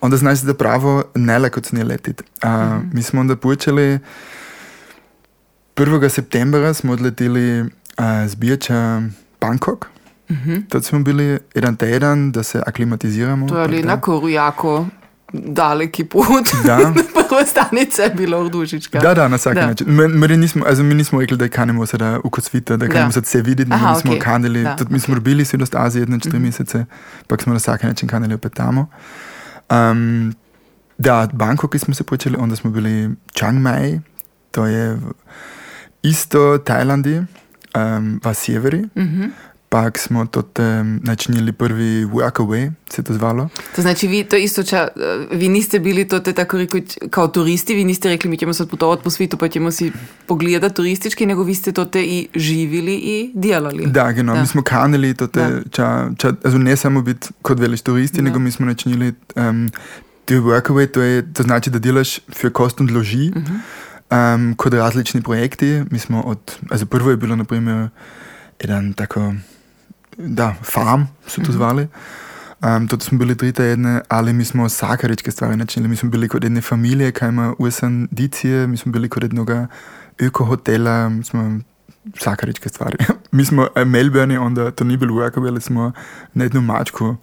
onda 0.00 0.16
znaš 0.16 0.40
da 0.40 0.54
pravo 0.54 1.02
nelakocnije 1.14 1.84
letit. 1.84 2.22
A, 2.42 2.48
mm 2.48 2.82
-hmm. 2.82 2.94
Mi 2.94 3.02
smo 3.02 3.20
onda 3.20 3.36
počeli 3.36 3.98
1. 5.76 6.08
septembra 6.08 6.74
smo 6.74 6.92
odletili 6.92 7.64
a, 7.96 8.28
z 8.28 8.34
Bijača 8.34 9.02
Bangkok. 9.40 9.86
Mm 10.30 10.34
-hmm. 10.34 10.68
Tad 10.68 10.84
smo 10.84 11.00
bili 11.00 11.38
jedan 11.54 11.76
teden 11.76 12.32
da 12.32 12.42
se 12.42 12.62
aklimatiziramo. 12.66 13.48
To 13.48 13.58
je 13.58 13.62
ali 13.62 14.00
koru 14.00 14.28
jako 14.28 14.86
daleki 15.34 16.04
put. 16.04 16.26
Da. 16.64 16.92
Prva 17.28 17.44
stanica 17.46 18.02
je 18.02 18.10
bila 18.10 18.38
Ordužička. 18.38 18.98
Da, 18.98 19.14
da, 19.14 19.28
na 19.28 19.36
vsak 19.36 19.54
način. 19.54 19.86
Mi 19.88 20.36
nismo, 20.36 20.64
also, 20.66 20.82
mi 20.82 20.94
nismo 20.94 21.20
rekli, 21.20 21.36
da 21.36 21.48
kanemo 21.48 21.86
se 21.86 21.98
da 21.98 22.20
ukosvita, 22.24 22.76
da 22.76 22.88
kanemo 22.88 23.12
se 23.12 23.20
vse 23.20 23.42
videti, 23.42 23.70
mi 23.70 23.76
nismo 23.76 24.12
okay. 24.12 24.20
kanili. 24.20 24.62
Da, 24.62 24.76
Tudi 24.76 24.92
mi 24.92 25.00
smo 25.00 25.14
okay. 25.14 25.20
bili 25.20 25.44
Srednost 25.44 25.74
Azije 25.74 26.02
jedne 26.02 26.20
četiri 26.20 26.38
mm 26.38 26.42
-hmm. 26.42 26.46
mesece, 26.46 26.84
pa 27.26 27.36
smo 27.36 27.52
na 27.52 27.56
vsak 27.56 27.82
način 27.82 28.08
kanili 28.08 28.34
opet 28.34 28.54
tamo. 28.54 28.86
Um, 29.70 30.34
da, 30.98 31.28
Bangkok 31.32 31.78
smo 31.78 31.94
se 31.94 32.04
počeli, 32.04 32.36
onda 32.38 32.56
smo 32.56 32.70
bili 32.70 33.10
Chiang 33.34 33.58
Mai, 33.58 34.00
to 34.50 34.66
je 34.66 34.98
isto 36.02 36.58
Tajlandi, 36.58 37.18
um, 37.18 38.20
v 38.24 38.34
sjeveri. 38.34 38.78
Mm 38.78 38.88
-hmm. 39.02 39.30
Pak 39.74 39.98
smo 39.98 40.26
to 40.26 40.42
načinili 41.02 41.52
prvi 41.52 42.04
Workaway, 42.04 42.72
se 42.90 43.02
to 43.02 43.14
zvalo. 43.14 43.48
To 43.76 43.82
znači 43.82 44.08
vi 44.08 44.24
to 44.24 44.36
isto, 44.36 44.62
ča, 44.62 44.88
vi 45.32 45.48
niste 45.48 45.78
bili 45.78 46.08
to 46.08 46.20
tako 46.20 46.58
rekoč 46.58 46.84
kao 47.10 47.28
turisti, 47.28 47.74
vi 47.74 47.84
niste 47.84 48.08
rekli 48.08 48.30
mi 48.30 48.36
ćemo 48.36 48.52
sad 48.52 48.70
putovati 48.70 49.02
po 49.02 49.10
svitu 49.10 49.36
pa 49.36 49.48
ćemo 49.48 49.70
si 49.70 49.92
pogledati 50.26 50.74
turistički, 50.74 51.26
nego 51.26 51.42
vi 51.42 51.54
ste 51.54 51.72
to 51.72 51.84
te 51.84 52.02
i 52.02 52.28
živili 52.34 52.94
i 52.94 53.30
djelali. 53.34 53.86
Da, 53.86 54.12
genau, 54.12 54.34
da. 54.34 54.40
mi 54.40 54.46
smo 54.46 54.62
kanili 54.62 55.14
to 55.14 55.26
te, 55.26 55.62
ča, 55.70 56.10
ča, 56.18 56.32
also 56.44 56.58
ne 56.58 56.76
samo 56.76 57.02
biti 57.02 57.28
kod 57.42 57.60
veliš 57.60 57.80
turisti, 57.80 58.16
da. 58.16 58.22
nego 58.22 58.38
mi 58.38 58.50
smo 58.50 58.66
načinili 58.66 59.12
um, 59.34 59.70
te 60.24 60.34
Workaway, 60.34 60.86
to, 60.86 61.02
je, 61.02 61.32
to 61.32 61.42
znači 61.42 61.70
da 61.70 61.78
delaš 61.78 62.18
für 62.28 62.50
kost 62.50 62.80
und 62.80 62.90
loži, 62.90 63.32
uh 63.36 63.42
-huh. 63.42 64.34
um, 64.34 64.54
kod 64.56 64.74
različni 64.74 65.22
projekti. 65.22 65.82
Mi 65.90 65.98
smo 65.98 66.20
od, 66.20 66.38
also 66.70 66.86
prvo 66.86 67.10
je 67.10 67.16
bilo, 67.16 67.36
na 67.36 67.44
primer, 67.44 67.88
jedan 68.60 68.92
tako 68.92 69.34
da, 70.16 70.54
farm 70.62 71.02
so 71.26 71.36
to 71.36 71.42
mhm. 71.42 71.52
zvali. 71.52 71.88
Um, 72.62 72.88
to 72.88 73.00
smo 73.00 73.18
bili 73.18 73.36
tri 73.36 73.52
tedne, 73.52 74.00
ali 74.08 74.32
mi 74.32 74.44
smo 74.44 74.64
vsakaričke 74.64 75.30
stvari 75.30 75.56
načinili. 75.56 75.88
Mi 75.88 75.96
smo 75.96 76.10
bili 76.10 76.28
kot 76.28 76.42
jedne 76.42 76.60
familije, 76.60 77.12
kaj 77.12 77.28
ima 77.28 77.54
usan 77.58 78.08
dicije, 78.10 78.66
mi 78.66 78.76
smo 78.76 78.92
bili 78.92 79.08
kot 79.08 79.22
jednoga 79.22 79.66
ökohotela, 80.18 81.08
mi 81.08 81.24
smo 81.24 81.60
vsakaričke 82.16 82.68
stvari. 82.68 82.96
mi 83.36 83.44
smo 83.44 83.68
v 83.76 83.84
Melbourne, 83.84 84.38
onda 84.40 84.70
to 84.70 84.84
ni 84.84 84.96
bilo 84.96 85.14
uvijek, 85.14 85.36
ali 85.36 85.60
smo 85.60 85.92
na 86.34 86.44
jednu 86.44 86.60
mačku, 86.60 87.16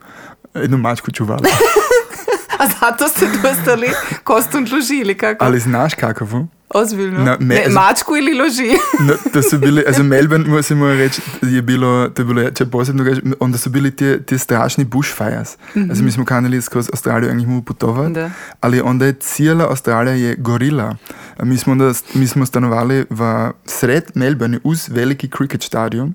jednu 0.56 0.78
mačku 0.78 1.12
čuvali. 1.12 1.50
A 2.62 2.68
zato 2.80 3.08
ste 3.08 3.26
dostali 3.44 3.88
kostum 4.24 4.68
služili, 4.68 5.18
kako? 5.18 5.46
Ali 5.46 5.60
znaš 5.60 5.94
kakovu? 5.94 6.48
Ozbiljno. 6.74 7.24
Na, 7.24 7.38
me, 7.40 7.56
Ne, 7.56 7.70
mačku 7.70 8.16
ili 8.18 8.34
loži. 8.34 8.70
No, 9.00 9.14
to 9.34 9.42
su 9.42 9.58
bili, 9.60 9.84
also 9.88 10.04
Melbourne, 10.14 10.64
se 10.64 10.76
mora 10.76 10.94
reći, 10.94 11.22
je 11.42 11.62
bilo, 11.62 12.10
to 12.10 12.22
je 12.22 12.26
bilo, 12.26 12.52
če 12.52 12.66
posebno 12.66 13.04
reći, 13.04 13.22
onda 13.40 13.58
su 13.58 13.70
bili 13.70 13.96
ti, 13.96 14.18
ti 14.26 14.38
strašni 14.38 14.86
bushfires. 14.86 15.58
Also 15.90 16.04
mi 16.04 16.12
smo 16.12 16.26
kanali 16.26 16.62
skroz 16.62 16.90
Australiju 16.94 17.30
eigentlich 17.32 17.48
mu 17.48 17.62
putovati, 17.62 18.14
Da. 18.14 18.32
ali 18.62 18.82
onda 18.82 19.06
je 19.06 19.14
cijela 19.14 19.68
Australija 19.70 20.16
je 20.16 20.36
gorila. 20.36 20.96
Mi 21.44 21.58
smo, 21.58 21.72
onda, 21.72 21.94
mi 22.14 22.28
smo 22.28 22.46
stanovali 22.46 23.06
v 23.10 23.52
sred 23.66 24.04
Melbourne 24.16 24.60
uz 24.64 24.90
veliki 24.90 25.30
cricket 25.38 25.62
stadion. 25.64 26.14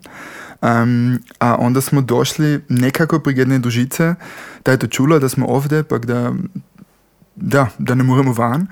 Um, 0.63 1.19
a 1.39 1.57
onda 1.59 1.81
smo 1.81 2.01
došli 2.01 2.61
nekako 2.69 3.19
pri 3.19 3.39
jedne 3.39 3.59
dužice, 3.59 4.15
da 4.65 4.73
je 4.73 4.79
to 4.79 4.87
čula, 4.87 5.19
da 5.19 5.29
smo 5.29 5.47
ovdje, 5.47 5.83
pa 5.83 5.99
da, 5.99 6.33
da, 7.37 7.67
da 7.79 7.95
ne 7.95 8.05
moremo 8.05 8.33
van. 8.33 8.67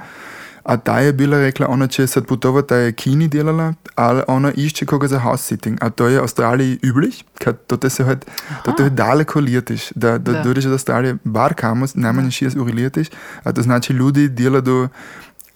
A 0.65 0.77
ta 0.77 1.01
je 1.01 1.13
bila 1.13 1.39
rekla, 1.39 1.67
ona 1.69 1.87
će 1.87 2.07
sad 2.07 2.27
putovati, 2.27 2.69
da 2.69 2.77
je 2.77 2.93
Kini 2.93 3.29
delala, 3.29 3.75
ali 3.95 4.23
ona 4.29 4.53
išče 4.53 4.87
koga 4.87 5.09
za 5.09 5.19
house 5.19 5.45
sitting. 5.45 5.79
A 5.81 5.91
to 5.91 6.07
je 6.07 6.19
v 6.19 6.23
Australiji 6.23 6.79
üblich, 6.83 7.25
kad 7.39 7.57
te 7.81 7.91
se 7.91 8.05
halt, 8.05 8.25
to 8.65 8.73
te 8.73 8.91
daleko 8.91 9.41
letiš, 9.41 9.91
da, 9.95 10.19
da, 10.19 10.33
Da. 10.33 10.43
dođeš 10.43 10.65
od 10.65 10.73
Australije 10.73 11.17
bar 11.25 11.55
kamo, 11.55 11.87
najmanje 11.95 12.31
6 12.31 12.59
uri 12.61 12.73
letiš, 12.73 13.09
a 13.43 13.53
to 13.53 13.63
znači 13.63 13.93
ljudi 13.93 14.29
dela 14.29 14.61
do, 14.61 14.89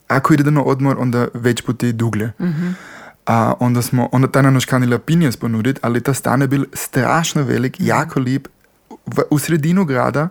ako 0.09 0.35
ide 0.35 0.51
na 0.51 0.63
odmor, 0.63 0.97
onda 1.01 1.29
već 1.35 1.63
puti 1.63 1.93
dugle. 1.93 2.31
Mhm. 2.41 2.69
A 3.27 3.55
onda 3.61 3.83
smo, 3.83 4.09
onda 4.13 4.29
ta 4.29 4.43
nam 4.43 4.55
još 4.55 4.65
kanila 4.65 4.99
pinjes 4.99 5.37
ponuditi, 5.37 5.81
ali 5.83 6.01
ta 6.01 6.15
stan 6.15 6.41
je 6.41 6.49
bil 6.49 6.65
strašno 6.73 7.43
velik, 7.43 7.77
jako 7.79 8.21
lep, 8.21 8.49
v, 9.07 9.23
v 9.31 9.39
sredinu 9.39 9.85
grada, 9.85 10.29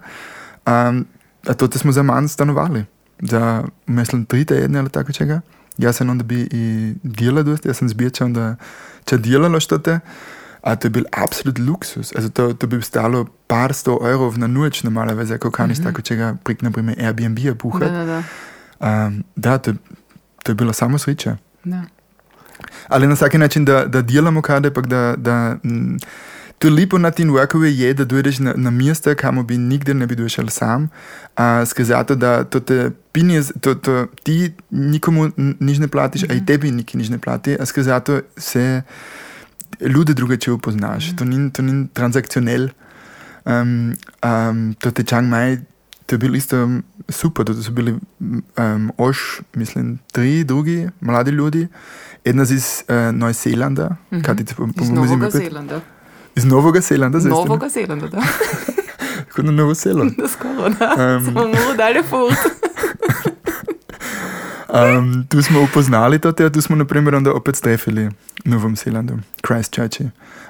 um, 0.65 1.05
a 1.47 1.53
to 1.53 1.77
smo 1.77 1.91
za 1.91 2.03
manj 2.03 2.27
stanovali. 2.27 2.85
Za, 3.19 3.63
mislim, 3.87 4.25
tri 4.25 4.45
tedne 4.45 4.79
ali 4.79 4.89
tako 4.89 5.11
čega. 5.11 5.41
Ja 5.77 5.93
sam 5.93 6.09
onda 6.09 6.23
bi 6.23 6.47
i 6.51 6.93
djela 7.03 7.43
dosta, 7.43 7.69
ja 7.69 7.73
sam 7.73 7.89
zbirča 7.89 8.25
onda 8.25 8.55
če 9.05 9.17
djelalo 9.17 9.59
što 9.59 9.77
te, 9.77 9.99
a 10.61 10.75
to 10.75 10.85
je 10.85 10.89
bil 10.89 11.03
absolut 11.11 11.59
luksus. 11.59 12.15
Also 12.15 12.29
to, 12.29 12.53
to 12.53 12.67
bi 12.67 12.81
stalo 12.81 13.25
par 13.47 13.73
sto 13.73 13.99
evrov 14.03 14.39
na 14.39 14.47
noč 14.47 14.83
normalerweise, 14.83 15.35
ako 15.35 15.51
kaniš 15.51 15.83
tako 15.83 16.01
čega 16.01 16.35
prek, 16.43 16.61
na 16.61 16.71
primer, 16.71 16.95
Airbnb-a 16.99 17.43
Da, 17.43 17.53
buhati. 17.53 17.91
da, 17.91 18.05
da. 18.05 18.23
Um, 19.07 19.23
da, 19.35 19.57
to, 19.57 19.73
to 20.43 20.51
je 20.51 20.55
bilo 20.55 20.73
samo 20.73 20.97
sreća. 20.97 21.37
da. 21.63 21.83
Ali 22.87 23.07
na 23.07 23.13
vsaki 23.13 23.37
način, 23.37 23.65
da, 23.65 23.85
da 23.85 24.01
delamo 24.01 24.41
kade, 24.41 24.73
pa 24.73 24.81
da, 24.81 25.13
da 25.17 25.57
m, 25.63 25.97
to 26.59 26.69
lepo 26.69 26.97
na 26.97 27.11
tem 27.11 27.29
workovi 27.29 27.69
je, 27.69 27.93
da 27.93 28.05
dojdeš 28.05 28.39
na, 28.39 28.53
na 28.57 28.69
mesta, 28.69 29.15
kamor 29.15 29.45
bi 29.45 29.57
nikdar 29.57 29.95
ne 29.95 30.07
bi 30.07 30.15
došel 30.15 30.47
sam, 30.49 30.89
a 31.35 31.65
skazato, 31.65 32.15
da 32.15 32.43
to 32.43 32.59
te 32.59 32.91
pinje, 33.11 33.41
to, 33.61 33.75
to 33.75 34.07
ti 34.23 34.51
nikomu 34.71 35.29
nič 35.37 35.77
ne 35.77 35.87
platiš, 35.87 36.23
a 36.23 36.33
i 36.33 36.45
tebi 36.45 36.71
niki 36.71 36.97
nič 36.97 37.09
ne 37.09 37.17
plati, 37.17 37.57
a 37.59 37.65
skazato 37.65 38.21
se 38.37 38.81
ljude 39.81 40.13
drugače 40.13 40.51
upoznaš. 40.51 41.15
To 41.15 41.25
ni, 41.25 41.51
to 41.51 41.61
ni 41.61 41.87
transakcionel. 41.87 42.69
Um, 43.45 43.93
um, 44.23 44.73
to 44.79 44.91
te 44.91 45.03
Chiang 45.03 45.29
Mai, 45.29 45.57
to 46.05 46.15
je 46.15 46.19
bilo 46.19 46.35
isto 46.35 46.69
super, 47.09 47.45
to 47.45 47.53
so 47.53 47.71
bili 47.71 47.93
um, 48.57 48.91
oš, 48.97 49.17
mislim, 49.55 49.99
tri 50.11 50.43
drugi 50.43 50.89
mladi 51.01 51.31
ljudi. 51.31 51.67
Ena 52.25 52.43
iz 52.43 52.83
uh, 52.89 53.15
Neuseelanda, 53.15 53.95
Mhm. 54.11 54.21
kaj 54.21 54.35
ti 54.35 54.45
po, 54.55 54.67
po 54.67 54.83
Iz 54.83 54.89
Novega? 54.89 55.29
Zelanda. 55.29 55.81
Iz 56.37 56.45
Novega 56.45 56.81
Zelanda, 56.81 57.19
zdaj 57.19 57.31
Novega 57.31 57.69
Zelanda, 57.69 58.07
da. 58.07 58.21
kot 59.35 59.45
na 59.45 59.51
Novo 59.51 59.73
Zeland. 59.73 60.11
Da 60.17 60.27
skoro, 60.27 60.69
da. 60.69 61.15
Um, 61.17 61.25
Smo 61.25 61.47
morali 61.47 61.77
dalje 61.77 62.03
furt. 62.03 62.37
Um, 64.67 65.25
tu 65.29 65.41
smo 65.41 65.61
upoznali 65.63 66.19
to, 66.19 66.29
a 66.29 66.49
tu 66.49 66.61
smo 66.61 66.75
naprimer 66.75 67.15
onda 67.15 67.33
opet 67.33 67.55
strefili 67.55 68.09
v 68.09 68.11
Novom 68.45 68.75
Zelandu, 68.75 69.19
Christchurchi. 69.47 70.09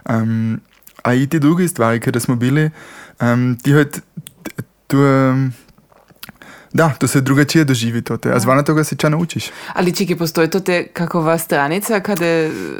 Um, 0.09 0.61
a 1.03 1.13
i 1.13 1.27
ti 1.27 1.39
druge 1.39 1.67
stvari, 1.67 1.99
kada 1.99 2.19
smo 2.19 2.35
bili, 2.35 2.69
um, 3.21 3.57
ti 3.63 3.71
halt, 3.73 4.01
tu, 4.87 4.97
um, 4.97 5.53
da, 6.77 6.89
to 6.91 7.07
se 7.07 7.21
drugačije 7.21 7.63
doživi 7.65 8.01
to, 8.01 8.17
a 8.25 8.39
zvana 8.39 8.63
toga 8.63 8.83
se 8.83 8.95
ča 8.95 9.09
naučiš. 9.09 9.45
Ali 9.73 9.91
čiki, 9.91 10.15
postoji 10.15 10.49
to 10.49 10.59
te 10.59 10.87
kakova 10.87 11.37
stranica 11.37 11.99
kada 11.99 12.25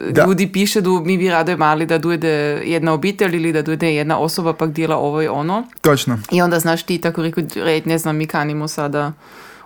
Da. 0.10 0.26
ljudi 0.26 0.48
piše 0.48 0.82
da 0.82 0.90
mi 0.90 1.18
bi 1.18 1.30
rado 1.30 1.52
imali 1.52 1.86
da 1.86 1.98
dojde 1.98 2.30
jedna 2.66 2.94
obitelj 2.94 3.36
ili 3.36 3.54
da 3.54 3.62
dojde 3.62 3.96
jedna 3.96 4.18
osoba 4.20 4.54
pak 4.54 4.72
djela 4.72 4.98
ovo 4.98 5.22
i 5.22 5.28
ono. 5.28 5.64
Točno. 5.82 6.20
I 6.32 6.42
onda 6.42 6.60
znaš 6.60 6.84
ti 6.84 6.98
tako 6.98 7.24
reku, 7.24 7.42
red, 7.56 7.88
ne 7.88 7.98
znam, 7.98 8.16
mi 8.16 8.28
kanimo 8.28 8.68
sada 8.68 9.14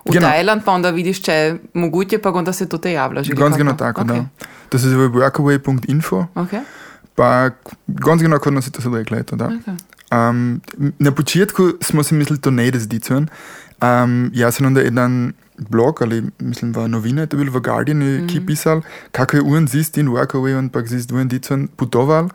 u 0.04 0.12
Genau. 0.12 0.26
Tajland, 0.28 0.62
pa 0.64 0.72
onda 0.72 0.90
vidiš 0.90 1.22
če 1.22 1.32
je 1.32 1.58
moguće, 1.74 2.18
pa 2.18 2.30
onda 2.30 2.52
se 2.52 2.68
to 2.68 2.78
te 2.78 2.92
javljaš. 2.92 3.28
kako? 3.28 3.50
genau 3.50 3.76
tako, 3.76 4.00
Ok, 4.00 4.06
da. 4.06 4.24
To 4.68 4.78
se 4.78 4.88
zove 4.88 5.08
workaway.info, 5.08 6.26
Ok, 6.34 6.48
pa 7.14 7.50
ganz 7.88 8.22
genau, 8.22 8.38
kot 8.38 8.54
nas 8.54 8.66
je 8.66 8.72
to 8.72 8.80
sad 8.82 8.94
rekla, 8.94 9.18
eto, 9.18 9.36
da. 9.36 9.44
ok. 9.46 9.78
Um, 10.30 10.60
na 10.98 11.12
početku 11.12 11.72
smo 11.80 12.02
si 12.02 12.14
mislili, 12.14 12.40
to 12.40 12.50
ne 12.50 12.66
ide 12.68 12.78
zdi 12.78 13.00
um, 13.82 14.30
Jaz 14.34 14.54
sem 14.54 14.66
onda 14.66 14.80
jedan 14.80 15.32
blog, 15.58 16.02
ali 16.02 16.22
mislim 16.38 16.72
v 16.72 16.88
novine, 16.88 17.26
to 17.26 17.36
je 17.36 17.44
bil 17.44 17.52
v 17.52 17.60
Guardian, 17.60 17.98
mm. 17.98 18.26
ki 18.26 18.40
je 18.40 18.46
pisal, 18.46 18.82
kako 19.10 19.36
je 19.36 19.42
un 19.42 19.68
zist 19.68 19.98
in 19.98 20.08
workaway 20.08 20.58
on 20.58 20.68
pak 20.68 20.88
zist 20.88 21.12
un 21.12 21.28
dicon 21.28 21.68
putoval. 21.76 22.30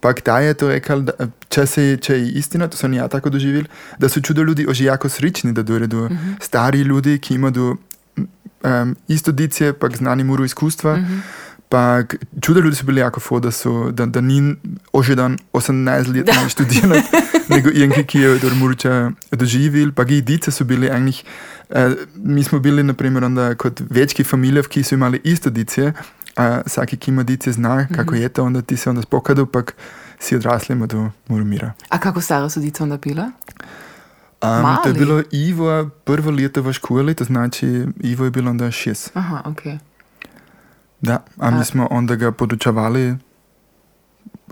Pa 0.00 0.12
ta 0.12 0.40
je 0.42 0.54
to 0.54 0.68
rekel, 0.68 1.04
da, 1.06 1.12
če, 1.48 1.66
se, 1.66 1.82
če 2.02 2.16
je 2.18 2.32
istina, 2.38 2.66
to 2.66 2.76
sem 2.76 2.92
ja 2.94 3.06
tako 3.08 3.30
doživel, 3.30 3.68
da 4.02 4.08
so 4.10 4.20
čudo 4.20 4.42
ljudi 4.42 4.66
oži 4.66 4.84
jako 4.84 5.08
srečni, 5.08 5.52
da 5.52 5.62
dojedo 5.62 6.08
mm 6.08 6.08
-hmm. 6.08 6.34
stari 6.42 6.80
ljudi, 6.82 7.18
ki 7.18 7.34
imajo 7.34 7.76
um, 8.64 8.96
isto 9.08 9.32
dice, 9.32 9.72
pa 9.72 9.88
znani 9.88 10.24
muru 10.24 10.44
izkustva. 10.44 10.96
Mm 10.96 11.04
-hmm. 11.04 11.20
Pa 11.72 12.02
čudo 12.40 12.60
ljudi 12.60 12.76
so 12.76 12.84
bili 12.84 13.00
jako 13.00 13.20
fo, 13.20 13.40
da, 13.40 13.50
so, 13.50 13.90
da, 13.90 14.06
da 14.06 14.20
ni 14.20 14.54
ože 14.92 15.14
dan 15.14 15.38
18 15.52 16.16
let 16.16 16.26
ne 16.26 16.48
študirati, 16.48 17.08
nego 17.48 17.70
irgendwie, 17.72 18.04
ki 18.04 18.18
je 18.18 18.30
od 18.30 18.56
Murča 18.58 19.10
doživel, 19.30 19.92
pa 19.96 20.04
ki 20.04 20.20
dice 20.20 20.52
so 20.52 20.64
bili 20.64 20.90
eigentlich, 20.90 21.24
uh, 21.70 21.96
mi 22.14 22.44
smo 22.44 22.58
bili 22.58 22.82
naprimer 22.82 23.24
onda 23.24 23.54
kot 23.54 23.80
večki 23.90 24.24
familijev, 24.24 24.68
ki 24.68 24.82
so 24.82 24.94
imali 24.94 25.20
isto 25.24 25.50
dice, 25.50 25.92
a 26.36 26.60
vsaki, 26.66 26.96
ki 26.96 27.10
ima 27.10 27.22
dice, 27.22 27.52
zna, 27.52 27.74
mm 27.74 27.78
-hmm. 27.78 27.96
kako 27.96 28.14
je 28.14 28.28
to, 28.28 28.44
onda 28.44 28.62
ti 28.62 28.76
se 28.76 28.90
onda 28.90 29.02
spokadu, 29.02 29.46
pa 29.46 29.62
si 30.18 30.36
odraslimo 30.36 30.86
do 30.86 31.10
Murmira. 31.28 31.72
A 31.88 31.98
kako 31.98 32.20
stara 32.20 32.48
su 32.48 32.60
dica 32.60 32.82
onda 32.82 32.96
bila? 32.96 33.22
Um, 33.22 33.32
to 34.40 34.48
je 34.48 34.62
Mali? 34.62 34.92
bilo 34.92 35.22
Ivo 35.30 35.90
prvo 36.04 36.30
leto 36.30 36.62
v 36.62 36.72
školi, 36.72 37.14
to 37.14 37.24
znači 37.24 37.86
Ivo 38.00 38.24
je 38.24 38.30
bilo 38.30 38.50
onda 38.50 38.70
šest. 38.70 39.10
Aha, 39.14 39.42
ok. 39.44 39.91
Da, 41.02 41.24
a 41.38 41.50
mi 41.50 41.64
smo 41.64 41.88
onda 41.90 42.16
ga 42.16 42.32
podučavali 42.32 43.16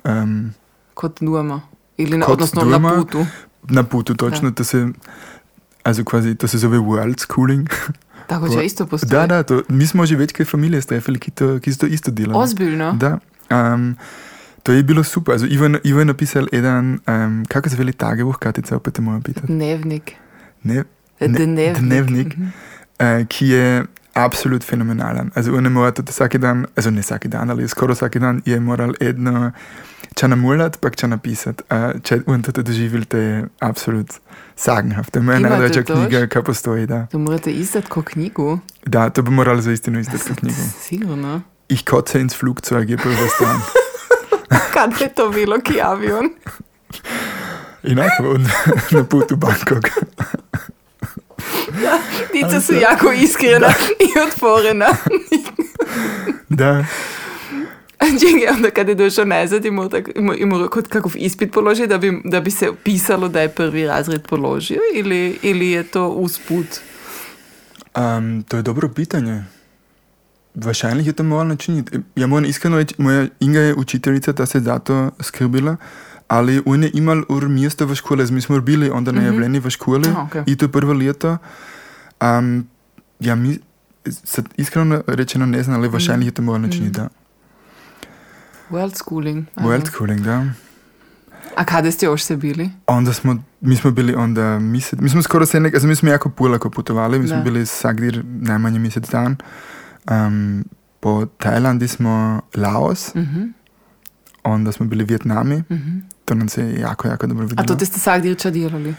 um, 0.05 0.51
Kod 0.95 1.19
dujemo. 1.21 1.61
Ili 1.97 2.19
na, 2.19 2.27
Kod 2.27 2.33
odnosno 2.33 2.65
dujema. 2.65 2.89
na 2.89 2.97
putu. 2.97 3.27
na 3.65 3.83
putu 3.83 4.15
točno, 4.15 4.51
to 4.51 4.65
se, 4.65 4.89
also 5.83 6.03
quasi, 6.03 6.35
to 6.35 6.49
se 6.49 6.59
zove 6.59 6.79
world 6.79 7.19
schooling. 7.19 7.69
Tako 8.27 8.49
će 8.49 8.65
isto 8.65 8.87
postoji. 8.87 9.11
Da, 9.11 9.27
da, 9.27 9.43
to, 9.43 9.63
mi 9.69 9.87
smo 9.87 10.07
že 10.07 10.17
večkrat 10.17 10.49
familije 10.49 10.81
strefili, 10.83 11.19
ki, 11.19 11.31
to, 11.31 11.59
ki 11.59 11.73
so 11.73 11.79
to 11.79 11.87
isto 11.87 12.11
delali. 12.11 12.39
Ozbiljno? 12.39 12.93
Da. 12.93 13.19
Um, 13.73 13.97
to 14.63 14.73
je 14.73 14.83
bilo 14.83 15.05
super. 15.05 15.33
Also, 15.33 15.47
je- 15.47 15.81
Ivo 15.85 15.99
je 15.99 16.05
napisal 16.05 16.47
eden, 16.53 16.99
um, 17.09 17.45
kako 17.49 17.69
se 17.69 17.77
veli 17.77 17.93
Tagebuch, 17.93 18.39
Katica, 18.39 18.77
opet 18.77 18.95
te 18.95 19.03
moram 19.03 19.23
pitati. 19.23 19.47
Dnevnik. 19.47 20.13
Ne, 20.63 20.85
ne, 21.21 21.29
Dnevnik. 21.29 21.79
dnevnik 21.79 22.37
Mhm. 22.37 22.45
uh, 22.45 23.27
ki 23.29 23.49
je 23.49 23.85
absolut 24.25 24.65
fenomenalen. 24.65 25.31
Also, 25.35 25.55
on 25.57 25.65
je 25.65 25.71
moral 25.71 25.93
tudi 25.93 26.13
vsak 26.13 26.39
dan, 26.39 26.67
also 26.77 26.91
ne 26.91 27.03
vsak 27.03 27.27
dan, 27.27 27.51
ali 27.51 27.69
skoraj 27.69 27.99
vsak 27.99 28.19
dan 28.19 28.43
je 28.47 28.61
moral 28.61 28.95
edno 29.01 29.53
če 30.17 30.29
namuljati, 30.31 30.81
pa 30.83 30.91
če 30.91 31.09
napisati. 31.11 31.65
Uh, 31.71 31.95
če 32.05 32.21
on 32.31 32.43
to 32.43 32.65
doživil, 32.67 33.05
to 33.11 33.21
je 33.21 33.45
absolut 33.65 34.17
sagenhaft. 34.59 35.13
To 35.15 35.21
je 35.21 35.25
Imate 35.25 35.45
najdražja 35.47 35.85
knjiga, 35.89 36.25
ki 36.33 36.43
postoji. 36.47 36.89
Da. 36.91 37.05
To 37.13 37.21
morate 37.23 37.53
izdati 37.53 37.91
ko 37.91 38.03
knjigu. 38.03 38.59
da, 38.87 39.09
to 39.11 39.23
bi 39.23 39.31
morali 39.31 39.63
za 39.63 39.73
istino 39.73 40.01
izdati 40.01 40.27
to 40.29 40.35
knjigo. 40.41 40.67
Sigurno. 40.87 41.41
Ich 41.69 41.85
kotze 41.87 42.21
ins 42.21 42.35
Flugzeug 42.35 42.91
je 42.91 42.97
prva 42.99 43.29
stran. 43.37 43.61
Kad 44.75 45.01
je 45.01 45.09
to 45.15 45.29
bilo 45.31 45.61
ki 45.63 45.81
avion? 45.81 46.33
Enako 47.83 48.39
na 48.91 49.05
putu 49.05 49.35
v 49.35 49.39
Bangkok. 49.39 49.87
Dica 52.33 52.61
su 52.61 52.75
jako 52.75 53.13
iskrena 53.15 53.69
i 54.07 54.29
otvorena. 54.29 54.87
Da, 56.49 56.85
Čekaj, 58.01 58.49
onda 58.49 58.71
kad 58.71 58.89
je 58.89 58.95
došao 58.95 59.25
nazad 59.25 59.65
i 59.65 59.71
mora, 59.71 59.89
tako- 59.91 60.11
i 60.35 60.47
mora- 60.47 60.69
kod 60.69 60.89
kakov 60.89 61.13
ispit 61.17 61.53
položiti 61.53 61.89
da 61.89 61.99
bi, 61.99 62.21
da 62.25 62.41
bi 62.41 62.51
se 62.51 62.71
pisalo 62.85 63.29
da 63.29 63.41
je 63.41 63.49
prvi 63.49 63.87
razred 63.87 64.23
položio 64.23 64.81
ili, 64.95 65.39
ili 65.43 65.71
je 65.71 65.83
to 65.83 66.09
usput? 66.09 66.67
um, 67.97 68.43
to 68.43 68.57
je 68.57 68.63
dobro 68.63 68.89
pitanje. 68.89 69.45
Wahrscheinlich 70.55 71.07
je 71.07 71.13
to 71.13 71.23
moral 71.23 71.47
načiniti. 71.47 71.99
Ja 72.17 72.27
moram 72.27 72.45
iskreno 72.45 72.77
reči, 72.77 72.95
moja 72.99 73.27
Inga 73.41 73.61
je 73.61 73.75
učiteljica, 73.75 74.33
ta 74.33 74.47
se 74.47 74.59
je 74.59 74.63
za 74.63 74.79
to 74.79 75.11
skrbila, 75.21 75.77
ali 76.31 76.63
on 76.65 76.83
je 76.83 76.91
imal 76.95 77.23
ur 77.29 77.49
mjesto 77.49 77.87
v 77.87 77.95
škole, 77.95 78.27
mi 78.27 78.41
smo 78.41 78.61
bili 78.61 78.91
onda 78.91 79.13
najavljeni 79.13 79.59
v 79.59 79.71
školi 79.71 80.09
Aha, 80.09 80.23
okej. 80.23 80.43
i 80.47 80.57
to 80.57 80.69
prvo 80.69 80.93
leto. 80.95 81.37
Um, 82.21 82.67
ja, 83.21 83.35
mi, 83.35 83.59
sad, 84.07 84.49
iskreno 84.57 85.03
rečeno 85.07 85.47
ne 85.47 85.63
znam, 85.63 85.77
ali 85.77 85.89
wahrscheinlich 85.89 86.25
je 86.25 86.31
to 86.31 86.43
moralo 86.43 86.59
načiniti, 86.61 86.91
da. 86.93 87.09
World 88.71 88.95
schooling. 88.95 89.45
aha. 89.57 89.67
World 89.67 89.87
schooling, 89.87 90.21
da. 90.21 90.45
A 91.57 91.65
kada 91.65 91.91
ste 91.91 92.07
još 92.07 92.23
se 92.23 92.37
bili? 92.37 92.71
Onda 92.87 93.13
smo, 93.13 93.37
mi 93.61 93.77
smo 93.77 93.91
bili 93.91 94.15
onda 94.15 94.59
mjesec, 94.59 94.99
mi 95.01 95.09
smo 95.09 95.23
skoro 95.23 95.47
se 95.47 95.61
nek, 95.61 95.75
also 95.75 95.87
mi 95.87 95.97
smo 95.97 96.09
jako 96.09 96.29
pulako 96.31 96.71
putovali, 96.71 97.19
mi 97.19 97.27
smo 97.27 97.37
Da. 97.37 97.43
bili 97.43 97.67
svakdir 97.67 98.23
najmanje 98.25 98.79
mjesec 98.79 99.09
dan. 99.09 99.37
Um, 100.07 100.65
po 101.01 101.27
Tajlandi 101.29 101.89
smo 101.89 102.41
Laos, 102.55 103.15
Mhm. 103.15 103.43
onda 104.45 104.73
smo 104.73 104.87
bili 104.87 105.05
Vietnami, 105.05 105.63
Mhm. 105.71 105.99
To 106.31 106.35
nam 106.35 106.49
se 106.49 106.63
jako, 106.79 107.09
jako 107.09 107.27
dobro 107.27 107.47
vidjelo. 107.47 107.65
A 107.65 107.67
to 107.67 107.75
te 107.77 107.85
ste 107.87 107.99
vsak 107.99 108.23
dirča 108.23 108.51
delali? 108.51 108.95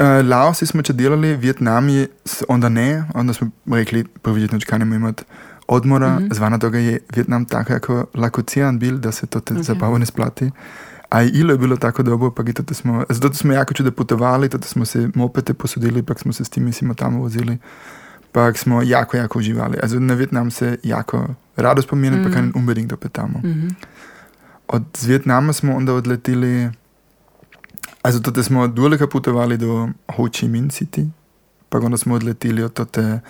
Uh, 0.00 0.24
Laosi 0.24 0.66
smo 0.66 0.82
če 0.82 0.92
delali, 0.96 1.34
Vietnami 1.36 2.06
onda 2.48 2.68
ne, 2.68 3.04
onda 3.14 3.32
smo 3.36 3.50
rekli, 3.68 4.04
prvič 4.24 4.50
noč 4.50 4.64
kanemo 4.64 4.94
imati 4.96 5.24
odmora, 5.68 6.08
mm 6.08 6.14
Mhm. 6.16 6.24
-hmm. 6.24 6.34
zvana 6.34 6.58
toga 6.58 6.78
je 6.78 6.98
Vietnam 7.14 7.44
tako 7.44 7.72
jako 7.72 8.04
lakocijan 8.14 8.78
bil, 8.78 8.96
da 8.98 9.12
se 9.12 9.26
to 9.26 9.40
te 9.40 9.54
Ok. 9.54 9.60
okay. 9.60 9.64
zabavo 9.64 9.98
ne 9.98 10.06
splati. 10.06 10.50
A 11.10 11.22
i 11.22 11.28
ilo 11.28 11.52
je 11.52 11.58
bilo 11.58 11.76
tako 11.76 12.02
dobro, 12.02 12.30
pa 12.30 12.42
i 12.48 12.52
toto 12.52 12.74
smo, 12.74 13.04
zato 13.08 13.34
smo 13.34 13.52
jako 13.52 13.74
čudo 13.74 13.92
putovali, 13.92 14.48
toto 14.48 14.68
smo 14.68 14.84
se 14.84 15.08
mopete 15.14 15.54
posudili, 15.54 16.02
pa 16.02 16.14
smo 16.14 16.32
se 16.32 16.44
s 16.44 16.48
tim 16.48 16.64
mislimo 16.64 16.94
tamo 16.94 17.18
vozili, 17.18 17.58
pa 18.32 18.52
smo 18.54 18.82
jako, 18.82 19.16
jako 19.16 19.38
uživali. 19.38 19.76
Also 19.82 20.00
na 20.00 20.14
Vietnam 20.14 20.50
se 20.50 20.78
jako 20.82 21.34
rado 21.56 21.82
spominjam, 21.82 22.14
mm. 22.14 22.20
Mm. 22.20 22.24
pa 22.24 22.34
kan 22.34 22.52
unbedingt 22.54 22.92
opet 22.92 23.12
tamo. 23.12 23.38
Mhm. 23.44 23.68
Od 24.72 24.82
Vietnama 25.02 25.52
smo 25.52 25.76
onda 25.76 25.94
odleteli, 25.94 26.70
also 28.02 28.20
tote 28.20 28.42
smo 28.42 28.66
duleka 28.68 29.06
putovali 29.06 29.58
do 29.58 29.88
Ho 30.08 30.28
Chi 30.30 30.48
Minh 30.48 30.70
City, 30.70 31.08
pa 31.68 31.78
onda 31.78 31.96
smo 31.96 32.14
odleteli 32.14 32.62
od 32.62 32.72
tote 32.72 33.20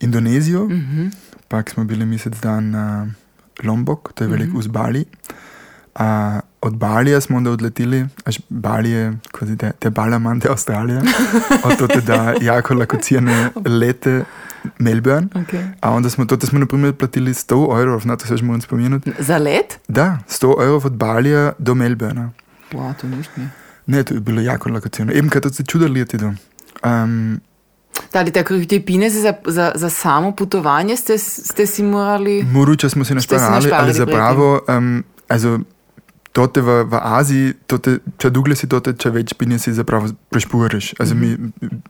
Indonezijo, 0.00 0.64
mm. 0.64 0.74
Mhm. 0.74 1.06
pa 1.48 1.62
smo 1.62 1.84
bili 1.84 2.06
mesec 2.06 2.40
dan 2.40 2.70
na 2.70 3.06
Lombok, 3.62 4.12
to 4.12 4.24
je 4.24 4.28
velik 4.28 4.48
Mhm. 4.48 4.56
uz 4.58 4.66
Bali. 4.66 5.04
A 5.94 6.40
od 6.60 6.76
Balija 6.76 7.20
smo 7.20 7.36
onda 7.36 7.50
odleteli, 7.50 8.06
až 8.24 8.40
Bali 8.48 8.90
je 8.90 9.12
quasi 9.32 9.56
der, 9.56 9.72
der 9.80 9.90
Ballermann 9.92 10.38
der 10.38 10.50
Australije, 10.50 11.02
od 11.64 11.78
tote 11.78 12.00
da 12.00 12.34
jako 12.40 12.74
lakocijane 12.74 13.50
lete 13.66 14.24
Melbourne. 14.78 15.28
Okay. 15.34 15.64
A 15.80 15.90
onda 15.90 16.10
smo, 16.10 16.24
tote 16.24 16.46
smo 16.46 16.58
na 16.58 16.66
primer 16.66 16.92
platili 16.92 17.34
100 17.34 17.78
euro, 17.78 18.00
na 18.04 18.16
to 18.16 18.26
se 18.26 18.36
že 18.36 18.44
moram 18.44 18.60
spomenuti. 18.60 19.12
Za 19.18 19.38
let? 19.38 19.78
Da, 19.88 20.18
100 20.28 20.62
euro 20.62 20.80
od 20.84 20.92
Balija 20.92 21.52
do 21.58 21.74
Melbourna. 21.74 22.30
Wow, 22.72 22.94
to 23.00 23.06
ništa 23.06 23.32
ne. 23.86 24.04
To 24.04 24.14
je 24.14 24.20
bilo 24.20 24.40
jako 24.40 24.68
lakacijno. 24.68 25.12
Eben 25.12 25.30
kad 25.30 25.54
se 25.54 25.64
čudo 25.64 25.86
leti 25.88 26.18
do. 26.18 26.32
Um, 26.84 27.40
Da 28.12 28.22
li 28.22 28.30
tako 28.30 28.54
te 28.68 28.80
pineze 28.80 29.20
za, 29.20 29.34
za, 29.46 29.72
za 29.74 29.90
samo 29.90 30.32
putovanje 30.32 30.96
ste, 30.96 31.18
ste 31.18 31.66
si 31.66 31.82
morali... 31.82 32.42
Moruča 32.42 32.88
smo 32.88 33.04
si 33.04 33.14
našparali, 33.14 33.70
ali 33.72 33.92
zapravo, 33.92 34.60
um, 34.68 35.04
also, 35.28 35.58
tote 36.32 36.60
v, 36.60 36.84
v 36.84 36.98
Aziji, 37.02 37.52
tote, 37.66 37.98
če 38.18 38.30
dugle 38.30 38.56
si 38.56 38.66
tote, 38.66 38.96
če 38.98 39.10
več 39.10 39.34
pinje 39.38 39.58
si 39.58 39.72
zapravo 39.72 40.10
prešpuriš. 40.30 40.94
Also, 40.98 41.14
mi, 41.14 41.36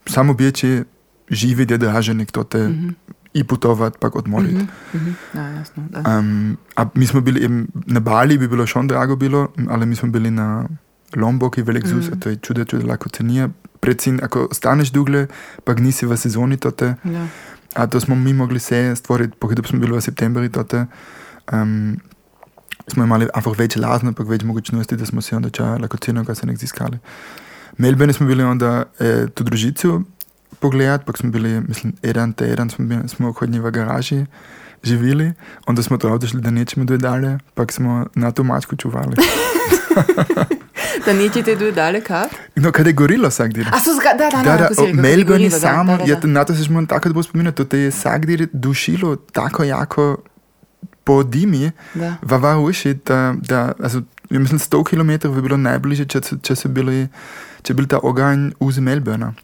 samo 0.07 0.35
bječe 0.35 0.85
živi, 1.31 1.67
da 1.67 1.77
draže 1.77 2.15
nek 2.15 2.31
tote 2.31 2.59
Mhm. 2.61 2.89
i 3.35 3.45
putovat, 3.45 3.99
pak 3.99 4.17
odmoriti. 4.17 4.55
Mhm. 4.55 4.67
Mhm. 4.95 5.11
Ja, 5.35 5.43
jasno, 5.49 5.83
da. 5.91 6.19
Um, 6.19 6.57
a 6.77 6.87
mi 6.95 7.07
smo 7.07 7.21
bili 7.21 7.45
eben, 7.45 7.67
na 7.87 8.01
Bali 8.01 8.39
bi 8.39 8.49
bilo 8.49 8.67
schon 8.67 8.87
drago 8.87 9.17
bilo, 9.17 9.49
ali 9.69 9.87
mi 9.87 9.97
smo 9.97 10.09
bili 10.09 10.31
na 10.31 10.69
Lomboki, 11.17 11.63
velik 11.63 11.87
zus, 11.87 12.05
Mhm. 12.05 12.13
a 12.13 12.21
to 12.21 12.29
je 12.29 12.37
čudo, 12.37 12.65
čudo 12.65 12.87
lako 12.87 13.09
cenija. 13.09 13.49
Predvsem, 13.81 14.21
ako 14.23 14.49
staneš 14.53 14.91
dugle, 14.91 15.27
pa 15.65 15.75
nisi 15.75 16.07
v 16.07 16.17
sezoni 16.17 16.57
tote, 16.57 16.95
Ja. 17.05 17.27
a 17.75 17.87
to 17.87 18.01
smo 18.01 18.15
mi 18.15 18.33
mogli 18.33 18.61
se 18.61 18.95
stvoriti, 18.97 19.37
pokud 19.39 19.67
smo 19.67 19.79
bili 19.79 19.93
v 19.93 20.01
septembri 20.01 20.49
tote, 20.49 20.87
um, 21.53 21.97
smo 22.89 23.05
imeli 23.05 23.27
einfach 23.27 23.59
več 23.59 23.77
lazno, 23.77 24.13
pa 24.13 24.23
več 24.25 24.43
mogućnosti, 24.43 24.97
da 24.97 25.07
smo 25.07 25.21
si 25.21 25.35
onda 25.35 25.51
ča 25.51 25.65
lako 25.77 25.97
ceno, 25.97 26.25
kaj 26.25 26.35
se 26.35 26.47
nek 26.47 26.59
ziskali. 26.59 26.99
Melbourne 27.79 28.13
smo 28.13 28.27
bili 28.27 28.43
onda 28.43 28.85
eh, 28.99 29.27
tu 29.35 29.45
družicu 29.45 30.03
pogledat, 30.61 31.05
pa 31.05 31.13
smo 31.13 31.31
bili, 31.31 31.61
mislim, 31.69 31.93
jedan 32.03 32.33
teden 32.33 32.71
smo, 32.71 32.85
bili, 32.87 33.09
smo 33.09 33.33
hodnji 33.33 33.59
v 33.61 33.71
garaži 33.71 34.27
živeli, 34.83 35.33
onda 35.67 35.83
smo 35.83 35.97
to 35.99 36.13
otišli, 36.13 36.41
da 36.41 36.51
nećemo 36.51 36.85
doj 36.85 36.99
dalje, 36.99 37.39
pa 37.55 37.65
smo 37.71 38.07
na 38.15 38.31
to 38.31 38.43
mačku 38.43 38.77
čuvali. 38.77 39.17
Da 41.07 41.13
nećete 41.13 41.59
tu 41.59 41.71
dalje 41.71 42.01
kad? 42.01 42.31
No, 42.57 42.73
kada 42.73 42.89
je 42.89 42.93
gorilo 42.93 43.29
vsak 43.29 43.53
dir. 43.53 43.67
A 43.73 43.79
so 43.81 43.91
zga... 43.95 44.09
Da, 44.19 44.31
da, 44.31 44.43
Da, 44.43 44.57
da, 44.57 44.75
si 44.75 44.81
o, 44.81 44.85
rekel, 44.87 45.03
Melbourne 45.03 45.51
samo, 45.51 45.93
da, 45.93 45.99
da, 45.99 46.05
ja, 46.11 46.15
da. 46.15 46.21
to, 46.21 46.27
na 46.27 46.45
to 46.45 46.55
se 46.55 46.63
žmoram 46.63 46.87
tako 46.87 47.09
dobro 47.09 47.23
spominjati, 47.23 47.57
to 47.57 47.65
te 47.65 47.79
je 47.79 47.91
vsak 47.91 48.27
dir 48.27 48.49
dušilo 48.53 49.17
tako 49.17 49.65
jako 49.65 50.17
po 51.05 51.23
dimi, 51.23 51.71
da. 51.95 52.17
v 52.23 52.39
Varuši, 52.39 52.95
da, 52.95 53.35
da 53.49 53.73
also, 53.83 54.03
ja 54.31 54.41
mislim, 54.41 54.59
100 54.59 54.85
km 54.85 55.35
bi 55.35 55.43
bilo 55.43 55.57
najbližje, 55.57 56.07
če, 56.07 56.19
so- 56.19 56.41
če 56.43 56.57
so 56.57 56.69
bili, 56.69 57.09
če 57.63 57.75
bil 57.75 57.87
ta 57.87 57.99
oganj 58.03 58.51
uz 58.61 58.79
Melbourna. 58.79 59.35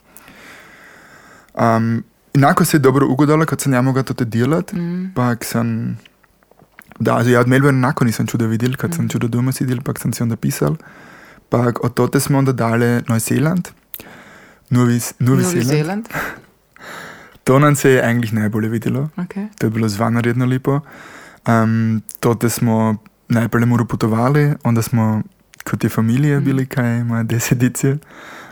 Um, 1.61 2.04
enako 2.34 2.64
se 2.64 2.76
je 2.76 2.80
dobro 2.80 3.06
ugodalo, 3.06 3.46
kad 3.46 3.61
sem 3.61 3.72
ja 3.72 3.82
mogel 3.82 4.02
to 4.02 4.24
delati, 4.24 4.76
Mm. 4.76 5.12
pa 5.14 5.36
sem, 5.42 5.96
da, 7.00 7.14
also, 7.14 7.30
ja, 7.30 7.40
od 7.40 7.48
Melbourna 7.48 7.78
enako 7.78 8.04
nisem 8.04 8.26
čudo 8.26 8.46
videl, 8.46 8.76
kad 8.76 8.94
sem 8.94 9.08
čudo 9.08 9.28
doma 9.28 9.52
sedel, 9.52 9.80
pa 9.80 9.92
sem 9.94 10.12
si 10.12 10.22
onda 10.22 10.36
pisal. 10.36 10.76
Pa 11.48 11.72
od 11.82 11.94
tote 11.94 12.20
smo 12.20 12.38
onda 12.38 12.52
dali 12.52 13.02
Neuseeland, 13.08 13.68
Novi, 14.70 15.00
Novi 15.18 15.42
Novi 15.42 15.44
Zeeland. 15.44 15.66
Zeeland. 15.66 16.08
To 17.44 17.58
nam 17.58 17.76
se 17.76 17.90
je 17.90 18.02
eigentlich 18.02 18.32
najbolje 18.32 18.68
videlo. 18.68 19.08
Okay. 19.16 19.48
To 19.58 19.66
je 19.66 19.70
bilo 19.70 19.88
zvanredno 19.88 20.46
lepo. 20.46 20.80
Um, 21.48 22.02
tote 22.20 22.48
smo 22.48 22.96
najprej 23.28 23.66
moro 23.66 23.84
potovali, 23.84 24.54
onda 24.62 24.82
smo 24.82 25.22
kot 25.64 25.84
je 25.84 25.90
familija 25.90 26.36
Mhm. 26.36 26.44
bili, 26.44 26.66
kaj 26.66 26.98
ima 26.98 27.22
desetice. 27.22 27.96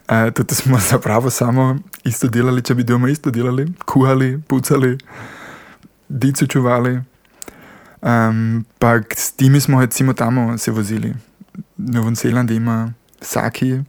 Uh, 0.09 0.33
tote 0.33 0.55
smo 0.55 0.79
zapravo 0.91 1.31
samo 1.31 1.77
isto 2.05 2.29
delali, 2.29 2.63
če 2.63 2.75
bi 2.75 2.85
doma 2.85 3.11
isto 3.11 3.31
delali, 3.31 3.67
kuhali, 3.85 4.39
pucali, 4.49 4.99
dico 6.09 6.47
čuvali. 6.47 7.01
Um, 8.01 8.65
pa 8.79 9.01
s 9.17 9.33
timi 9.33 9.61
smo 9.61 9.81
recimo 9.81 10.13
tamo 10.13 10.59
se 10.59 10.71
vozili. 10.71 11.15
Novom 11.77 12.15
Zeeland 12.15 12.51
ima 12.51 12.93
vsaki, 13.21 13.81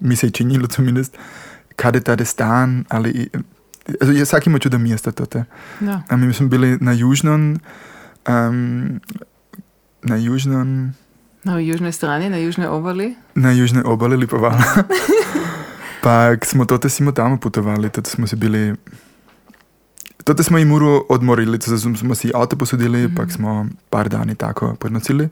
mi 0.00 0.16
se 0.16 0.26
je 0.26 0.30
činilo 0.30 0.68
zumindest, 0.76 1.16
kada 1.76 2.00
ta 2.00 2.24
stan, 2.24 2.84
ali, 2.88 3.28
also, 4.00 4.12
ja, 4.12 4.22
vsak 4.22 4.46
ima 4.46 4.58
čudo 4.58 4.78
mesta 4.78 5.12
tote. 5.12 5.44
Ja. 5.80 6.02
A 6.08 6.16
mi 6.16 6.32
smo 6.32 6.48
bili 6.48 6.78
na 6.80 6.92
južnom, 6.92 7.60
um, 8.28 9.00
na 10.02 10.16
južnom, 10.16 10.92
Na 11.44 11.58
južnoj 11.58 11.92
strani, 11.92 12.30
na 12.30 12.36
južnoj 12.36 12.66
obali. 12.66 13.14
na 13.34 13.52
južnoj 13.52 13.82
obali 13.86 14.16
Lipovala. 14.16 14.62
pa 16.06 16.36
smo 16.46 16.64
tote 16.64 16.88
simo 16.88 17.12
tamo 17.12 17.36
putovali, 17.36 17.90
tote 17.90 18.10
smo 18.10 18.26
se 18.26 18.36
bili, 18.36 18.74
tote 20.24 20.42
smo 20.42 20.58
jim 20.58 20.72
uro 20.72 21.02
odmorili, 21.08 21.58
to 21.58 21.78
smo, 21.78 22.14
si 22.14 22.30
avto 22.34 22.56
posudili, 22.56 22.98
mm. 23.08 23.10
-hmm. 23.10 23.16
pa 23.16 23.32
smo 23.32 23.66
par 23.90 24.08
dani 24.08 24.34
tako 24.34 24.74
prednocili. 24.74 25.28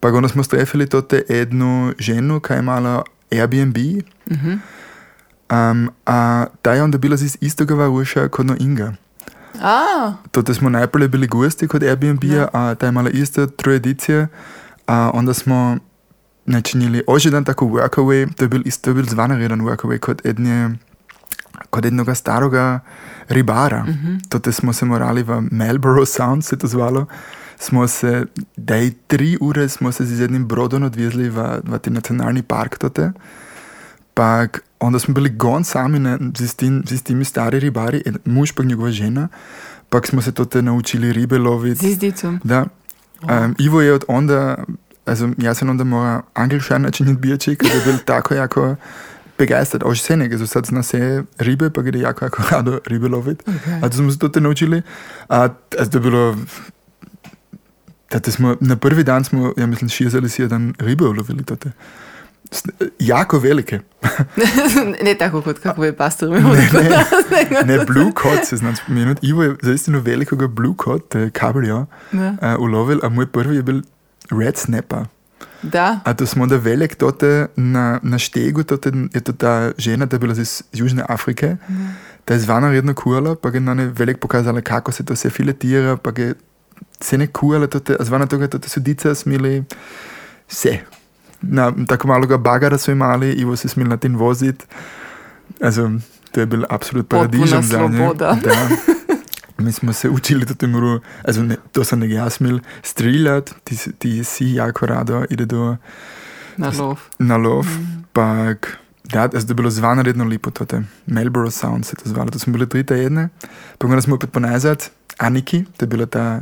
Pa 0.00 0.08
onda 0.08 0.28
smo 0.28 0.42
strefili 0.42 0.88
tote 0.88 1.22
jednu 1.28 1.92
ženu, 1.98 2.40
kaj 2.40 2.56
je 2.56 2.60
imala 2.60 3.02
Airbnb, 3.32 3.76
Mhm. 4.30 4.50
um, 5.50 5.90
a 6.06 6.46
ta 6.62 6.72
je 6.72 6.82
onda 6.82 6.98
bila 6.98 7.14
iz 7.14 7.36
istoga 7.40 7.74
varuša 7.74 8.28
kot 8.28 8.46
no 8.46 8.56
Inga. 8.60 8.92
A, 9.62 10.12
Toto 10.30 10.54
smo 10.54 10.68
najprej 10.70 11.08
bili 11.08 11.26
gosti 11.26 11.68
kod 11.68 11.82
Airbnb-a, 11.82 12.34
Ja. 12.34 12.48
a 12.52 12.74
ta 12.74 12.86
je 12.86 12.90
imala 12.90 13.10
iste 13.10 13.46
tradicije, 13.46 14.28
a 14.86 15.10
onda 15.14 15.34
smo 15.34 15.78
načinili 16.46 17.02
oži 17.06 17.30
dan 17.30 17.44
tako 17.44 17.66
workaway, 17.66 18.34
to 18.34 18.44
je 18.44 18.48
bil 18.48 18.62
to 18.80 18.90
je 18.90 18.94
bil 18.94 19.04
zvanareden 19.04 19.60
workaway 19.60 19.98
kod 19.98 20.20
jedne, 20.24 20.76
kod 21.70 21.84
jednoga 21.84 22.14
staroga 22.14 22.80
ribara. 23.28 23.84
mhm. 23.84 24.16
Tote 24.28 24.52
smo 24.52 24.72
se 24.72 24.84
morali 24.84 25.22
v 25.22 25.40
Marlborough 25.50 26.08
Sound, 26.08 26.44
se 26.44 26.56
to 26.56 26.66
zvalo, 26.66 27.06
smo 27.58 27.88
se, 27.88 28.26
daj 28.56 28.90
tri 29.06 29.38
ure 29.40 29.68
smo 29.68 29.92
se 29.92 30.04
z 30.04 30.20
jednim 30.20 30.46
brodom 30.46 30.82
odvezli 30.82 31.28
v, 31.28 31.60
v 31.64 31.78
ti 31.78 31.90
nacionalni 31.90 32.42
park 32.42 32.78
tote. 32.78 33.12
Pa 34.14 34.46
onda 34.80 34.98
smo 34.98 35.14
bili 35.14 35.30
gon 35.30 35.64
sami 35.64 35.98
ne, 35.98 36.18
z, 36.38 36.54
tim, 36.54 36.82
z 36.86 37.02
tými 37.02 37.24
stari 37.24 37.58
ribari, 37.60 38.02
en 38.06 38.18
muž 38.24 38.52
pa 38.52 38.62
njegova 38.62 38.90
žena, 38.90 39.28
pa 39.88 40.00
smo 40.04 40.22
se 40.22 40.32
tote 40.32 40.62
naučili 40.62 41.12
ribe 41.12 41.38
loviti. 41.38 41.86
Z 41.86 41.90
izdicom. 41.90 42.40
Da. 42.44 42.66
Um, 43.22 43.54
Ivo 43.58 43.80
je 43.80 43.92
od 43.92 44.04
onda, 44.08 44.56
also 45.06 45.28
ja 45.38 45.54
sam 45.54 45.70
onda 45.70 45.84
mora 45.84 46.22
angelschein 46.34 46.82
načiniti 46.82 47.16
bijači, 47.18 47.56
kad 47.56 47.70
je 47.70 47.80
bil 47.84 47.98
tako 48.04 48.34
jako 48.34 48.76
begeistert, 49.38 49.82
auch 49.82 49.96
senek, 49.96 50.32
also 50.32 50.46
sad 50.46 50.66
zna 50.66 50.82
se 50.82 51.22
ribe, 51.38 51.70
pa 51.70 51.82
gre 51.82 51.98
jako 51.98 52.24
jako 52.24 52.42
rado 52.50 52.80
ribe 52.86 53.08
loviti. 53.08 53.44
Okay. 53.44 53.78
A 53.82 53.88
to 53.88 53.96
smo 53.96 54.10
se 54.10 54.18
tote 54.18 54.40
naučili. 54.40 54.82
A, 55.28 55.48
also 55.78 55.90
to 55.90 55.96
je 55.96 56.02
bilo, 56.02 56.36
da 58.12 58.30
smo, 58.30 58.56
na 58.60 58.76
prvi 58.76 59.04
dan 59.04 59.24
smo, 59.24 59.52
ja 59.56 59.66
mislim, 59.66 59.88
šest 59.88 60.14
ali 60.14 60.28
sedem 60.28 60.74
ribe 60.78 61.04
ulovili 61.04 61.44
tote. 61.44 61.70
S- 62.50 62.62
jako 62.98 63.38
velike. 63.38 63.80
ne 65.02 65.14
tako 65.14 65.42
kot 65.42 65.58
kako 65.58 65.84
je 65.84 65.92
pastor 65.92 66.28
Ne, 66.30 66.40
ne, 66.40 67.76
ne, 67.78 67.84
Blue 67.84 68.12
Cod 68.12 68.48
se 68.48 68.56
znam 68.56 68.76
spomenuti. 68.76 69.26
Ivo 69.26 69.42
je 69.42 69.56
zaistino 69.62 70.00
velikega 70.00 70.46
Blue 70.46 70.74
Cod, 70.84 71.02
kabrija, 71.32 71.86
Ne. 72.12 72.28
uh, 72.28 72.60
ulovil, 72.60 73.00
a 73.02 73.08
moj 73.08 73.26
prvi 73.26 73.56
je 73.56 73.62
bil 73.62 73.82
Red 74.30 74.56
Snapper. 74.56 75.06
Da, 75.62 76.00
A 76.04 76.14
to 76.14 76.26
smo 76.26 76.46
da 76.46 76.56
velik 76.56 76.94
tote 76.94 77.46
na, 77.56 78.00
na 78.02 78.18
štegu, 78.18 78.62
tote, 78.62 78.92
je 79.14 79.20
to 79.20 79.32
ta 79.32 79.72
žena, 79.78 80.06
ta 80.06 80.16
je 80.16 80.20
bila 80.20 80.32
iz 80.32 80.62
Južne 80.72 81.04
Afrike. 81.08 81.56
Ta 82.24 82.34
je 82.34 82.40
zvana 82.40 82.70
redno 82.70 82.94
kuhala, 82.94 83.34
pa 83.34 83.48
je 83.48 83.60
nam 83.60 83.78
je 83.78 83.86
velik 83.86 84.18
pokazala, 84.18 84.60
kako 84.60 84.92
se 84.92 85.04
to 85.04 85.14
vse 85.14 85.30
filetira, 85.30 85.96
pa 85.96 86.12
je 86.16 86.34
se 87.00 87.18
ne 87.18 87.26
kuhala, 87.26 87.66
tote, 87.66 87.96
a 88.00 88.04
zvana 88.04 88.26
toga, 88.26 88.48
tote 88.48 88.68
sudice 88.68 89.14
smeli 89.14 89.64
vse. 90.48 90.78
Na, 91.42 91.72
tako 91.88 92.08
malega 92.08 92.36
bagara 92.36 92.78
so 92.78 92.92
imeli, 92.92 93.32
Ivo 93.32 93.56
se 93.56 93.68
smel 93.68 93.88
na 93.88 93.96
tem 93.96 94.16
voziti. 94.16 94.64
Also, 95.62 95.90
to 96.32 96.40
je 96.40 96.46
bil 96.46 96.64
absolut 96.70 97.08
Potpuna 97.08 97.28
paradižem 97.28 97.62
za 97.62 97.78
nje. 97.78 97.96
svoboda. 97.96 98.36
Da. 98.44 98.68
Mi 99.58 99.72
smo 99.72 99.92
se 99.92 100.08
učili 100.10 100.46
to 100.46 100.54
temu, 100.54 101.00
also 101.24 101.42
ne, 101.42 101.56
to 101.72 101.84
sem 101.84 101.98
ne 101.98 102.10
jaz 102.10 102.32
smel 102.32 102.58
streljati, 102.82 103.52
ti, 103.64 103.76
ti 103.98 104.24
si 104.24 104.54
jako 104.54 104.86
rado 104.86 105.24
ide 105.30 105.46
do 105.46 105.76
na 106.56 106.72
lov. 106.78 106.98
na 107.18 107.36
lov, 107.36 107.66
pak 108.12 108.78
da, 109.04 109.22
also, 109.22 109.46
to 109.46 109.50
je 109.50 109.54
bilo 109.54 109.70
zvanredno 109.70 110.24
lepo, 110.24 110.50
to 110.50 110.76
je 110.76 110.82
Melbourne 111.06 111.50
Sound 111.50 111.86
se 111.86 111.92
je 111.98 112.02
to 112.02 112.08
zvalo, 112.08 112.30
to 112.30 112.38
smo 112.38 112.52
bili 112.52 112.68
tri 112.68 112.84
tedne, 112.84 113.28
pa 113.78 113.86
onda 113.86 114.00
smo 114.02 114.14
opet 114.14 114.32
ponazad, 114.32 114.90
Aniki, 115.18 115.64
to 115.76 115.84
je 115.84 115.86
bila 115.86 116.06
ta, 116.06 116.40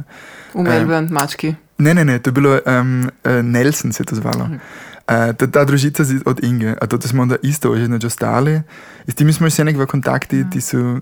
V 0.54 0.62
Melbourne, 0.62 1.08
mački. 1.10 1.54
ne, 1.78 1.94
ne, 1.94 2.04
ne, 2.04 2.18
to 2.18 2.30
je 2.30 2.32
bilo 2.32 2.58
um, 2.66 3.10
uh, 3.24 3.44
Nelson 3.44 3.92
se 3.92 4.02
je 4.02 4.06
to 4.06 4.16
zvalo. 4.16 4.44
Uh, 4.44 5.36
ta, 5.36 5.46
ta 5.46 5.64
družica 5.64 6.04
od 6.24 6.44
Inge, 6.44 6.74
a 6.80 6.86
to 6.86 7.00
smo 7.00 7.22
onda 7.22 7.36
isto 7.42 7.76
že 7.76 7.88
neđe 7.88 8.06
ostali, 8.06 8.62
s 9.06 9.14
timi 9.14 9.32
smo 9.32 9.46
još 9.46 9.58
nekakva 9.58 9.86
kontakti, 9.86 10.50
ti 10.50 10.60
su 10.60 11.00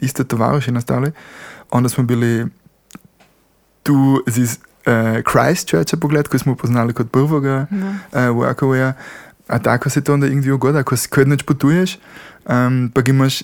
isto 0.00 0.24
tovariši 0.24 0.72
nastali, 0.72 1.12
onda 1.72 1.88
smo 1.88 2.04
bili 2.04 2.46
tu 3.82 4.22
z 4.26 4.38
uh, 4.38 4.46
Christchurcha 5.24 5.96
pogled, 5.96 6.28
koji 6.28 6.40
smo 6.40 6.52
upoznali 6.52 6.92
kod 6.92 7.10
prvoga 7.10 7.66
Da. 7.70 7.88
uh, 8.30 8.36
workawaya, 8.36 8.92
a 9.48 9.58
tako 9.58 9.90
se 9.90 10.00
to 10.00 10.14
onda 10.14 10.26
irgendwie 10.26 10.52
ugoda, 10.52 10.82
ko, 10.82 10.96
ko 11.10 11.20
jednać 11.20 11.42
putuješ, 11.42 11.98
um, 12.46 12.90
pa 12.94 13.02
imaš 13.06 13.42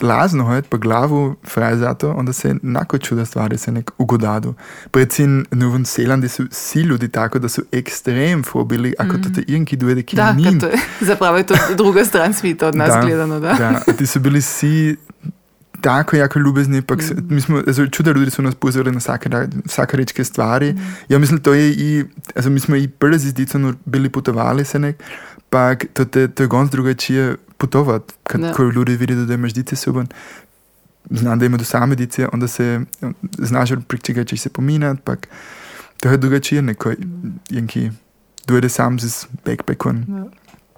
lazno 0.00 0.44
hojt, 0.44 0.66
pa 0.68 0.76
glavu 0.76 1.36
fraj 1.44 1.76
za 1.76 1.94
to, 1.94 2.12
onda 2.12 2.32
se 2.32 2.54
nako 2.62 2.98
čuda 2.98 3.24
stvari 3.24 3.58
se 3.58 3.72
nek 3.72 3.90
ugodadu. 3.98 4.54
Predvsem 4.90 5.46
v 5.50 5.56
Novom 5.56 5.84
Zelandu 5.86 6.28
su 6.28 6.44
vsi 6.50 6.80
ljudi 6.80 7.08
tako, 7.08 7.38
da 7.38 7.48
su 7.48 7.62
ekstrem 7.72 8.42
fobili, 8.42 8.94
ako 8.98 9.18
to 9.18 9.28
te 9.30 9.42
irgendwie 9.42 9.76
dojede 9.76 10.02
ki 10.02 10.16
Da, 10.16 10.32
njim. 10.32 10.44
kad 10.44 10.60
to 10.60 10.66
je, 10.66 10.78
zapravo 11.10 11.36
je 11.36 11.46
to 11.46 11.54
druga 11.76 12.04
stran 12.04 12.34
svita 12.34 12.66
od 12.66 12.74
nas 12.76 12.88
Da, 12.88 13.00
gledano, 13.00 13.40
da. 13.40 13.52
Da, 13.86 13.92
ti 13.92 14.06
su 14.06 14.20
bili 14.20 14.38
vsi 14.40 14.96
tako 15.82 16.16
jako 16.16 16.38
ljubezni, 16.38 16.82
pa 16.82 16.94
mm. 16.94 16.98
mi 17.28 17.40
smo, 17.40 17.62
also, 17.66 17.86
čuda 17.86 18.12
ljudi 18.12 18.30
su 18.30 18.42
nas 18.42 18.54
pozvali 18.54 18.92
na 18.92 19.00
rečke 19.92 20.24
stvari. 20.24 20.72
Mm. 20.72 20.94
Ja 21.08 21.18
mislim, 21.18 21.40
to 21.40 21.54
je 21.54 21.70
i, 21.70 22.04
also, 22.36 22.50
mi 22.50 22.60
smo 22.60 22.76
i 22.76 22.88
prvi 22.88 23.18
z 23.18 23.34
Dicom 23.34 23.76
bili 23.84 24.08
putovali 24.08 24.64
se 24.64 24.78
nek, 24.78 25.02
pa 25.50 25.74
to, 25.74 26.04
te, 26.04 26.28
to 26.28 26.42
je 26.42 26.46
gonc 26.46 26.70
drugačije 26.70 27.36
putovat, 27.58 28.12
kad, 28.22 28.40
Da. 28.40 28.52
ko 28.52 28.62
ljudi 28.62 28.96
vidi 28.96 29.26
da 29.26 29.34
imaš 29.34 29.52
dice 29.54 29.76
suban. 29.76 30.06
Znam 31.10 31.38
da 31.38 31.46
ima 31.46 31.56
do 31.56 31.64
same 31.64 31.94
dice, 31.94 32.28
onda 32.32 32.48
se, 32.48 32.80
znaš 33.38 33.70
prek 33.88 34.02
čega 34.02 34.24
ćeš 34.24 34.40
se 34.40 34.48
pominat, 34.48 34.98
pa 35.04 35.16
to 36.00 36.08
je 36.08 36.16
drugačije 36.16 36.62
neko, 36.62 36.92
jenki, 37.50 37.90
dojde 38.46 38.68
sam 38.68 39.00
z 39.00 39.26
backpackom. 39.44 40.04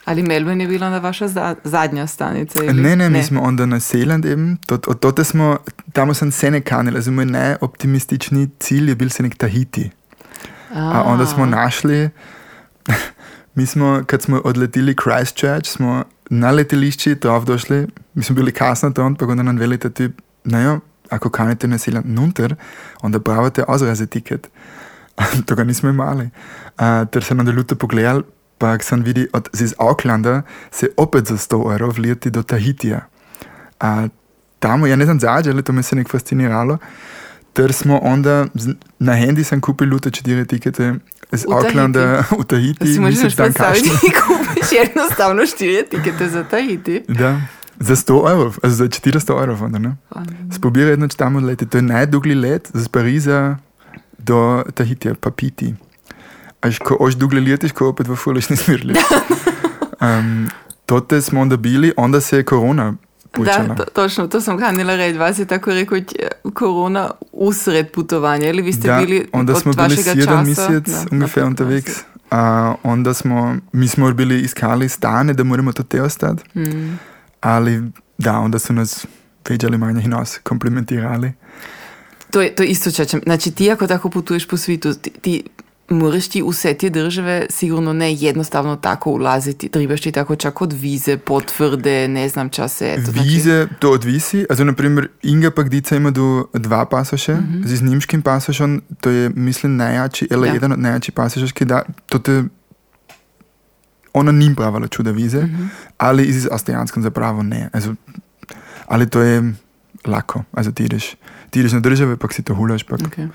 Ali 0.05 0.23
Melbourne 0.23 0.65
je 0.65 0.69
bila 0.69 0.91
na 0.91 0.99
vaša 0.99 1.29
za, 1.29 1.55
zadnja 1.65 2.07
stanica? 2.07 2.65
Ili? 2.65 2.83
Ne, 2.83 2.97
ne, 2.97 3.11
mi 3.11 3.23
smo 3.23 3.41
onda 3.41 3.67
na 3.67 3.79
Zeeland 3.79 4.25
eben. 4.25 4.57
Tot, 4.67 4.89
od 4.89 4.99
tote 4.99 5.25
smo, 5.25 5.59
tamo 5.93 6.15
sam 6.15 6.31
se 6.31 6.51
ne 6.51 6.61
kanil, 6.61 6.97
also 6.97 7.11
moj 7.11 7.25
najoptimistični 7.27 8.49
cilj 8.59 8.89
je 8.89 8.95
bil 8.95 9.09
se 9.09 9.23
nek 9.23 9.35
Tahiti. 9.35 9.91
A 10.75 11.03
onda 11.07 11.27
smo 11.27 11.47
našli, 11.47 12.11
mi 13.55 13.67
smo, 13.67 14.03
kad 14.07 14.23
smo 14.23 14.41
odleteli 14.45 14.97
Christchurch, 15.03 15.71
smo 15.71 16.05
na 16.31 16.51
letelišči 16.51 17.15
drav 17.15 17.45
došli, 17.45 17.87
mi 18.15 18.23
smo 18.23 18.37
bili 18.37 18.53
kasno 18.53 18.91
tam, 18.91 19.15
pa 19.15 19.27
onda 19.27 19.43
nam 19.43 19.57
velite 19.57 19.89
typ, 19.89 20.13
naja, 20.45 20.79
ako 21.11 21.31
kanite 21.31 21.69
na 21.69 21.79
Zeeland 21.79 22.07
nunter, 22.07 22.55
onda 23.03 23.21
pravate 23.21 23.65
ozraze 23.69 24.07
tiket. 24.07 24.51
Toga 25.47 25.65
nismo 25.65 25.89
imali. 25.89 26.25
Uh, 26.25 27.09
ter 27.11 27.25
sem 27.25 27.37
na 27.37 27.45
deluto 27.45 27.77
pogledal, 27.77 28.23
pa 28.59 28.79
sem 28.79 29.03
videl, 29.03 29.27
od 29.33 29.49
iz 29.61 29.75
Aucklanda 29.79 30.43
se 30.71 30.89
opet 30.97 31.27
za 31.27 31.37
100 31.37 31.73
evrov 31.73 31.93
vlijeti 31.97 32.31
do 32.31 32.43
Tahitija. 32.43 33.01
A 33.81 34.09
tamo, 34.59 34.87
ja 34.87 34.97
ne 34.97 35.05
znam 35.05 35.21
zađe, 35.21 35.51
ali 35.51 35.63
to 35.63 35.73
me 35.73 35.83
se 35.83 35.97
nek 35.97 36.09
fasciniralo, 36.09 36.79
ter 37.53 37.73
smo 37.73 37.99
onda, 38.03 38.47
na 38.99 39.15
hendi 39.15 39.45
sam 39.45 39.61
kupil 39.61 39.89
lute 39.89 40.11
četiri 40.11 40.47
tikete 40.47 40.95
iz 41.33 41.45
U 41.49 41.53
Aucklanda 41.53 42.25
u 42.39 42.45
Tahiti, 42.51 42.95
si 42.95 43.01
možeš 43.01 43.37
predstaviti, 43.37 43.91
kupiš 44.27 44.73
jednostavno 44.73 45.47
štiri 45.47 45.85
tikete 45.91 46.29
za 46.29 46.45
Tahiti. 46.45 47.03
Da, 47.09 47.41
za 47.81 47.97
100 47.97 48.33
evrov, 48.33 48.57
za 48.63 48.85
400 48.85 49.43
evrov 49.43 49.65
onda, 49.65 49.79
ne? 49.79 49.97
Spobira 50.57 50.91
jednoč 50.91 51.15
tamo 51.15 51.41
leti, 51.41 51.67
to 51.67 51.79
je 51.79 51.83
najdugli 51.83 52.35
let 52.35 52.71
z 52.75 52.89
Pariza 52.89 53.57
do 54.19 54.65
Tahitija, 54.75 55.15
pa 55.21 55.31
Piti. 55.31 55.75
Až 56.65 56.79
ko 56.79 56.97
oš 56.97 57.15
dugle 57.15 57.41
letiš, 57.41 57.73
ko 57.73 57.89
opet 57.89 58.09
v 58.09 58.17
fulišni 58.17 58.57
smirli. 58.57 58.95
Um, 60.01 60.49
tote 60.87 61.21
smo 61.21 61.41
onda 61.41 61.57
bili, 61.57 61.93
onda 61.97 62.21
se 62.21 62.37
je 62.37 62.45
korona 62.45 62.95
Da, 63.25 63.29
počela. 63.35 63.75
to, 63.75 63.85
točno, 63.85 64.29
to 64.29 64.41
sam 64.41 64.59
kanila 64.59 64.97
reći. 64.97 65.19
Vas 65.19 65.39
je 65.39 65.45
tako 65.45 65.71
rekao 65.73 65.99
korona 66.55 67.11
usred 67.33 67.91
putovanja. 67.91 68.49
Ili 68.49 68.62
vi 68.62 68.73
ste 68.73 68.89
da, 68.89 68.99
bili 68.99 69.29
onda 69.33 69.53
od 69.53 69.62
smo 69.62 69.73
bili 69.73 69.89
vašega 69.89 70.15
časa? 70.17 70.43
mesec 70.43 70.87
Da, 70.87 71.05
ungefähr 71.11 71.41
na 71.41 71.47
unterwegs. 71.47 72.01
Uh, 72.25 72.39
onda 72.83 73.15
smo, 73.15 73.57
mi 73.73 73.89
smo 73.89 74.12
bili 74.12 74.41
iskali 74.41 74.89
stane, 74.89 75.33
da 75.33 75.45
moramo 75.45 75.73
to 75.73 75.83
te 75.83 76.03
ostati, 76.03 76.43
Hmm. 76.53 76.99
ali 77.41 77.83
da, 78.19 78.39
onda 78.39 78.59
su 78.59 78.73
nas 78.73 79.07
veće 79.49 79.67
ali 79.67 79.79
manje 79.79 80.03
i 80.03 80.09
nas 80.09 80.41
komplementirali. 80.43 81.33
To 82.31 82.41
je, 82.43 82.55
to 82.55 82.62
je 82.62 82.69
isto 82.69 82.91
čačem. 82.91 83.21
Znači 83.25 83.51
ti 83.51 83.71
ako 83.71 83.87
tako 83.87 84.11
putuješ 84.11 84.49
po 84.49 84.57
svitu, 84.57 84.95
ti, 84.95 85.11
ti 85.11 85.43
moraš 85.91 86.28
ti 86.28 86.43
u 86.43 86.53
sve 86.53 86.74
te 86.74 86.91
države 86.91 87.47
sigurno 87.51 87.93
ne 87.93 88.14
jednostavno 88.14 88.76
tako 88.76 89.11
ulaziti. 89.11 89.68
Trebaš 89.68 90.01
ti 90.01 90.12
tako 90.12 90.37
čak 90.37 90.62
od 90.62 90.72
vize, 90.72 91.16
potvrde, 91.18 92.09
ne 92.09 92.28
znam 92.28 92.49
čase. 92.49 92.97
Znači- 92.99 93.18
Vize, 93.20 93.66
to 93.78 93.91
odvisi. 93.91 94.47
Also, 94.51 94.64
naprimer, 94.64 95.09
Inga 95.22 95.51
Pagdica 95.51 95.97
ima 95.97 96.11
do 96.11 96.49
dva 96.55 96.85
pasoše, 96.87 97.35
Mhm. 97.35 97.62
z 97.64 97.82
nemškim 97.82 98.22
pasošem, 98.22 98.80
to 99.01 99.11
je, 99.11 99.30
mislim, 99.30 99.76
najjači, 99.76 100.28
ali 100.32 100.49
Ja. 100.49 100.55
jedan 100.55 100.72
od 100.72 100.78
najjačih 100.78 101.14
pasošev, 101.14 101.53
ki 101.53 101.64
da, 101.64 101.82
to 102.07 102.18
te, 102.18 102.45
ona 104.12 104.32
ni 104.32 104.55
pravala 104.57 104.89
čuda 104.89 105.11
vize, 105.11 105.39
Mhm. 105.39 105.64
ali 105.99 106.24
iz 106.24 106.49
Austrijanskom 106.51 107.03
zapravo 107.03 107.43
ne. 107.43 107.68
Also, 107.72 107.95
ali 108.87 109.09
to 109.09 109.20
je 109.20 109.53
lako, 110.07 110.45
also 110.53 110.72
ti 110.72 110.85
ideš, 110.85 111.14
ti 111.51 111.61
ideš 111.61 111.72
na 111.72 111.80
države, 111.80 112.16
pa 112.16 112.28
si 112.28 112.43
to 112.43 112.55
hulaš, 112.55 112.82
pa 112.82 112.97
Okay. 112.97 113.28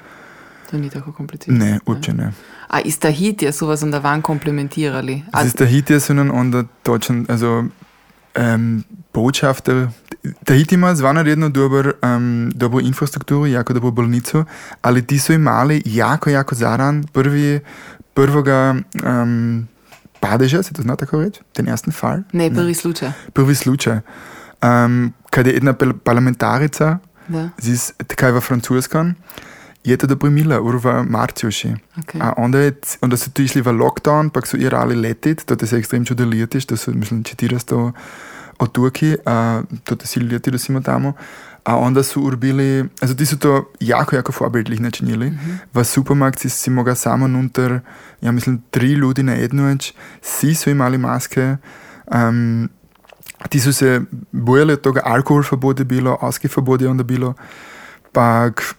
To 0.71 0.77
ni 0.77 0.89
tako 0.89 1.11
komplicirano. 1.11 1.65
ne, 1.65 1.79
uopće 1.85 2.13
ne. 2.13 2.31
A 2.67 2.79
iz 2.79 2.99
Tahitija 2.99 3.51
su 3.51 3.67
vas 3.67 3.83
onda 3.83 3.99
van 3.99 4.21
komplementirali. 4.21 5.23
A, 5.31 5.45
Z 5.45 5.53
Tahiti 5.53 5.99
su 5.99 6.13
nam 6.13 6.31
onda 6.31 6.63
točen, 6.83 7.25
also 7.29 7.63
um, 8.37 8.83
Botschafter, 9.13 9.87
Tahiti 10.43 10.75
ima 10.75 10.95
zvanredno 10.95 11.49
dober, 11.49 11.91
um, 12.03 12.51
dobro 12.55 12.79
infrastrukturu, 12.79 13.47
jako 13.47 13.73
dobro 13.73 13.91
bolnico, 13.91 14.45
ali 14.81 15.07
ti 15.07 15.19
su 15.19 15.33
imali 15.33 15.81
jako, 15.85 16.29
jako 16.29 16.55
zaran 16.55 17.03
prvi, 17.03 17.59
prvoga 18.13 18.75
um, 19.05 19.67
padeža, 20.19 20.63
se 20.63 20.73
to 20.73 20.81
zna 20.81 20.95
tako 20.95 21.21
reći, 21.21 21.39
ten 21.53 21.67
ersten 21.69 21.93
Fall? 21.93 22.17
ne, 22.33 22.51
prvi 22.51 22.73
slučaj. 22.73 23.11
Prvi 23.33 23.55
slučaj. 23.55 23.99
Um, 24.63 25.13
kad 25.29 25.47
je 25.47 25.61
pel- 25.61 25.97
parlamentarica, 25.97 26.97
Da, 27.27 27.49
sie 27.59 27.73
ist, 27.73 27.93
kaj 28.15 28.31
v 28.31 28.41
francuskom, 28.41 29.13
je 29.83 29.97
to 29.97 30.07
doprimila, 30.07 30.59
ur 30.61 30.75
v 30.75 31.03
marcu 31.07 31.51
še. 31.51 31.73
okay. 32.01 32.19
A 32.21 32.33
onda, 32.37 32.59
je, 32.59 32.73
onda 33.01 33.17
su 33.17 33.31
tu 33.31 33.41
išli 33.41 33.61
v 33.61 33.71
lockdown, 33.71 34.29
pa 34.29 34.43
su 34.45 34.59
irali 34.59 34.95
letit, 34.95 35.45
to 35.45 35.55
se 35.55 35.77
ekstrem 35.77 36.05
čudo 36.05 36.25
letiš, 36.25 36.65
to 36.65 36.77
su, 36.77 36.93
mislim, 36.93 37.23
400 37.23 37.91
od 38.59 38.71
Turki, 38.71 39.15
a 39.25 39.63
to 39.83 39.95
si 40.03 40.19
si 40.57 40.71
ima 40.71 40.81
tamo. 40.81 41.13
A 41.63 41.77
onda 41.77 42.03
su 42.03 42.23
urbili, 42.23 42.89
also 43.01 43.15
ti 43.15 43.25
su 43.25 43.39
to 43.39 43.71
jako, 43.79 44.15
jako 44.15 44.33
vorbildlich 44.39 44.81
načinili. 44.81 45.31
V 45.73 45.83
supermarkt 45.83 46.39
si 46.39 46.69
mogla 46.69 46.95
samo 46.95 47.27
nunter, 47.27 47.79
ja 48.21 48.31
mislim, 48.31 48.61
tri 48.71 48.93
ljudi 48.93 49.23
na 49.23 49.33
jednu 49.33 49.67
več, 49.67 49.93
vsi 50.21 50.55
su 50.55 50.69
imali 50.69 50.97
maske, 50.97 51.57
um, 52.07 52.69
ti 53.49 53.59
su 53.59 53.73
se 53.73 54.01
bojali 54.31 54.73
od 54.73 54.81
toga, 54.81 55.01
alkoholverbot 55.05 55.79
je 55.79 55.85
bilo, 55.85 56.17
oskiverbot 56.21 56.81
je 56.81 56.89
onda 56.89 57.03
bilo, 57.03 57.33
pak 58.11 58.75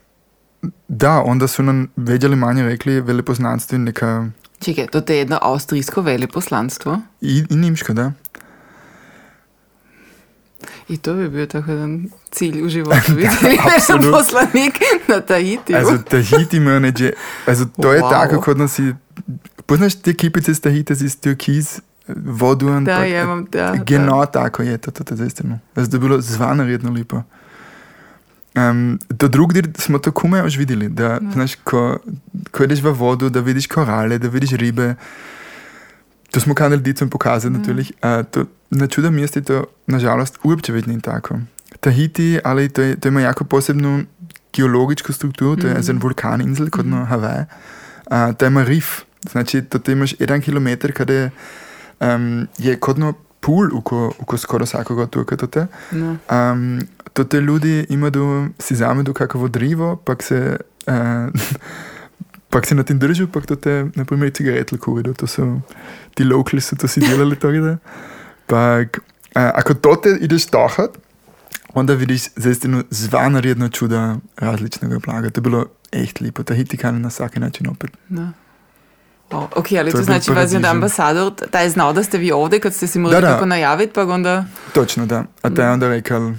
da, 0.88 1.22
onda 1.22 1.46
su 1.48 1.62
nam 1.62 1.88
veđali 1.96 2.36
manje 2.36 2.62
rekli 2.62 3.00
velepoznanstvi 3.00 3.78
neka 3.78 4.30
Čekaj, 4.60 4.86
to 4.86 5.12
je 5.12 5.18
jedno 5.18 5.38
avstrijsko 5.42 6.02
veleposlanstvo. 6.02 7.00
I, 7.20 7.44
i 7.50 7.56
Nemško, 7.56 7.92
da. 7.92 8.12
I 10.88 10.96
to 10.96 11.14
bi 11.14 11.28
bio 11.28 11.46
tako 11.46 11.70
jedan 11.70 12.08
cilj 12.30 12.62
u 12.62 12.68
životu, 12.68 13.12
vidjeli 13.16 13.58
apsolutno. 13.76 14.10
poslanik 14.12 14.74
na 15.08 15.20
Tahitiju. 15.20 15.76
Also 15.76 15.98
Tahiti 15.98 16.60
Manager, 16.60 17.12
also 17.46 17.64
to 17.82 17.92
je 17.92 18.00
Wow. 18.02 18.10
tako 18.10 18.40
kod 18.40 18.58
nas 18.58 18.78
i, 18.78 18.94
poznaš 19.66 19.94
te 19.94 20.14
kipice 20.14 20.50
iz 20.50 20.60
Tahita 20.60 20.92
iz 20.92 21.20
Türkiz, 21.20 21.80
vodu 22.16 22.80
da, 22.80 23.04
ja 23.04 23.22
imam, 23.22 23.46
da. 23.52 23.74
Genau 23.86 24.26
tako 24.26 24.62
je 24.62 24.78
to, 24.78 24.90
to, 24.90 25.04
to 25.04 25.14
je 25.14 25.18
zaistino. 25.18 25.58
Also 25.74 25.90
to 25.90 25.96
je 25.96 26.00
bilo 26.00 26.20
zvanredno 26.20 26.90
lepo. 26.90 27.22
Um, 28.54 28.98
do 29.08 29.28
drugdir 29.28 29.68
smo 29.78 29.98
to 29.98 30.10
komaj 30.12 30.46
už 30.46 30.56
videli, 30.56 30.88
da 30.88 31.20
znaš, 31.32 31.54
ko, 31.64 31.98
ko 32.50 32.64
ideš 32.64 32.82
v 32.82 32.90
vodu, 32.90 33.28
da 33.30 33.40
vidiš 33.40 33.66
korale, 33.66 34.18
da 34.18 34.28
vidiš 34.28 34.50
ribe. 34.50 34.94
To 36.30 36.40
smo 36.40 36.54
kanali 36.54 36.82
dicom 36.82 37.10
pokazati, 37.10 37.54
natürlich. 37.54 37.92
Uh, 38.02 38.26
to, 38.30 38.44
na 38.70 38.86
čudom 38.86 39.14
mjestu 39.14 39.38
je 39.38 39.44
to, 39.44 39.64
nažalost, 39.86 40.38
uopće 40.42 40.72
već 40.72 40.86
nije 40.86 41.00
tako. 41.00 41.38
Tahiti, 41.80 42.38
ali 42.44 42.68
to, 42.68 42.82
je, 42.82 43.00
to 43.00 43.08
ima 43.08 43.20
jako 43.20 43.44
posebnu 43.44 44.04
geologičku 44.52 45.12
strukturu, 45.12 45.56
to 45.56 45.66
je 45.66 45.74
mm. 45.74 45.90
en 45.90 45.98
vulkaninsel 45.98 46.70
kod 46.70 46.86
na 46.86 47.06
Hawaii. 47.10 47.44
Uh, 48.10 48.36
to 48.36 48.46
ima 48.46 48.64
rif, 48.64 49.00
znači 49.30 49.62
to 49.62 49.92
imaš 49.92 50.14
jedan 50.18 50.40
kilometer 50.40 50.92
kada 50.92 51.30
um, 52.00 52.48
je 52.58 52.76
kodno 52.76 53.12
pool 53.12 53.29
uko, 53.72 54.12
uko 54.18 54.38
skoro 54.38 54.66
svakoga 54.66 55.06
turka 55.06 55.36
to 55.36 55.46
te. 55.46 55.66
No. 55.92 56.16
Um, 56.30 56.80
to 57.12 57.24
te 57.24 57.40
ljudi 57.40 57.86
imaju 57.88 58.48
si 58.58 58.76
zamedu 58.76 59.14
kakavo 59.14 59.48
drivo, 59.48 59.96
pak 59.96 60.22
se 60.22 60.56
uh, 62.54 62.64
se 62.64 62.74
na 62.74 62.82
tim 62.82 62.98
držu, 62.98 63.26
pak 63.26 63.46
to 63.46 63.56
te, 63.56 63.86
na 63.94 64.04
primjer, 64.04 64.32
cigaretle 64.32 64.78
kurido, 64.78 65.14
to 65.14 65.26
su, 65.26 65.60
ti 66.14 66.24
locals 66.24 66.64
su 66.64 66.76
to 66.76 66.88
si 66.88 67.00
delali 67.00 67.36
toga. 67.36 67.76
Pak, 68.46 68.98
uh, 68.98 69.50
ako 69.54 69.74
to 69.74 69.96
te 69.96 70.18
ideš 70.20 70.46
tohat, 70.46 70.98
onda 71.74 71.94
vidiš 71.94 72.28
zaistinu 72.36 72.82
zvanredno 72.90 73.68
čuda 73.68 74.16
različnega 74.36 74.98
blaga. 74.98 75.30
To 75.30 75.38
je 75.38 75.42
bilo 75.42 75.66
echt 75.92 76.20
lijepo. 76.20 76.42
Tahiti 76.42 76.76
kan 76.76 77.00
na 77.00 77.10
svaki 77.10 77.40
način 77.40 77.68
opet. 77.68 77.90
Da. 78.08 78.28
O, 79.32 79.48
ok, 79.52 79.66
ali 79.72 79.90
To 79.90 79.96
to, 79.98 80.02
znači 80.04 80.30
vas 80.30 80.42
je 80.42 80.52
paradižem. 80.52 80.64
ambasador, 80.66 81.32
taj 81.46 81.64
je 81.64 81.70
znao 81.70 81.92
da 81.92 82.02
ste 82.02 82.18
vi 82.18 82.32
ovdje 82.32 82.60
kad 82.60 82.74
ste 82.74 82.86
si 82.86 82.98
morali 82.98 83.14
Da, 83.16 83.28
da. 83.28 83.34
tako 83.34 83.46
najaviti, 83.46 83.92
pa 83.92 84.04
onda 84.04 84.44
Točno, 84.72 85.06
da. 85.06 85.24
A 85.42 85.50
taj 85.50 85.66
je 85.66 85.72
onda 85.72 85.88
rekao, 85.88 86.32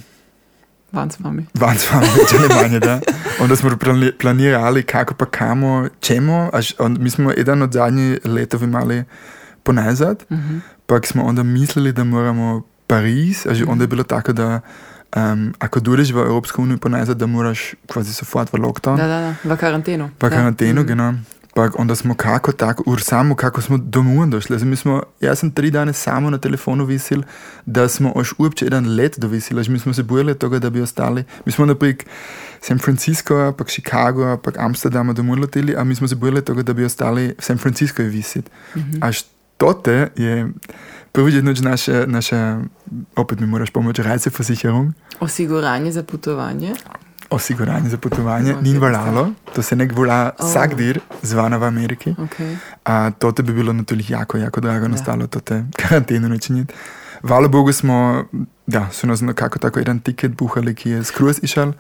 van 0.92 1.12
s 1.12 1.20
vami. 1.20 1.46
van 1.56 1.78
s 1.78 1.92
vama 1.92 2.06
već 2.14 2.34
ali 2.34 2.62
manje, 2.62 2.80
da. 2.80 3.00
Onda 3.40 3.56
smo 3.56 3.70
plani- 3.72 4.12
planirali 4.12 4.84
kako 4.84 5.14
pa 5.14 5.26
kamo, 5.28 5.88
čemu, 6.00 6.50
až 6.54 6.74
on, 6.80 6.98
mi 7.00 7.10
smo 7.10 7.32
jedan 7.32 7.62
od 7.62 7.72
zadnjih 7.72 8.20
letov 8.26 8.64
imali 8.64 9.04
ponazad, 9.64 10.24
Mhm. 10.30 10.58
pak 10.86 11.08
smo 11.08 11.24
onda 11.24 11.44
mislili 11.44 11.92
da 11.92 12.04
moramo 12.06 12.62
Pariz, 12.88 13.48
až 13.48 13.58
onda 13.68 13.84
je 13.84 13.88
bilo 13.88 14.04
tako 14.04 14.34
da 14.34 14.60
um, 15.14 15.54
ako 15.60 15.80
dođeš 15.80 16.10
v 16.10 16.18
Evropsku 16.18 16.64
uniju 16.64 16.78
ponazad, 16.78 17.18
da 17.18 17.26
moraš 17.28 17.62
kvazi 17.88 18.14
sofort 18.14 18.54
v 18.54 18.58
lockdown. 18.58 18.98
Da, 18.98 19.08
da, 19.08 19.36
da, 19.44 19.56
v 19.56 19.58
karantenu. 19.58 20.10
Pa 20.18 20.30
da. 20.30 20.36
karantenu, 20.36 20.82
Mhm. 20.82 20.88
genau. 20.88 21.14
Pa 21.54 21.70
onda 21.78 21.96
smo 21.96 22.14
kako 22.14 22.52
tako, 22.52 22.84
ur 22.86 23.02
samo 23.02 23.36
kako 23.36 23.62
smo 23.62 23.78
domov 23.78 24.28
došli. 24.28 24.66
Mi 24.66 24.76
smo, 24.76 25.04
ja 25.22 25.36
sam 25.36 25.52
tri 25.52 25.72
dane 25.72 25.94
samo 25.94 26.30
na 26.30 26.38
telefonu 26.38 26.86
visil, 26.86 27.22
da 27.66 27.88
smo 27.88 28.14
još 28.16 28.34
uopće 28.38 28.66
jedan 28.66 28.96
let 28.96 29.20
dovisili. 29.20 29.60
Also, 29.60 29.72
mi 29.72 29.80
smo 29.80 29.94
se 29.94 30.04
bojili 30.04 30.40
toga 30.40 30.60
da 30.60 30.70
bi 30.70 30.82
ostali. 30.82 31.24
Mi 31.46 31.52
smo 31.52 31.66
naprik 31.66 32.06
San 32.62 32.80
Francisco, 32.80 33.54
pak 33.58 33.68
Chicago, 33.68 34.38
pak 34.38 34.58
Amsterdama 34.60 35.14
domov 35.14 35.40
leteli, 35.40 35.76
a 35.76 35.84
mi 35.84 35.96
smo 35.96 36.08
se 36.08 36.16
bojili 36.16 36.46
toga 36.46 36.64
da 36.64 36.74
bi 36.74 36.86
ostali 36.86 37.28
v 37.28 37.44
San 37.44 37.58
Francisco 37.58 38.04
visit. 38.04 38.50
Mhm. 38.76 39.04
A 39.04 39.12
štote 39.12 40.10
je 40.16 40.50
prvič 41.12 41.34
jednoč 41.36 41.60
naša, 41.60 42.06
naša, 42.06 42.60
opet 43.16 43.40
mi 43.40 43.48
moraš 43.48 43.70
pomoći, 43.70 44.04
Reiseversicherung, 44.04 44.94
Osiguranje 45.20 45.92
za 45.92 46.04
putovanje. 46.04 46.74
Osiguranje 47.32 47.90
za 47.90 47.98
potovanje, 47.98 48.54
No, 48.54 48.62
ni 48.62 48.70
to 48.70 48.76
je 48.76 48.80
valjalo, 48.82 49.24
to 49.56 49.62
se 49.62 49.76
nek 49.76 49.92
vola 49.94 50.32
Oh. 50.40 50.50
vsak 50.50 50.76
dir, 50.76 51.00
zvana 51.22 51.58
v 51.58 51.64
Ameriki. 51.64 52.12
Okay. 52.12 52.56
A 52.84 53.12
to 53.12 53.32
te 53.32 53.44
bi 53.44 53.54
bilo 53.54 53.74
natürlich 53.74 54.10
jako, 54.12 54.38
jako 54.38 54.62
drago 54.62 54.80
Da. 54.82 54.88
nastalo, 54.88 55.28
to 55.28 55.40
te 55.40 55.64
karantenu 55.80 56.30
načiniti. 56.30 56.74
Hvala 57.22 57.48
Bogu 57.48 57.72
smo, 57.72 58.26
da, 58.68 58.88
su 58.92 59.08
nas 59.08 59.22
nekako 59.22 59.60
tako 59.60 59.80
jedan 59.80 60.00
tiket 60.00 60.32
buhali, 60.32 60.76
ki 60.76 60.90
je 60.90 61.04
skroz 61.04 61.40
išel. 61.42 61.72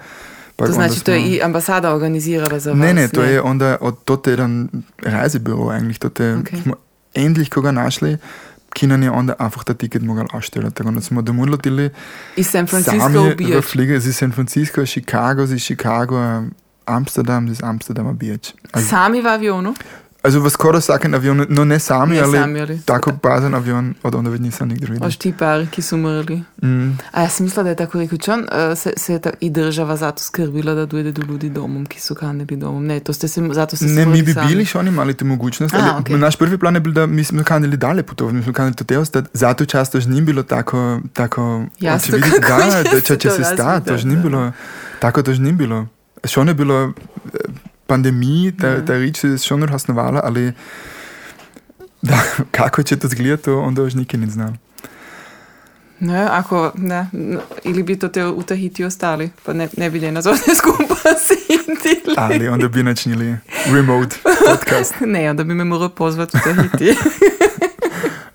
Pa 0.55 0.65
To 0.65 0.71
znači, 0.71 1.03
to 1.03 1.11
je 1.11 1.21
i 1.21 1.41
ambasada 1.41 1.93
organizirala 1.93 2.59
za 2.59 2.69
vas. 2.71 2.79
Ne, 2.79 2.93
ne, 2.93 3.07
to 3.07 3.23
je 3.23 3.41
onda 3.41 3.77
od 3.81 4.03
tote 4.03 4.29
jedan 4.29 4.69
reisebüro 4.99 5.69
eigentlich, 5.69 5.99
tote 5.99 6.23
Okay. 6.25 6.63
smo 6.63 6.73
endlich 7.15 7.49
koga 7.49 7.71
našli, 7.71 8.17
ki 8.75 8.87
nam 8.87 9.03
je 9.03 9.11
onda 9.11 9.33
einfach 9.39 9.63
ta 9.63 9.73
tiket 9.73 10.01
mogel 10.01 10.25
ausstellen. 10.33 10.71
Tako 10.71 10.91
da 10.91 11.01
smo 11.01 11.21
domov 11.21 11.49
leteli 11.49 11.89
Iz 12.35 12.47
San 12.47 12.67
Francisco 12.67 12.99
sami 12.99 13.17
v 13.17 13.33
ubijać. 13.33 13.65
fliege 13.65 13.95
iz 13.95 14.15
San 14.17 14.31
Francisco, 14.31 14.85
Chicago, 14.85 15.43
iz 15.43 15.63
Chicago, 15.63 16.43
Amsterdam, 16.85 17.47
iz 17.47 17.63
Amsterdama 17.63 18.13
bijač. 18.13 18.51
Also, 18.71 18.89
Sami 18.89 19.21
v 19.21 19.27
avionu? 19.27 19.73
Also 20.23 20.39
v 20.39 20.49
skoraj 20.49 20.79
vsakem 20.79 21.13
avionu, 21.13 21.45
no 21.49 21.65
ne 21.65 21.79
sami, 21.79 22.15
Ne 22.15 22.21
ali 22.21 22.37
sami, 22.37 22.61
ali? 22.61 22.81
tako 22.81 23.11
bazen 23.23 23.55
avion, 23.55 23.93
od 24.03 24.15
onda 24.15 24.29
već 24.29 24.41
nisam 24.41 24.67
nigdje 24.67 24.87
vidio. 24.89 25.07
Oš 25.07 25.17
ti 25.17 25.33
par, 25.39 25.65
ki 25.71 25.81
su 25.81 25.95
umrli. 25.95 26.43
Mm. 26.63 26.89
A 27.11 27.21
ja 27.21 27.29
sam 27.29 27.45
mislila 27.45 27.63
da 27.63 27.69
je 27.69 27.75
tako 27.75 27.99
rekel, 27.99 28.17
čon, 28.17 28.45
se, 28.75 28.93
se 28.97 29.13
je 29.13 29.19
ta, 29.19 29.29
i 29.39 29.49
država 29.49 29.95
zato 29.95 30.23
skrbila 30.23 30.73
da 30.73 30.85
dojde 30.85 31.11
do 31.11 31.21
ljudi 31.21 31.49
domom, 31.49 31.85
ki 31.85 32.01
su 32.01 32.15
kanili 32.15 32.55
domom. 32.55 32.85
Ne, 32.85 32.99
to 32.99 33.13
ste 33.13 33.27
se, 33.27 33.41
zato 33.51 33.75
ste 33.75 33.87
se 33.87 33.93
Ne, 33.93 34.05
mi 34.05 34.21
bi 34.23 34.33
sami. 34.33 34.47
bili 34.47 34.65
še 34.65 34.77
oni 34.77 34.89
imali 34.89 35.13
tu 35.13 35.25
ali 35.25 35.99
okej. 35.99 36.17
naš 36.17 36.35
prvi 36.35 36.57
plan 36.57 36.75
je 36.75 36.79
bil, 36.79 36.93
da 36.93 37.05
mi 37.05 37.23
smo 37.23 37.43
kanili 37.43 37.77
dalje 37.77 38.03
putovati, 38.03 38.37
mi 38.37 38.43
smo 38.43 38.53
kanili 38.53 38.75
to 38.75 38.99
ostati, 38.99 39.29
zato 39.33 39.65
často 39.65 39.99
že 39.99 40.09
ni 40.09 40.21
bilo 40.21 40.43
tako, 40.43 40.99
tako 41.13 41.65
Jasno, 41.79 42.17
kako 42.41 42.61
da, 42.61 42.83
da 42.83 43.01
če, 43.01 43.17
če 43.17 43.29
se 43.29 43.43
sta, 43.43 43.79
to 43.79 43.97
že 43.97 44.07
ni 44.07 44.15
bilo, 44.15 44.51
tako 44.99 45.23
to 45.23 45.33
že 45.33 45.41
ni 45.41 45.51
bilo. 45.51 45.87
Schon 46.23 46.47
je 46.47 46.53
bilo 46.53 46.93
pandemiji, 47.91 48.51
ta, 48.53 48.67
Ja. 48.69 48.85
ta 48.85 48.95
rič 48.95 49.17
se 49.17 49.27
je 49.27 49.37
schon 49.39 49.63
raznovala, 49.63 50.21
ali 50.23 50.53
da, 52.01 52.17
kako 52.57 52.83
će 52.83 52.95
to 52.95 53.07
zgledati, 53.07 53.43
to 53.43 53.59
onda 53.59 53.81
još 53.81 53.93
nikaj 53.93 54.19
ne 54.19 54.27
znam. 54.27 54.57
Ne, 56.01 56.27
ako, 56.31 56.71
ne, 56.75 57.05
ili 57.63 57.83
bi 57.83 57.93
to 57.95 58.07
te 58.07 58.25
u 58.25 58.43
Tahiti 58.43 58.83
ostali, 58.83 59.29
pa 59.45 59.53
ne, 59.53 59.67
ne 59.77 59.89
bi 59.89 59.99
ne 59.99 60.11
nas 60.11 60.25
ovdje 60.25 60.55
skupa 60.55 60.95
sintili. 61.19 62.15
Ali 62.17 62.47
onda 62.47 62.67
bi 62.67 62.83
načinili 62.83 63.37
remote 63.67 64.15
podcast. 64.23 64.93
Ne, 65.07 65.29
onda 65.29 65.43
bi 65.43 65.53
me 65.53 65.63
moral 65.63 65.89
pozvati 65.91 66.37
u 66.37 66.41
Tahiti. 66.41 66.95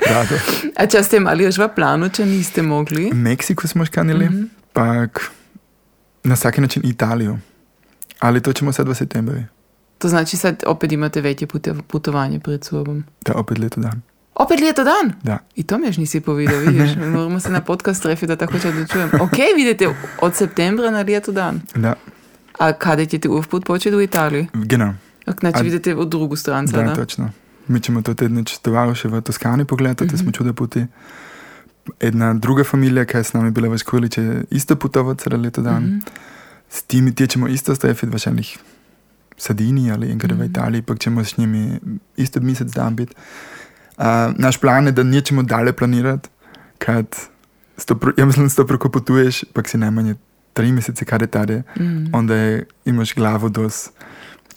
Rado. 0.01 0.35
A 0.79 0.87
če 0.87 1.03
ste 1.03 1.17
imeli 1.17 1.45
još 1.45 1.59
v 1.59 1.69
planu, 1.71 2.09
če 2.09 2.27
niste 2.27 2.63
mogli? 2.63 3.11
Meksiko 3.13 3.69
smo 3.69 3.85
škanili, 3.85 4.25
Mhm. 4.25 4.43
pak 4.73 5.31
na 6.25 6.35
vsaki 6.35 6.61
način 6.61 6.83
Italijo. 6.85 7.39
Ali 8.19 8.43
to 8.43 8.53
ćemo 8.53 8.73
sad 8.73 8.89
v 8.89 8.95
septembru. 8.95 9.35
To 9.99 10.09
znači 10.09 10.37
sad 10.37 10.63
opet 10.67 10.93
imate 10.93 11.21
veće 11.21 11.47
pute- 11.47 11.83
putovanje 11.83 12.41
pred 12.41 12.65
sobom. 12.65 13.05
Da, 13.25 13.33
opet 13.35 13.59
leto 13.59 13.81
dan. 13.81 14.03
Opet 14.35 14.61
leto 14.61 14.85
dan? 14.85 15.13
Da. 15.23 15.39
I 15.55 15.63
to 15.63 15.79
mi 15.79 15.87
još 15.87 15.97
nisi 15.97 16.21
povedal, 16.21 16.59
vidiš. 16.59 16.91
Moramo 16.97 17.41
se 17.41 17.51
na 17.51 17.61
podcast 17.61 18.03
trefiti, 18.03 18.27
da 18.27 18.37
tako 18.37 18.59
če 18.59 18.69
odločujem. 18.69 19.11
Ok, 19.21 19.33
vidite, 19.57 19.89
od 20.21 20.35
septembra 20.35 20.91
na 20.91 21.03
leto 21.03 21.33
dan. 21.33 21.61
Da, 21.75 21.95
A 22.59 22.73
kada 22.73 23.05
ćete 23.05 23.29
uvput 23.29 23.65
početi 23.65 23.97
u 23.97 24.03
Italiji? 24.03 24.47
genau. 24.55 24.95
Ok, 25.27 25.41
Znači 25.41 25.59
A- 25.59 25.63
vidite 25.63 25.95
u 25.95 26.05
drugu 26.05 26.37
stran 26.37 26.67
Da, 26.67 26.73
sada. 26.73 26.95
točno. 26.95 27.31
Mi 27.69 27.81
ćemo 27.81 28.03
to 28.03 28.15
tednič 28.15 28.59
tovaruše 28.59 29.09
v 29.09 29.21
Toskani 29.21 29.65
pogledati, 29.65 30.05
mm 30.05 30.09
-hmm. 30.09 30.23
smo 30.23 30.33
čude 30.33 30.53
puti. 30.53 30.87
Jedna 32.01 32.35
druga 32.35 32.65
familija, 32.65 33.05
ki 33.05 33.17
je 33.17 33.25
s 33.25 33.33
nami 33.33 33.51
bila 33.51 33.69
v 33.69 33.79
školi, 33.79 34.09
će 34.09 34.43
isto 34.51 34.77
putovati 34.77 35.23
sada 35.23 35.37
leto 35.37 35.63
dan. 35.63 35.83
Mhm. 35.83 35.99
S 36.71 36.83
timi 36.83 37.15
ti 37.15 37.27
ćemo 37.27 37.49
isto 37.49 37.75
wahrscheinlich 37.75 38.57
v 39.31 39.39
Sardini 39.39 39.93
ali 39.93 40.11
enkrat 40.11 40.33
v 40.33 40.37
Mhm. 40.37 40.45
Italiji, 40.45 40.83
pa 40.83 40.97
ćemo 40.97 41.25
s 41.25 41.37
njimi 41.37 41.79
isto 42.17 42.41
mesec 42.41 42.69
dan 42.69 42.97
biti. 42.97 43.15
Uh, 43.97 44.05
naš 44.35 44.57
plan 44.57 44.87
je, 44.87 44.93
da 44.93 45.03
nećemo 45.03 45.43
dalje 45.43 45.73
planirati, 45.73 46.29
kad 46.79 47.07
sto, 47.77 47.95
pro- 47.95 48.13
ja 48.17 48.27
mislim, 48.27 48.51
sto 48.51 48.67
preko 48.67 48.89
potuješ, 48.89 49.45
pa 49.47 49.63
si 49.63 49.79
najmanje 49.79 50.15
tri 50.53 50.73
mesece 50.73 51.05
kada 51.05 51.27
tade, 51.29 51.63
Mhm. 51.77 52.07
onda 52.13 52.35
je, 52.35 52.65
imaš 52.85 53.15
glavo 53.15 53.49
dos 53.49 53.91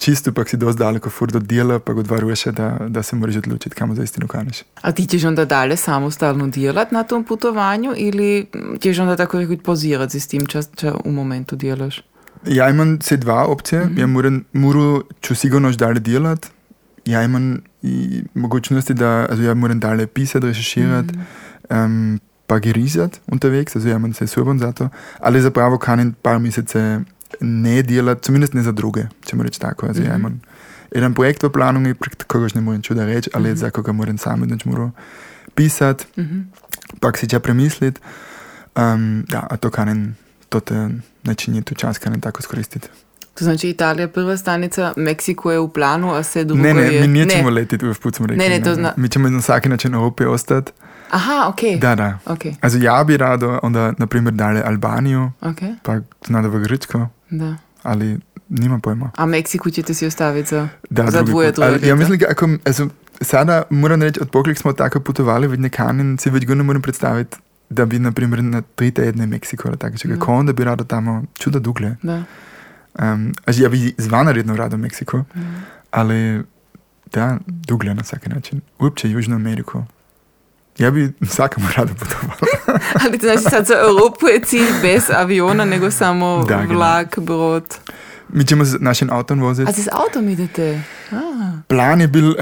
čisto, 0.00 0.32
pa 0.32 0.44
si 0.44 0.56
dosti 0.56 0.78
daleko 0.78 1.10
fur 1.10 1.30
do 1.32 1.38
dela, 1.38 1.78
pa 1.78 1.92
go 1.92 2.02
dva 2.02 2.18
ruše, 2.20 2.52
da, 2.52 2.78
da 2.88 3.02
se 3.02 3.16
moraš 3.16 3.36
odločiti, 3.36 3.76
kamo 3.76 3.94
za 3.94 4.02
istino 4.02 4.26
kaneš. 4.28 4.62
A 4.80 4.92
ti 4.92 5.06
ćeš 5.06 5.24
onda 5.24 5.44
dalje 5.44 5.76
samostalno 5.76 6.48
djelat 6.48 6.92
na 6.92 7.02
tom 7.02 7.24
putovanju 7.24 7.92
ili 7.96 8.46
ćeš 8.80 8.98
onda 8.98 9.16
tako 9.16 9.38
reći 9.38 9.56
pozirati 9.56 10.20
s 10.20 10.26
tim 10.26 10.46
čas, 10.46 10.68
ča 10.76 10.94
u 11.04 11.12
momentu 11.12 11.56
djelaš? 11.56 12.02
Ja 12.46 12.70
imam 12.70 13.00
se 13.00 13.16
dva 13.16 13.44
opcije, 13.46 13.84
mm. 13.84 13.88
-hmm. 13.88 14.00
ja 14.00 14.06
moram, 14.06 14.44
moram 14.52 15.00
ću 15.22 15.34
sigurno 15.34 15.70
dalje 15.72 16.00
delat, 16.00 16.46
ja 17.04 17.22
imam 17.22 17.58
i 17.82 18.22
mogućnosti 18.34 18.94
da, 18.94 19.26
also 19.30 19.42
ja 19.42 19.54
moram 19.54 19.80
dalje 19.80 20.06
pisati, 20.06 20.46
recherchirati, 20.46 21.14
Mhm. 21.70 21.84
um, 21.84 22.20
pa 22.46 22.58
gerisat 22.58 23.20
unterwegs, 23.26 23.76
also 23.76 23.88
ja 23.88 23.96
imam 23.96 24.12
se 24.14 24.26
surban 24.26 24.58
za 24.58 24.72
to, 24.72 24.88
ali 25.18 25.40
zapravo 25.40 25.78
kanim 25.78 26.14
par 26.22 26.38
mesece 26.38 27.00
ne 27.40 27.82
delat, 27.82 28.26
zumindest 28.26 28.54
ne 28.54 28.62
za 28.62 28.72
druge, 28.72 29.02
ćemo 29.22 29.42
reći 29.42 29.60
tako, 29.60 29.86
also 29.86 30.02
ja 30.02 30.08
Mhm. 30.08 30.16
imam 30.16 30.40
jedan 30.92 31.14
projekt 31.14 31.42
v 31.42 31.50
planung 31.50 31.86
je, 31.86 31.94
prek 31.94 32.24
kogož 32.24 32.54
ne 32.54 32.60
morem 32.60 32.82
čuda 32.82 33.04
reči, 33.04 33.30
ali 33.34 33.56
za 33.56 33.70
koga 33.70 33.92
moram 33.92 34.18
sam 34.18 34.40
jednać 34.40 34.64
moral 34.64 34.90
pisati, 35.54 36.04
pak 37.00 37.18
si 37.18 37.28
ča 37.28 37.40
premisliti. 37.40 38.00
Um, 38.76 39.24
da, 39.28 39.46
a 39.50 39.56
to 39.56 39.70
kanen, 39.70 40.14
to 40.48 40.60
te 40.60 40.88
načinje 41.22 41.62
tu 41.62 41.74
čas 41.74 41.98
kanen 41.98 42.20
tako 42.20 42.42
skoristiti. 42.42 42.88
To 43.34 43.44
znači 43.44 43.68
Italija 43.68 44.08
prva 44.08 44.36
stanica, 44.36 44.92
Meksiko 44.96 45.52
je 45.52 45.58
v 45.58 45.68
planu, 45.68 46.10
a 46.10 46.22
se 46.22 46.44
drugo 46.44 46.62
Ne, 46.62 46.74
ne, 46.74 46.82
je... 46.84 47.00
mi 47.00 47.08
nećemo 47.08 47.50
letiti 47.50 47.86
u 47.86 47.94
put 47.94 48.14
smo 48.14 48.26
rekli. 48.26 48.38
Ne, 48.40 48.50
ne, 48.50 48.64
to 48.64 48.74
zna- 48.74 48.92
Mi 48.96 49.08
ćemo 49.08 49.28
na 49.28 49.40
svaki 49.40 49.68
način 49.68 49.94
Evropi 49.94 50.24
ostati. 50.24 50.72
Aha, 51.10 51.46
ok. 51.48 51.80
Da, 51.80 51.94
da. 51.94 52.18
Ok, 52.26 52.40
Also 52.60 52.78
ja 52.78 53.04
bi 53.04 53.16
rado 53.16 53.60
onda, 53.62 53.92
na 53.98 54.06
primjer, 54.06 54.34
dale 54.34 54.62
Albaniju, 54.62 55.30
ok, 55.40 55.58
pa 55.82 55.98
znada 56.26 56.48
v 56.48 56.58
Grčko, 56.58 57.06
da. 57.30 57.56
ali 57.82 58.18
nima 58.48 58.78
pojma. 58.78 59.10
A 59.16 59.26
Meksiku 59.26 59.70
ćete 59.70 59.94
si 59.94 60.06
ostaviti 60.06 60.48
za, 60.48 60.68
Da, 60.90 61.10
za 61.10 61.22
dvoje, 61.22 61.48
leta? 61.48 61.86
Ja 61.86 61.96
mislim, 61.96 62.20
ako, 62.30 62.48
also, 62.66 62.88
sada 63.20 63.62
moram 63.70 64.02
reći, 64.02 64.20
od 64.20 64.30
poklik 64.30 64.58
smo 64.58 64.72
tako 64.72 65.00
putovali, 65.00 65.46
već 65.46 65.60
nekanin 65.60 66.18
si 66.18 66.30
već 66.30 66.46
ne 66.46 66.54
moram 66.56 66.82
predstaviti, 66.82 67.36
da 67.70 67.84
bi, 67.84 67.98
na 67.98 68.12
primjer, 68.12 68.44
na 68.44 68.62
tri 68.64 68.90
tedne 68.90 69.26
Meksiko 69.26 69.68
ali 69.68 69.78
tako 69.78 69.98
čega. 69.98 70.14
Da. 70.14 70.20
Ko 70.20 70.32
onda 70.32 70.52
bi 70.52 70.64
rado 70.64 70.84
tamo 70.84 71.24
čuda 71.34 71.58
dugle. 71.58 71.96
Da. 72.02 72.22
Um, 72.94 73.32
ja 73.48 73.68
bi 73.68 73.94
zvanredno 73.98 74.56
rado 74.56 74.76
Meksiko, 74.76 75.24
Mhm. 75.36 75.54
ali 75.90 76.42
da, 77.12 77.36
dugle 77.46 77.94
na 77.94 78.04
svaki 78.04 78.28
način. 78.28 78.60
Uopće 78.78 79.10
Južnu 79.10 79.36
Ameriku. 79.36 79.82
Ja 80.80 80.90
bi 80.90 81.12
svakamo 81.22 81.68
rado 81.76 81.94
putovao. 81.94 82.36
Ali 83.04 83.18
to 83.18 83.26
znači 83.26 83.42
sad 83.42 83.66
za 83.66 83.74
Europu 83.74 84.26
je 84.28 84.40
cilj 84.44 84.66
bez 84.82 85.02
aviona, 85.14 85.64
nego 85.64 85.90
samo 85.90 86.44
Da, 86.48 86.56
genau. 86.62 86.74
vlak, 86.74 87.18
brod. 87.18 87.64
Mi 88.28 88.46
ćemo 88.46 88.64
s 88.64 88.76
našim 88.80 89.10
autom 89.10 89.40
voziti. 89.40 89.70
A 89.70 89.72
ti 89.72 89.82
s 89.82 89.88
autom 89.92 90.28
idete? 90.28 90.82
A, 91.12 91.16
Plan 91.68 92.00
je 92.00 92.08
bil, 92.08 92.34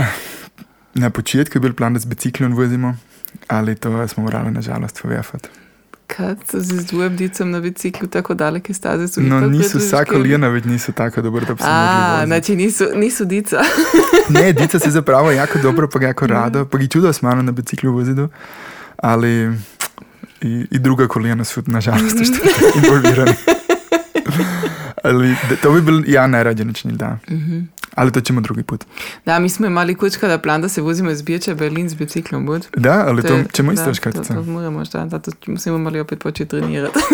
na 0.95 1.11
početku 1.11 1.57
je 1.57 1.61
bil 1.61 1.75
plan, 1.75 1.95
da 1.95 2.01
s 2.01 2.05
biciklom 2.07 2.55
vozimo, 2.55 2.97
ali 3.49 3.75
to 3.75 4.09
smo 4.09 4.23
morali 4.23 4.51
nažalost 4.51 5.03
poverjati. 5.03 5.49
Kad 6.09 6.39
so 6.47 6.61
si 6.61 6.77
z 6.77 6.85
dvojem 6.85 7.17
dicem 7.17 7.51
na 7.51 7.61
biciklu 7.61 8.09
tako 8.09 8.35
daleke 8.35 8.75
staze 8.75 9.09
so 9.09 9.21
No, 9.21 9.41
niso 9.43 9.49
pretežke. 9.61 9.79
vsa 9.79 10.05
kolena, 10.07 10.49
več 10.49 10.65
niso 10.65 10.93
tako 10.93 11.23
dobro, 11.23 11.45
da 11.45 11.55
bi 11.55 11.61
se 11.61 11.69
A, 11.69 11.73
mogli 11.73 12.11
voziti. 12.11 12.27
znači 12.27 12.57
nisu, 12.57 12.85
nisu 12.95 13.25
dica. 13.25 13.61
Ne, 14.31 14.53
dica 14.53 14.79
se 14.79 14.91
zapravo 14.91 15.31
jako 15.33 15.59
dobro, 15.67 15.89
pa 15.89 16.03
jako 16.03 16.27
rado, 16.27 16.65
pa 16.65 16.79
gi 16.79 16.89
čudo 16.89 17.13
smo 17.13 17.35
na 17.35 17.53
biciklu 17.53 17.93
voziti, 17.93 18.21
ali 18.97 19.53
i, 20.41 20.67
i 20.71 20.79
druga 20.79 21.09
kolena 21.09 21.45
su 21.45 21.63
nažalost 21.67 22.17
što 22.27 22.37
involvirani. 22.77 23.33
Ali 25.05 25.37
da- 25.49 25.57
to 25.57 25.73
bi 25.73 25.81
bil 25.81 26.11
ja 26.11 26.27
najrađe 26.27 26.65
način, 26.65 26.97
da. 26.97 27.19
Ali 27.95 28.13
to 28.13 28.21
ćemo 28.21 28.41
drugi 28.41 28.63
put. 28.63 28.85
Da, 29.27 29.39
mi 29.39 29.49
smo 29.49 29.67
imali 29.67 29.95
kučka 29.95 30.29
da 30.29 30.39
plan 30.39 30.63
da 30.63 30.69
se 30.69 30.83
vozimo 30.83 31.11
iz 31.11 31.23
Bijeća 31.23 31.55
Berlin 31.55 31.91
s 31.91 31.95
biciklom, 31.95 32.47
bud. 32.47 32.67
Da, 32.77 33.05
ali 33.07 33.23
to 33.23 33.39
ćemo 33.53 33.73
isto 33.73 33.85
da, 33.85 33.91
još 33.91 33.99
to, 33.99 34.11
to 34.35 34.43
moramo 34.43 34.85
šta, 34.85 35.09
zato 35.09 35.31
musimo 35.47 35.79
mali 35.79 36.01
opet 36.01 36.19
početi 36.19 36.51
trenirati. 36.51 36.99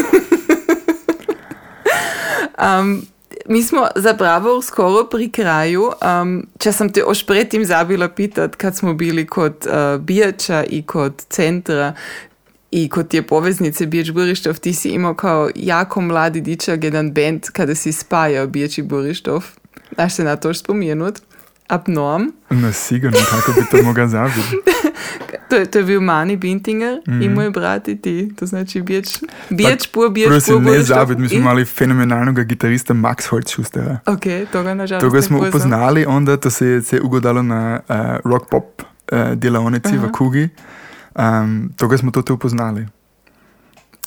um, 2.80 3.02
mi 3.46 3.62
smo 3.62 3.86
zapravo 3.96 4.62
skoro 4.62 5.04
pri 5.04 5.30
kraju. 5.30 5.90
Um, 6.22 6.46
če 6.58 6.72
sem 6.72 6.92
te 6.92 7.04
oš 7.04 7.26
predtem 7.26 7.64
zabila 7.64 8.08
pitati, 8.08 8.56
kad 8.56 8.76
smo 8.76 8.94
bili 8.94 9.26
kod 9.26 9.66
uh, 9.66 10.00
Bijača 10.00 10.64
i 10.64 10.82
kod 10.82 11.24
centra 11.28 11.94
i 12.76 12.88
kod 12.88 13.08
tije 13.08 13.22
poveznice 13.22 13.86
Bijeć 13.86 14.10
Burištov, 14.10 14.58
ti 14.58 14.72
si 14.72 14.88
imao 14.88 15.14
kao 15.14 15.50
jako 15.54 16.00
mladi 16.00 16.40
dičak 16.40 16.84
jedan 16.84 17.12
band 17.12 17.42
kada 17.52 17.74
si 17.74 17.92
spajao 17.92 18.46
Bijeć 18.46 18.78
i 18.78 18.82
Burištov. 18.82 19.44
Daš 19.96 20.14
se 20.14 20.24
na 20.24 20.36
to 20.36 20.54
spomenut? 20.54 21.18
Abnorm. 21.68 22.24
No, 22.50 22.72
sigurno, 22.72 23.18
kako 23.30 23.52
bi 23.52 23.66
to 23.70 23.82
mogao 23.84 24.08
zabiti. 24.08 24.40
To 25.48 25.56
je, 25.56 25.66
to 25.70 25.78
je 25.78 25.84
bil 25.84 26.00
Mani 26.00 26.36
Bintinger 26.36 27.00
mm. 27.08 27.22
i 27.22 27.28
moj 27.28 27.50
brat 27.50 27.88
i 27.88 28.02
ti. 28.02 28.32
To 28.36 28.46
znači 28.46 28.82
Bijeć, 28.82 29.22
Bijeć 29.50 29.86
pur, 29.86 30.10
Bijeć 30.10 30.28
pur, 30.28 30.32
Prosim, 30.32 30.62
ne 30.62 30.82
zabiti, 30.82 31.20
mi 31.20 31.28
smo 31.28 31.38
imali 31.38 31.64
fenomenalnog 31.64 32.44
gitarista 32.44 32.94
Max 32.94 33.28
Holzschustera. 33.28 33.98
Ok, 34.06 34.22
toga 34.52 34.74
nažalost 34.74 35.04
Toga 35.04 35.16
ne 35.16 35.22
smo 35.22 35.38
poznam. 35.38 35.48
upoznali, 35.48 36.06
onda 36.06 36.36
to 36.36 36.50
se 36.50 36.66
je 36.66 36.82
se 36.82 37.00
ugodalo 37.00 37.42
na 37.42 37.80
uh, 37.88 37.96
rock 38.32 38.50
pop 38.50 38.82
uh, 39.12 39.32
delavnici 39.34 39.96
v 39.96 40.12
Kugi. 40.12 40.48
Um, 41.14 41.72
toga 41.76 41.98
smo 41.98 42.10
to 42.10 42.22
te 42.22 42.32
upoznali. 42.32 42.86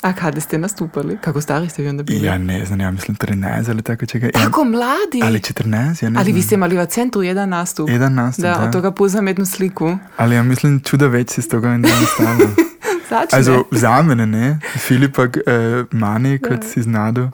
A 0.01 0.13
kada 0.13 0.41
ste 0.41 0.57
nastupali? 0.57 1.17
Kako 1.21 1.41
stari 1.41 1.69
ste 1.69 1.81
vi 1.83 1.89
onda 1.89 2.03
bili? 2.03 2.25
Ja 2.25 2.37
ne 2.37 2.65
znam, 2.65 2.81
ja 2.81 2.91
mislim 2.91 3.17
13 3.17 3.69
ali 3.69 3.81
tako 3.81 4.05
čega. 4.05 4.25
Ja, 4.25 4.31
Tako 4.31 4.63
mladi? 4.63 5.21
ali 5.23 5.39
14, 5.39 6.03
ja 6.03 6.09
ne 6.09 6.19
Ali 6.19 6.25
znam. 6.25 6.35
vi 6.35 6.41
ste 6.41 6.55
imali 6.55 6.77
v 6.77 6.85
centru 6.85 7.23
jedan 7.23 7.49
nastup? 7.49 7.89
Jedan 7.89 8.13
nastup, 8.13 8.43
da, 8.43 8.53
da. 8.53 8.63
od 8.63 8.71
toga 8.71 8.91
poznam 8.91 9.27
jednu 9.27 9.45
sliku. 9.45 9.97
Ali 10.17 10.35
ja 10.35 10.43
mislim 10.43 10.79
čuda 10.79 11.07
već 11.07 11.29
se 11.29 11.41
s 11.41 11.47
toga 11.47 11.69
onda 11.69 11.89
nastalo. 11.89 12.49
Začne. 13.09 13.37
Also 13.37 13.63
za 13.71 14.01
mene 14.01 14.25
ne, 14.25 14.59
Filipak 14.77 15.37
uh, 15.37 15.99
Mani, 15.99 16.39
kot 16.39 16.63
si 16.73 16.81
znado, 16.81 17.31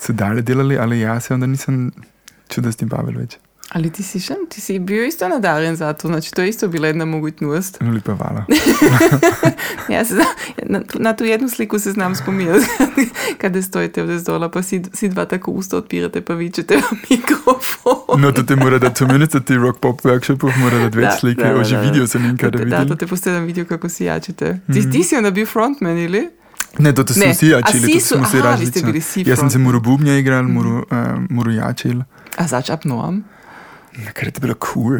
su 0.00 0.12
dalje 0.12 0.42
delali, 0.42 0.78
ali 0.78 1.00
ja 1.00 1.20
se 1.20 1.34
onda 1.34 1.46
nisam 1.46 1.90
čuda 2.48 2.72
s 2.72 2.76
tim 2.76 2.88
bavil 2.88 3.18
već. 3.18 3.36
Ali 3.74 3.90
ti 3.90 4.02
si 4.02 4.20
šem, 4.20 4.36
ti 4.48 4.60
si 4.60 4.78
bio 4.78 5.04
isto 5.04 5.28
nadaren 5.28 5.76
za 5.76 5.92
to, 5.92 6.08
znači 6.08 6.32
to 6.32 6.42
je 6.42 6.48
isto 6.48 6.68
bila 6.68 6.86
jedna 6.86 7.04
mogućnost. 7.04 7.78
No, 7.80 7.92
lepa 7.92 8.12
vala. 8.12 8.44
Ja 9.88 10.04
se 10.04 10.14
na, 10.62 10.80
na 10.94 11.16
tu 11.16 11.24
jednu 11.24 11.48
sliku 11.48 11.78
se 11.78 11.92
znam 11.92 12.14
spominjati, 12.14 12.66
kada 13.40 13.62
stojite 13.62 14.02
ovdje 14.02 14.18
zdola, 14.18 14.48
pa 14.48 14.62
si, 14.62 14.82
si 14.92 15.08
dva 15.08 15.24
tako 15.24 15.50
usta 15.50 15.76
otpirate, 15.76 16.20
pa 16.20 16.34
vičete 16.34 16.76
v 16.76 16.96
mikrofon. 17.10 18.20
No, 18.20 18.32
to 18.32 18.42
te 18.42 18.56
mora 18.56 18.78
dati, 18.78 19.04
zumindest 19.04 19.36
ti 19.46 19.54
rock 19.54 19.78
pop 19.78 20.00
workshopov 20.04 20.58
mora 20.58 20.78
dati 20.78 20.98
več 20.98 21.20
slike, 21.20 21.42
da, 21.42 21.52
da, 21.52 21.60
oži 21.60 21.74
da. 21.74 21.80
video 21.80 22.06
sem 22.06 22.24
in 22.24 22.36
kada 22.36 22.64
Da, 22.64 22.86
to 22.86 22.94
te 22.94 23.06
postavljam 23.06 23.44
video 23.44 23.64
kako 23.64 23.88
si 23.88 24.04
jačete. 24.04 24.60
Ti, 24.72 24.90
ti 24.90 25.04
si 25.04 25.16
onda 25.16 25.30
bio 25.30 25.46
frontman 25.46 25.98
ili? 25.98 26.28
Ne, 26.78 26.94
to 26.94 27.06
smo 27.06 27.34
si 27.34 27.54
a 27.54 27.58
jačili, 27.58 27.92
to 27.92 28.00
smo 28.00 28.26
si 28.26 29.00
si 29.00 29.24
Jaz 29.26 29.38
sem 29.38 29.50
se 29.50 29.58
moral 29.58 29.80
bubnja 29.80 30.18
igral, 30.18 30.42
moral, 30.42 30.72
uh, 30.72 30.86
moral 31.30 31.54
jačil. 31.54 32.02
A 32.36 32.46
zač 32.46 32.70
Ja, 33.96 34.12
Ker 34.12 34.24
je 34.24 34.32
to 34.32 34.40
bilo 34.40 34.54
cool. 34.64 34.98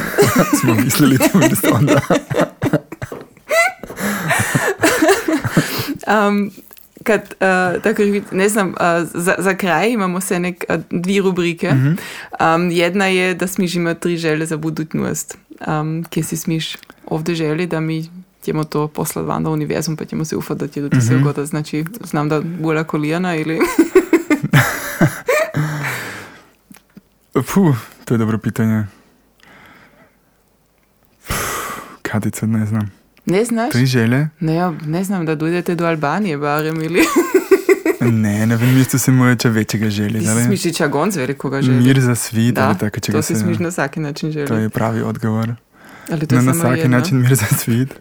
smo 0.60 0.74
mislili, 0.74 1.18
da 1.18 1.38
bi 1.40 1.56
to 1.58 1.68
onda. 1.72 2.00
Um, 6.08 6.50
kad, 7.04 7.20
uh, 7.20 7.82
tako, 7.82 8.02
ne 8.32 8.48
znam, 8.48 8.68
uh, 8.68 8.74
za, 9.14 9.34
za 9.38 9.54
kraj 9.54 9.90
imamo 9.90 10.20
se 10.20 10.40
nek, 10.40 10.64
uh, 10.68 10.76
dvi 10.92 11.20
rubrike. 11.20 11.70
Mhm. 11.70 11.92
Um, 12.46 12.70
jedna 12.70 13.06
je, 13.06 13.34
da 13.34 13.46
smiš 13.46 13.74
imati 13.74 14.00
tri 14.00 14.16
želje 14.16 14.46
za 14.46 14.56
budućnost. 14.56 15.38
Um, 15.68 16.04
kje 16.04 16.22
si 16.22 16.36
smiš 16.36 16.76
ovdje 17.06 17.34
želi, 17.34 17.66
da 17.66 17.80
mi 17.80 18.10
ćemo 18.42 18.64
to 18.64 18.88
poslati 18.88 19.28
van 19.28 19.42
na 19.42 19.50
univerzum, 19.50 19.96
pa 19.96 20.04
ćemo 20.04 20.24
se 20.24 20.36
ufati 20.36 20.58
da 20.58 20.68
će 20.68 20.80
do 20.80 20.88
ti 20.88 21.00
se 21.00 21.12
Mhm. 21.12 21.22
ugoda. 21.22 21.46
Znači, 21.46 21.84
znam 22.02 22.28
da 22.28 22.40
bola 22.40 22.84
kolijana 22.84 23.36
ili... 23.36 23.58
Puh, 27.32 27.76
to 28.04 28.14
je 28.14 28.18
dobro 28.18 28.38
pitanje. 28.38 28.84
Katica, 32.02 32.46
ne 32.46 32.66
znam. 32.66 32.90
Ne 33.26 33.44
znaš? 33.44 33.70
Tri 33.70 33.86
želje? 33.86 34.28
Ne, 34.40 34.54
ja, 34.54 34.72
ne 34.86 35.04
znam, 35.04 35.26
da 35.26 35.34
dojdete 35.34 35.74
do 35.74 35.86
Albanije 35.86 36.38
barem 36.38 36.82
ili... 36.82 37.00
Ne, 38.02 38.46
na 38.46 38.56
prvem 38.58 38.74
mestu 38.74 38.98
se 38.98 39.10
morače 39.10 39.48
večjega 39.48 39.90
želje. 39.90 40.18
Ti 40.18 40.24
si 40.24 40.30
ali? 40.30 40.44
smiš 40.44 40.64
ići 40.64 40.84
agon 40.84 41.10
z 41.10 41.16
velikoga 41.16 41.62
želje. 41.62 41.80
Mir 41.80 42.00
za 42.00 42.14
svit 42.14 42.54
da, 42.54 42.66
ali 42.66 42.78
tako 42.78 43.00
čega 43.00 43.18
to 43.18 43.22
si 43.22 43.34
smiš 43.36 43.58
na 43.58 43.68
vsaki 43.68 44.00
način 44.00 44.32
želiti. 44.32 44.52
To 44.52 44.58
je 44.58 44.68
pravi 44.68 45.02
odgovor. 45.02 45.54
Ali 46.12 46.26
to 46.26 46.34
Ne 46.34 46.40
je 46.42 46.54
na 46.54 46.68
jedno. 46.68 46.98
način 46.98 47.18
mir 47.18 47.34
za 47.34 47.46
svit. 47.46 47.94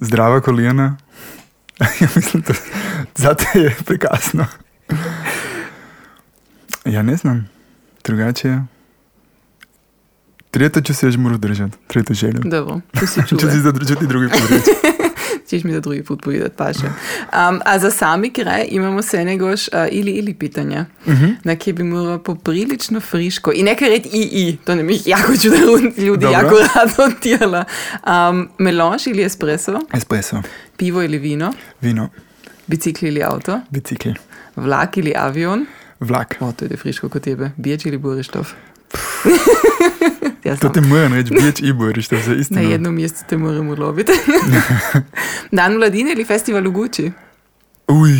Zdrava 0.00 0.40
kolijena. 0.40 0.96
ja 2.00 2.08
mislim, 2.16 2.42
da 2.46 2.54
zato 3.14 3.58
je 3.58 3.76
prekasno. 3.86 4.46
ja 6.84 7.02
ne 7.02 7.16
znam. 7.16 7.48
Drugačije. 8.04 8.62
Tretjo 10.50 10.82
ću 10.82 10.94
se 10.94 11.06
još 11.06 11.16
morat 11.16 11.40
držati. 11.46 11.76
Tretju 11.86 12.14
želju. 12.14 12.40
Dobro, 12.44 12.80
tu 12.92 13.06
si 13.06 13.20
Ću 13.20 13.28
čuvaj. 13.30 13.54
si 13.54 13.60
zadržati 13.60 14.06
drugi 14.06 14.28
put. 14.28 14.40
Ćeš 15.48 15.64
mi 15.64 15.72
za 15.72 15.80
drugi 15.80 16.02
put 16.02 16.22
povedati, 16.22 16.56
paše. 16.56 16.86
Um, 16.86 17.60
a 17.64 17.78
za 17.78 17.90
sami 17.90 18.30
kraj 18.30 18.66
imamo 18.68 19.02
se 19.02 19.24
negoš 19.24 19.68
uh, 19.68 19.74
ili 19.90 20.10
ili 20.10 20.34
pitanja, 20.34 20.86
Mhm. 21.06 21.30
na 21.44 21.56
kje 21.56 21.72
bi 21.72 21.82
moralo 21.84 22.18
poprilično 22.18 23.00
friško 23.00 23.52
i 23.52 23.62
nekaj 23.62 23.88
reći 23.88 24.08
i 24.08 24.20
i, 24.32 24.56
to 24.56 24.74
ne 24.74 24.82
mi 24.82 25.00
jako 25.06 25.36
ću 25.36 25.48
da 25.48 25.56
ljudi 25.98 26.18
Dobro. 26.18 26.30
jako 26.30 26.54
rado 26.74 27.14
tijela. 27.14 27.64
Um, 28.30 28.48
melange 28.58 29.02
ili 29.06 29.24
espresso, 29.24 29.80
Espresso. 29.94 30.42
pivo 30.76 31.02
ili 31.02 31.18
vino, 31.18 31.52
Vino. 31.80 32.08
bicikl 32.66 33.06
ili 33.06 33.22
auto, 33.22 33.60
Bicikl. 33.70 34.08
vlak 34.56 34.96
ili 34.96 35.12
avion, 35.16 35.66
Vlak. 36.02 36.36
o, 36.40 36.52
to 36.52 36.64
je 36.64 36.76
friško 36.76 37.08
kod 37.08 37.22
tebe, 37.22 37.50
biječ 37.56 37.86
ili 37.86 37.98
burištov. 37.98 38.48
ja 40.44 40.56
To 40.56 40.68
ti 40.68 40.80
moram 40.80 41.12
reći, 41.14 41.30
biječ 41.32 41.60
i 41.60 41.72
boriš, 41.72 42.08
to 42.08 42.14
je 42.14 42.22
za 42.22 42.34
istinu. 42.34 42.62
Na 42.62 42.68
jednom 42.68 42.94
mjestu 42.94 43.24
te 43.28 43.36
moramo 43.36 43.74
loviti. 43.76 44.12
Dan 45.50 45.72
mladine 45.74 46.12
ili 46.12 46.24
festival 46.24 46.68
u 46.68 46.72
Guči? 46.72 47.12
Uj, 47.88 48.10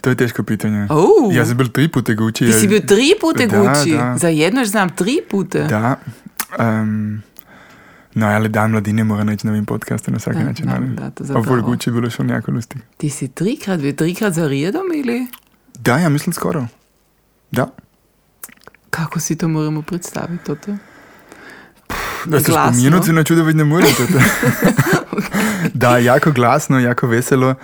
To 0.00 0.10
je 0.10 0.16
teško 0.16 0.42
pitanje. 0.42 0.86
Oh. 0.90 1.34
Ja 1.34 1.46
sam 1.46 1.56
bil 1.56 1.68
tri 1.68 1.88
puta 1.88 2.14
Gucci. 2.14 2.46
Ti 2.46 2.52
si 2.52 2.68
bil 2.68 2.80
tri 2.80 3.10
pute 3.20 3.46
da. 3.46 4.16
Za 4.18 4.28
jedno 4.28 4.60
još 4.60 4.68
znam 4.68 4.88
tri 4.90 5.18
pute. 5.30 5.62
Da. 5.62 5.96
Um, 6.60 7.22
no, 8.14 8.26
ali 8.26 8.48
dan 8.48 8.70
mladine 8.70 9.04
mora 9.04 9.24
naći 9.24 9.46
novim 9.46 9.64
podcastu 9.64 10.10
na 10.10 10.18
svaki 10.18 10.38
Da, 10.38 10.44
način. 10.44 10.66
da, 10.66 10.74
ali- 10.74 10.86
da, 10.88 11.10
to 11.10 11.24
A 11.24 11.26
zapravo. 11.26 11.46
vol 11.48 11.62
Gucci 11.62 11.88
je 11.88 11.94
bilo 11.94 12.10
še 12.10 12.22
jako 12.24 12.50
lustig. 12.50 12.82
Ti 12.96 13.10
si 13.10 13.28
trikrat 13.28 13.80
bil, 13.80 13.94
trikrat 13.94 14.32
za 14.32 14.48
redom 14.48 14.82
ili? 14.94 15.26
Da, 15.74 15.98
ja 15.98 16.08
mislim 16.08 16.32
skoro. 16.32 16.66
Da. 17.50 17.66
Kako 18.90 19.20
si 19.20 19.36
to 19.36 19.48
moramo 19.48 19.82
predstaviti? 19.82 20.44
Toto? 20.44 20.76
Da 22.24 22.40
se 22.40 22.46
Glasno. 22.46 22.72
spominjati 22.72 23.12
na 23.12 23.24
čudovit 23.24 23.56
ne 23.56 23.64
morete. 23.64 24.06
da, 25.74 25.98
jako 25.98 26.32
glasno, 26.32 26.78
jako 26.80 27.06
veselo. 27.06 27.54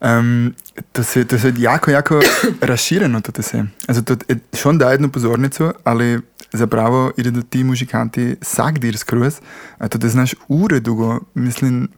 Um, 0.00 0.54
to, 0.92 1.04
se, 1.04 1.24
to 1.24 1.38
se 1.38 1.52
jako, 1.58 1.90
jako 1.90 2.20
razšireno 2.60 3.20
to 3.20 3.42
se. 3.42 3.64
Also, 3.88 4.02
to 4.02 4.16
je 4.28 4.38
schon 4.54 4.78
da 4.78 4.90
jednu 4.90 5.08
pozornicu, 5.10 5.72
ali 5.84 6.20
zapravo 6.52 7.12
do 7.16 7.42
ti 7.42 7.64
muzikanti 7.64 8.36
vsak 8.40 8.78
dir 8.78 8.96
skroz. 8.96 9.40
To 9.90 9.98
da 9.98 10.08
znaš 10.08 10.34
ure 10.48 10.80
dugo, 10.80 11.20
mislim, 11.34 11.88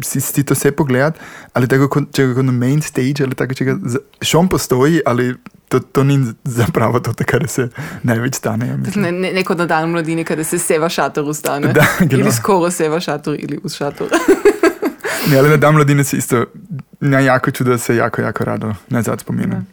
si, 0.00 0.20
si 0.20 0.44
to 0.44 0.54
vse 0.54 0.72
pogledat, 0.72 1.18
ali 1.52 1.68
tako 1.68 2.02
če 2.12 2.26
ga 2.26 2.42
na 2.42 2.52
main 2.52 2.82
stage, 2.82 3.24
ali 3.24 3.34
tako, 3.34 3.54
če 3.54 3.64
ga 3.64 3.76
za- 3.84 3.98
schon 4.22 4.48
postoji, 4.48 5.00
ali 5.06 5.34
to, 5.68 5.80
to 5.80 6.04
ni 6.04 6.32
zapravo 6.44 7.00
to, 7.00 7.12
kar 7.26 7.48
se 7.48 7.68
največ 8.02 8.34
stane. 8.34 8.66
Ja. 8.66 8.76
Ne, 8.96 9.12
ne, 9.12 9.32
neko 9.32 9.54
na 9.54 9.66
dan 9.66 9.90
mladine 9.90 10.24
kada 10.24 10.44
se 10.44 10.58
seva 10.58 10.88
šator 10.88 11.24
ustane. 11.24 11.72
Da, 11.72 11.86
genau. 12.00 12.20
Ili 12.20 12.32
skoro 12.32 12.70
seva 12.70 13.00
šator 13.00 13.36
ili 13.38 13.58
uz 13.64 13.74
šator. 13.74 14.08
Ne, 15.30 15.38
ali 15.38 15.48
na 15.48 15.56
dan 15.56 15.74
mladine 15.74 16.04
se 16.04 16.16
isto, 16.16 16.44
ja, 17.00 17.20
jako 17.20 17.50
čudo 17.50 17.78
se 17.78 17.96
jako, 17.96 18.22
jako 18.22 18.44
rado 18.44 18.74
nazad 18.88 19.20
spominam. 19.20 19.66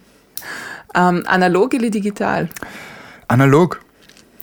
Um, 0.96 1.24
analog 1.28 1.74
ili 1.74 1.90
digital? 1.90 2.46
Analog, 3.28 3.78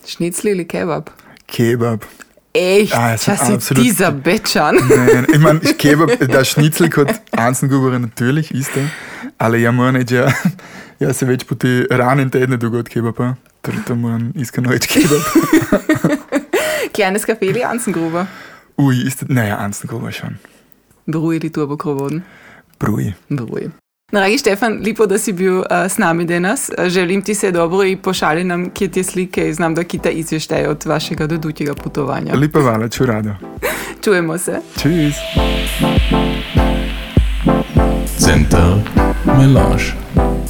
Šnicli 0.07 0.51
ili 0.51 0.69
kebab? 0.69 1.09
kebab. 1.47 2.01
Echt, 2.55 2.95
Ah, 2.95 3.11
ja, 3.11 3.17
si 3.19 3.31
absolut. 3.31 3.97
za 3.97 4.11
bečan. 4.11 4.75
Nein, 4.75 5.27
ich 5.35 5.39
meine, 5.41 5.61
Kebab, 5.79 6.11
der 6.19 6.45
Schnitzel 6.45 6.91
kot 6.91 7.09
Ansenguber 7.31 7.99
natürlich 7.99 8.51
isto, 8.51 8.81
ali 9.39 9.63
ja 9.63 9.71
reči, 9.71 10.15
ja, 10.15 10.33
ja 11.01 11.13
se 11.17 11.27
več 11.27 11.45
poti 11.49 11.85
ranen 11.91 12.31
tedne 12.31 12.59
od 12.61 12.89
kebaba, 12.89 13.35
torej 13.65 13.85
to 13.87 13.97
moram 13.97 14.33
iskreno 14.37 14.71
reči 14.71 14.89
kebab. 14.89 15.23
Kleines 16.95 17.27
Café 17.27 17.51
ili 17.51 17.65
Ansengruber? 17.65 18.27
Uj, 18.77 18.97
isto, 19.07 19.27
ne, 19.29 19.49
ja, 19.49 19.59
Ansenguber 19.59 20.13
schon. 20.13 20.37
Bruj 21.07 21.37
ili 21.37 21.51
Turbokrovoden? 21.51 22.23
Bruj. 22.81 23.13
Bruj. 23.29 23.71
Dragi 24.13 24.39
Štefan, 24.39 24.81
lepo, 24.87 25.07
da 25.07 25.19
si 25.19 25.33
bil 25.33 25.61
uh, 25.61 25.67
s 25.89 25.99
nami 25.99 26.25
danes. 26.25 26.69
Uh, 26.69 26.89
Želim 26.89 27.23
ti 27.23 27.33
vse 27.33 27.53
dobro 27.53 27.85
in 27.85 27.99
pošalji 27.99 28.45
nam, 28.45 28.71
kje 28.75 28.89
ti 28.89 29.05
slike. 29.05 29.53
Znam, 29.53 29.75
da 29.75 29.85
kita 29.85 30.11
izveštejo 30.11 30.71
od 30.71 30.85
vašega 30.87 31.27
dodutjega 31.27 31.75
potovanja. 31.75 32.35
Lepa 32.35 32.59
vala, 32.59 32.89
ču 32.89 33.07
rado. 33.07 33.35
Čujemo 34.05 34.39
se. 34.39 34.61
Tschüss. 34.77 35.15
Center 38.19 38.83
Melange. 39.25 40.50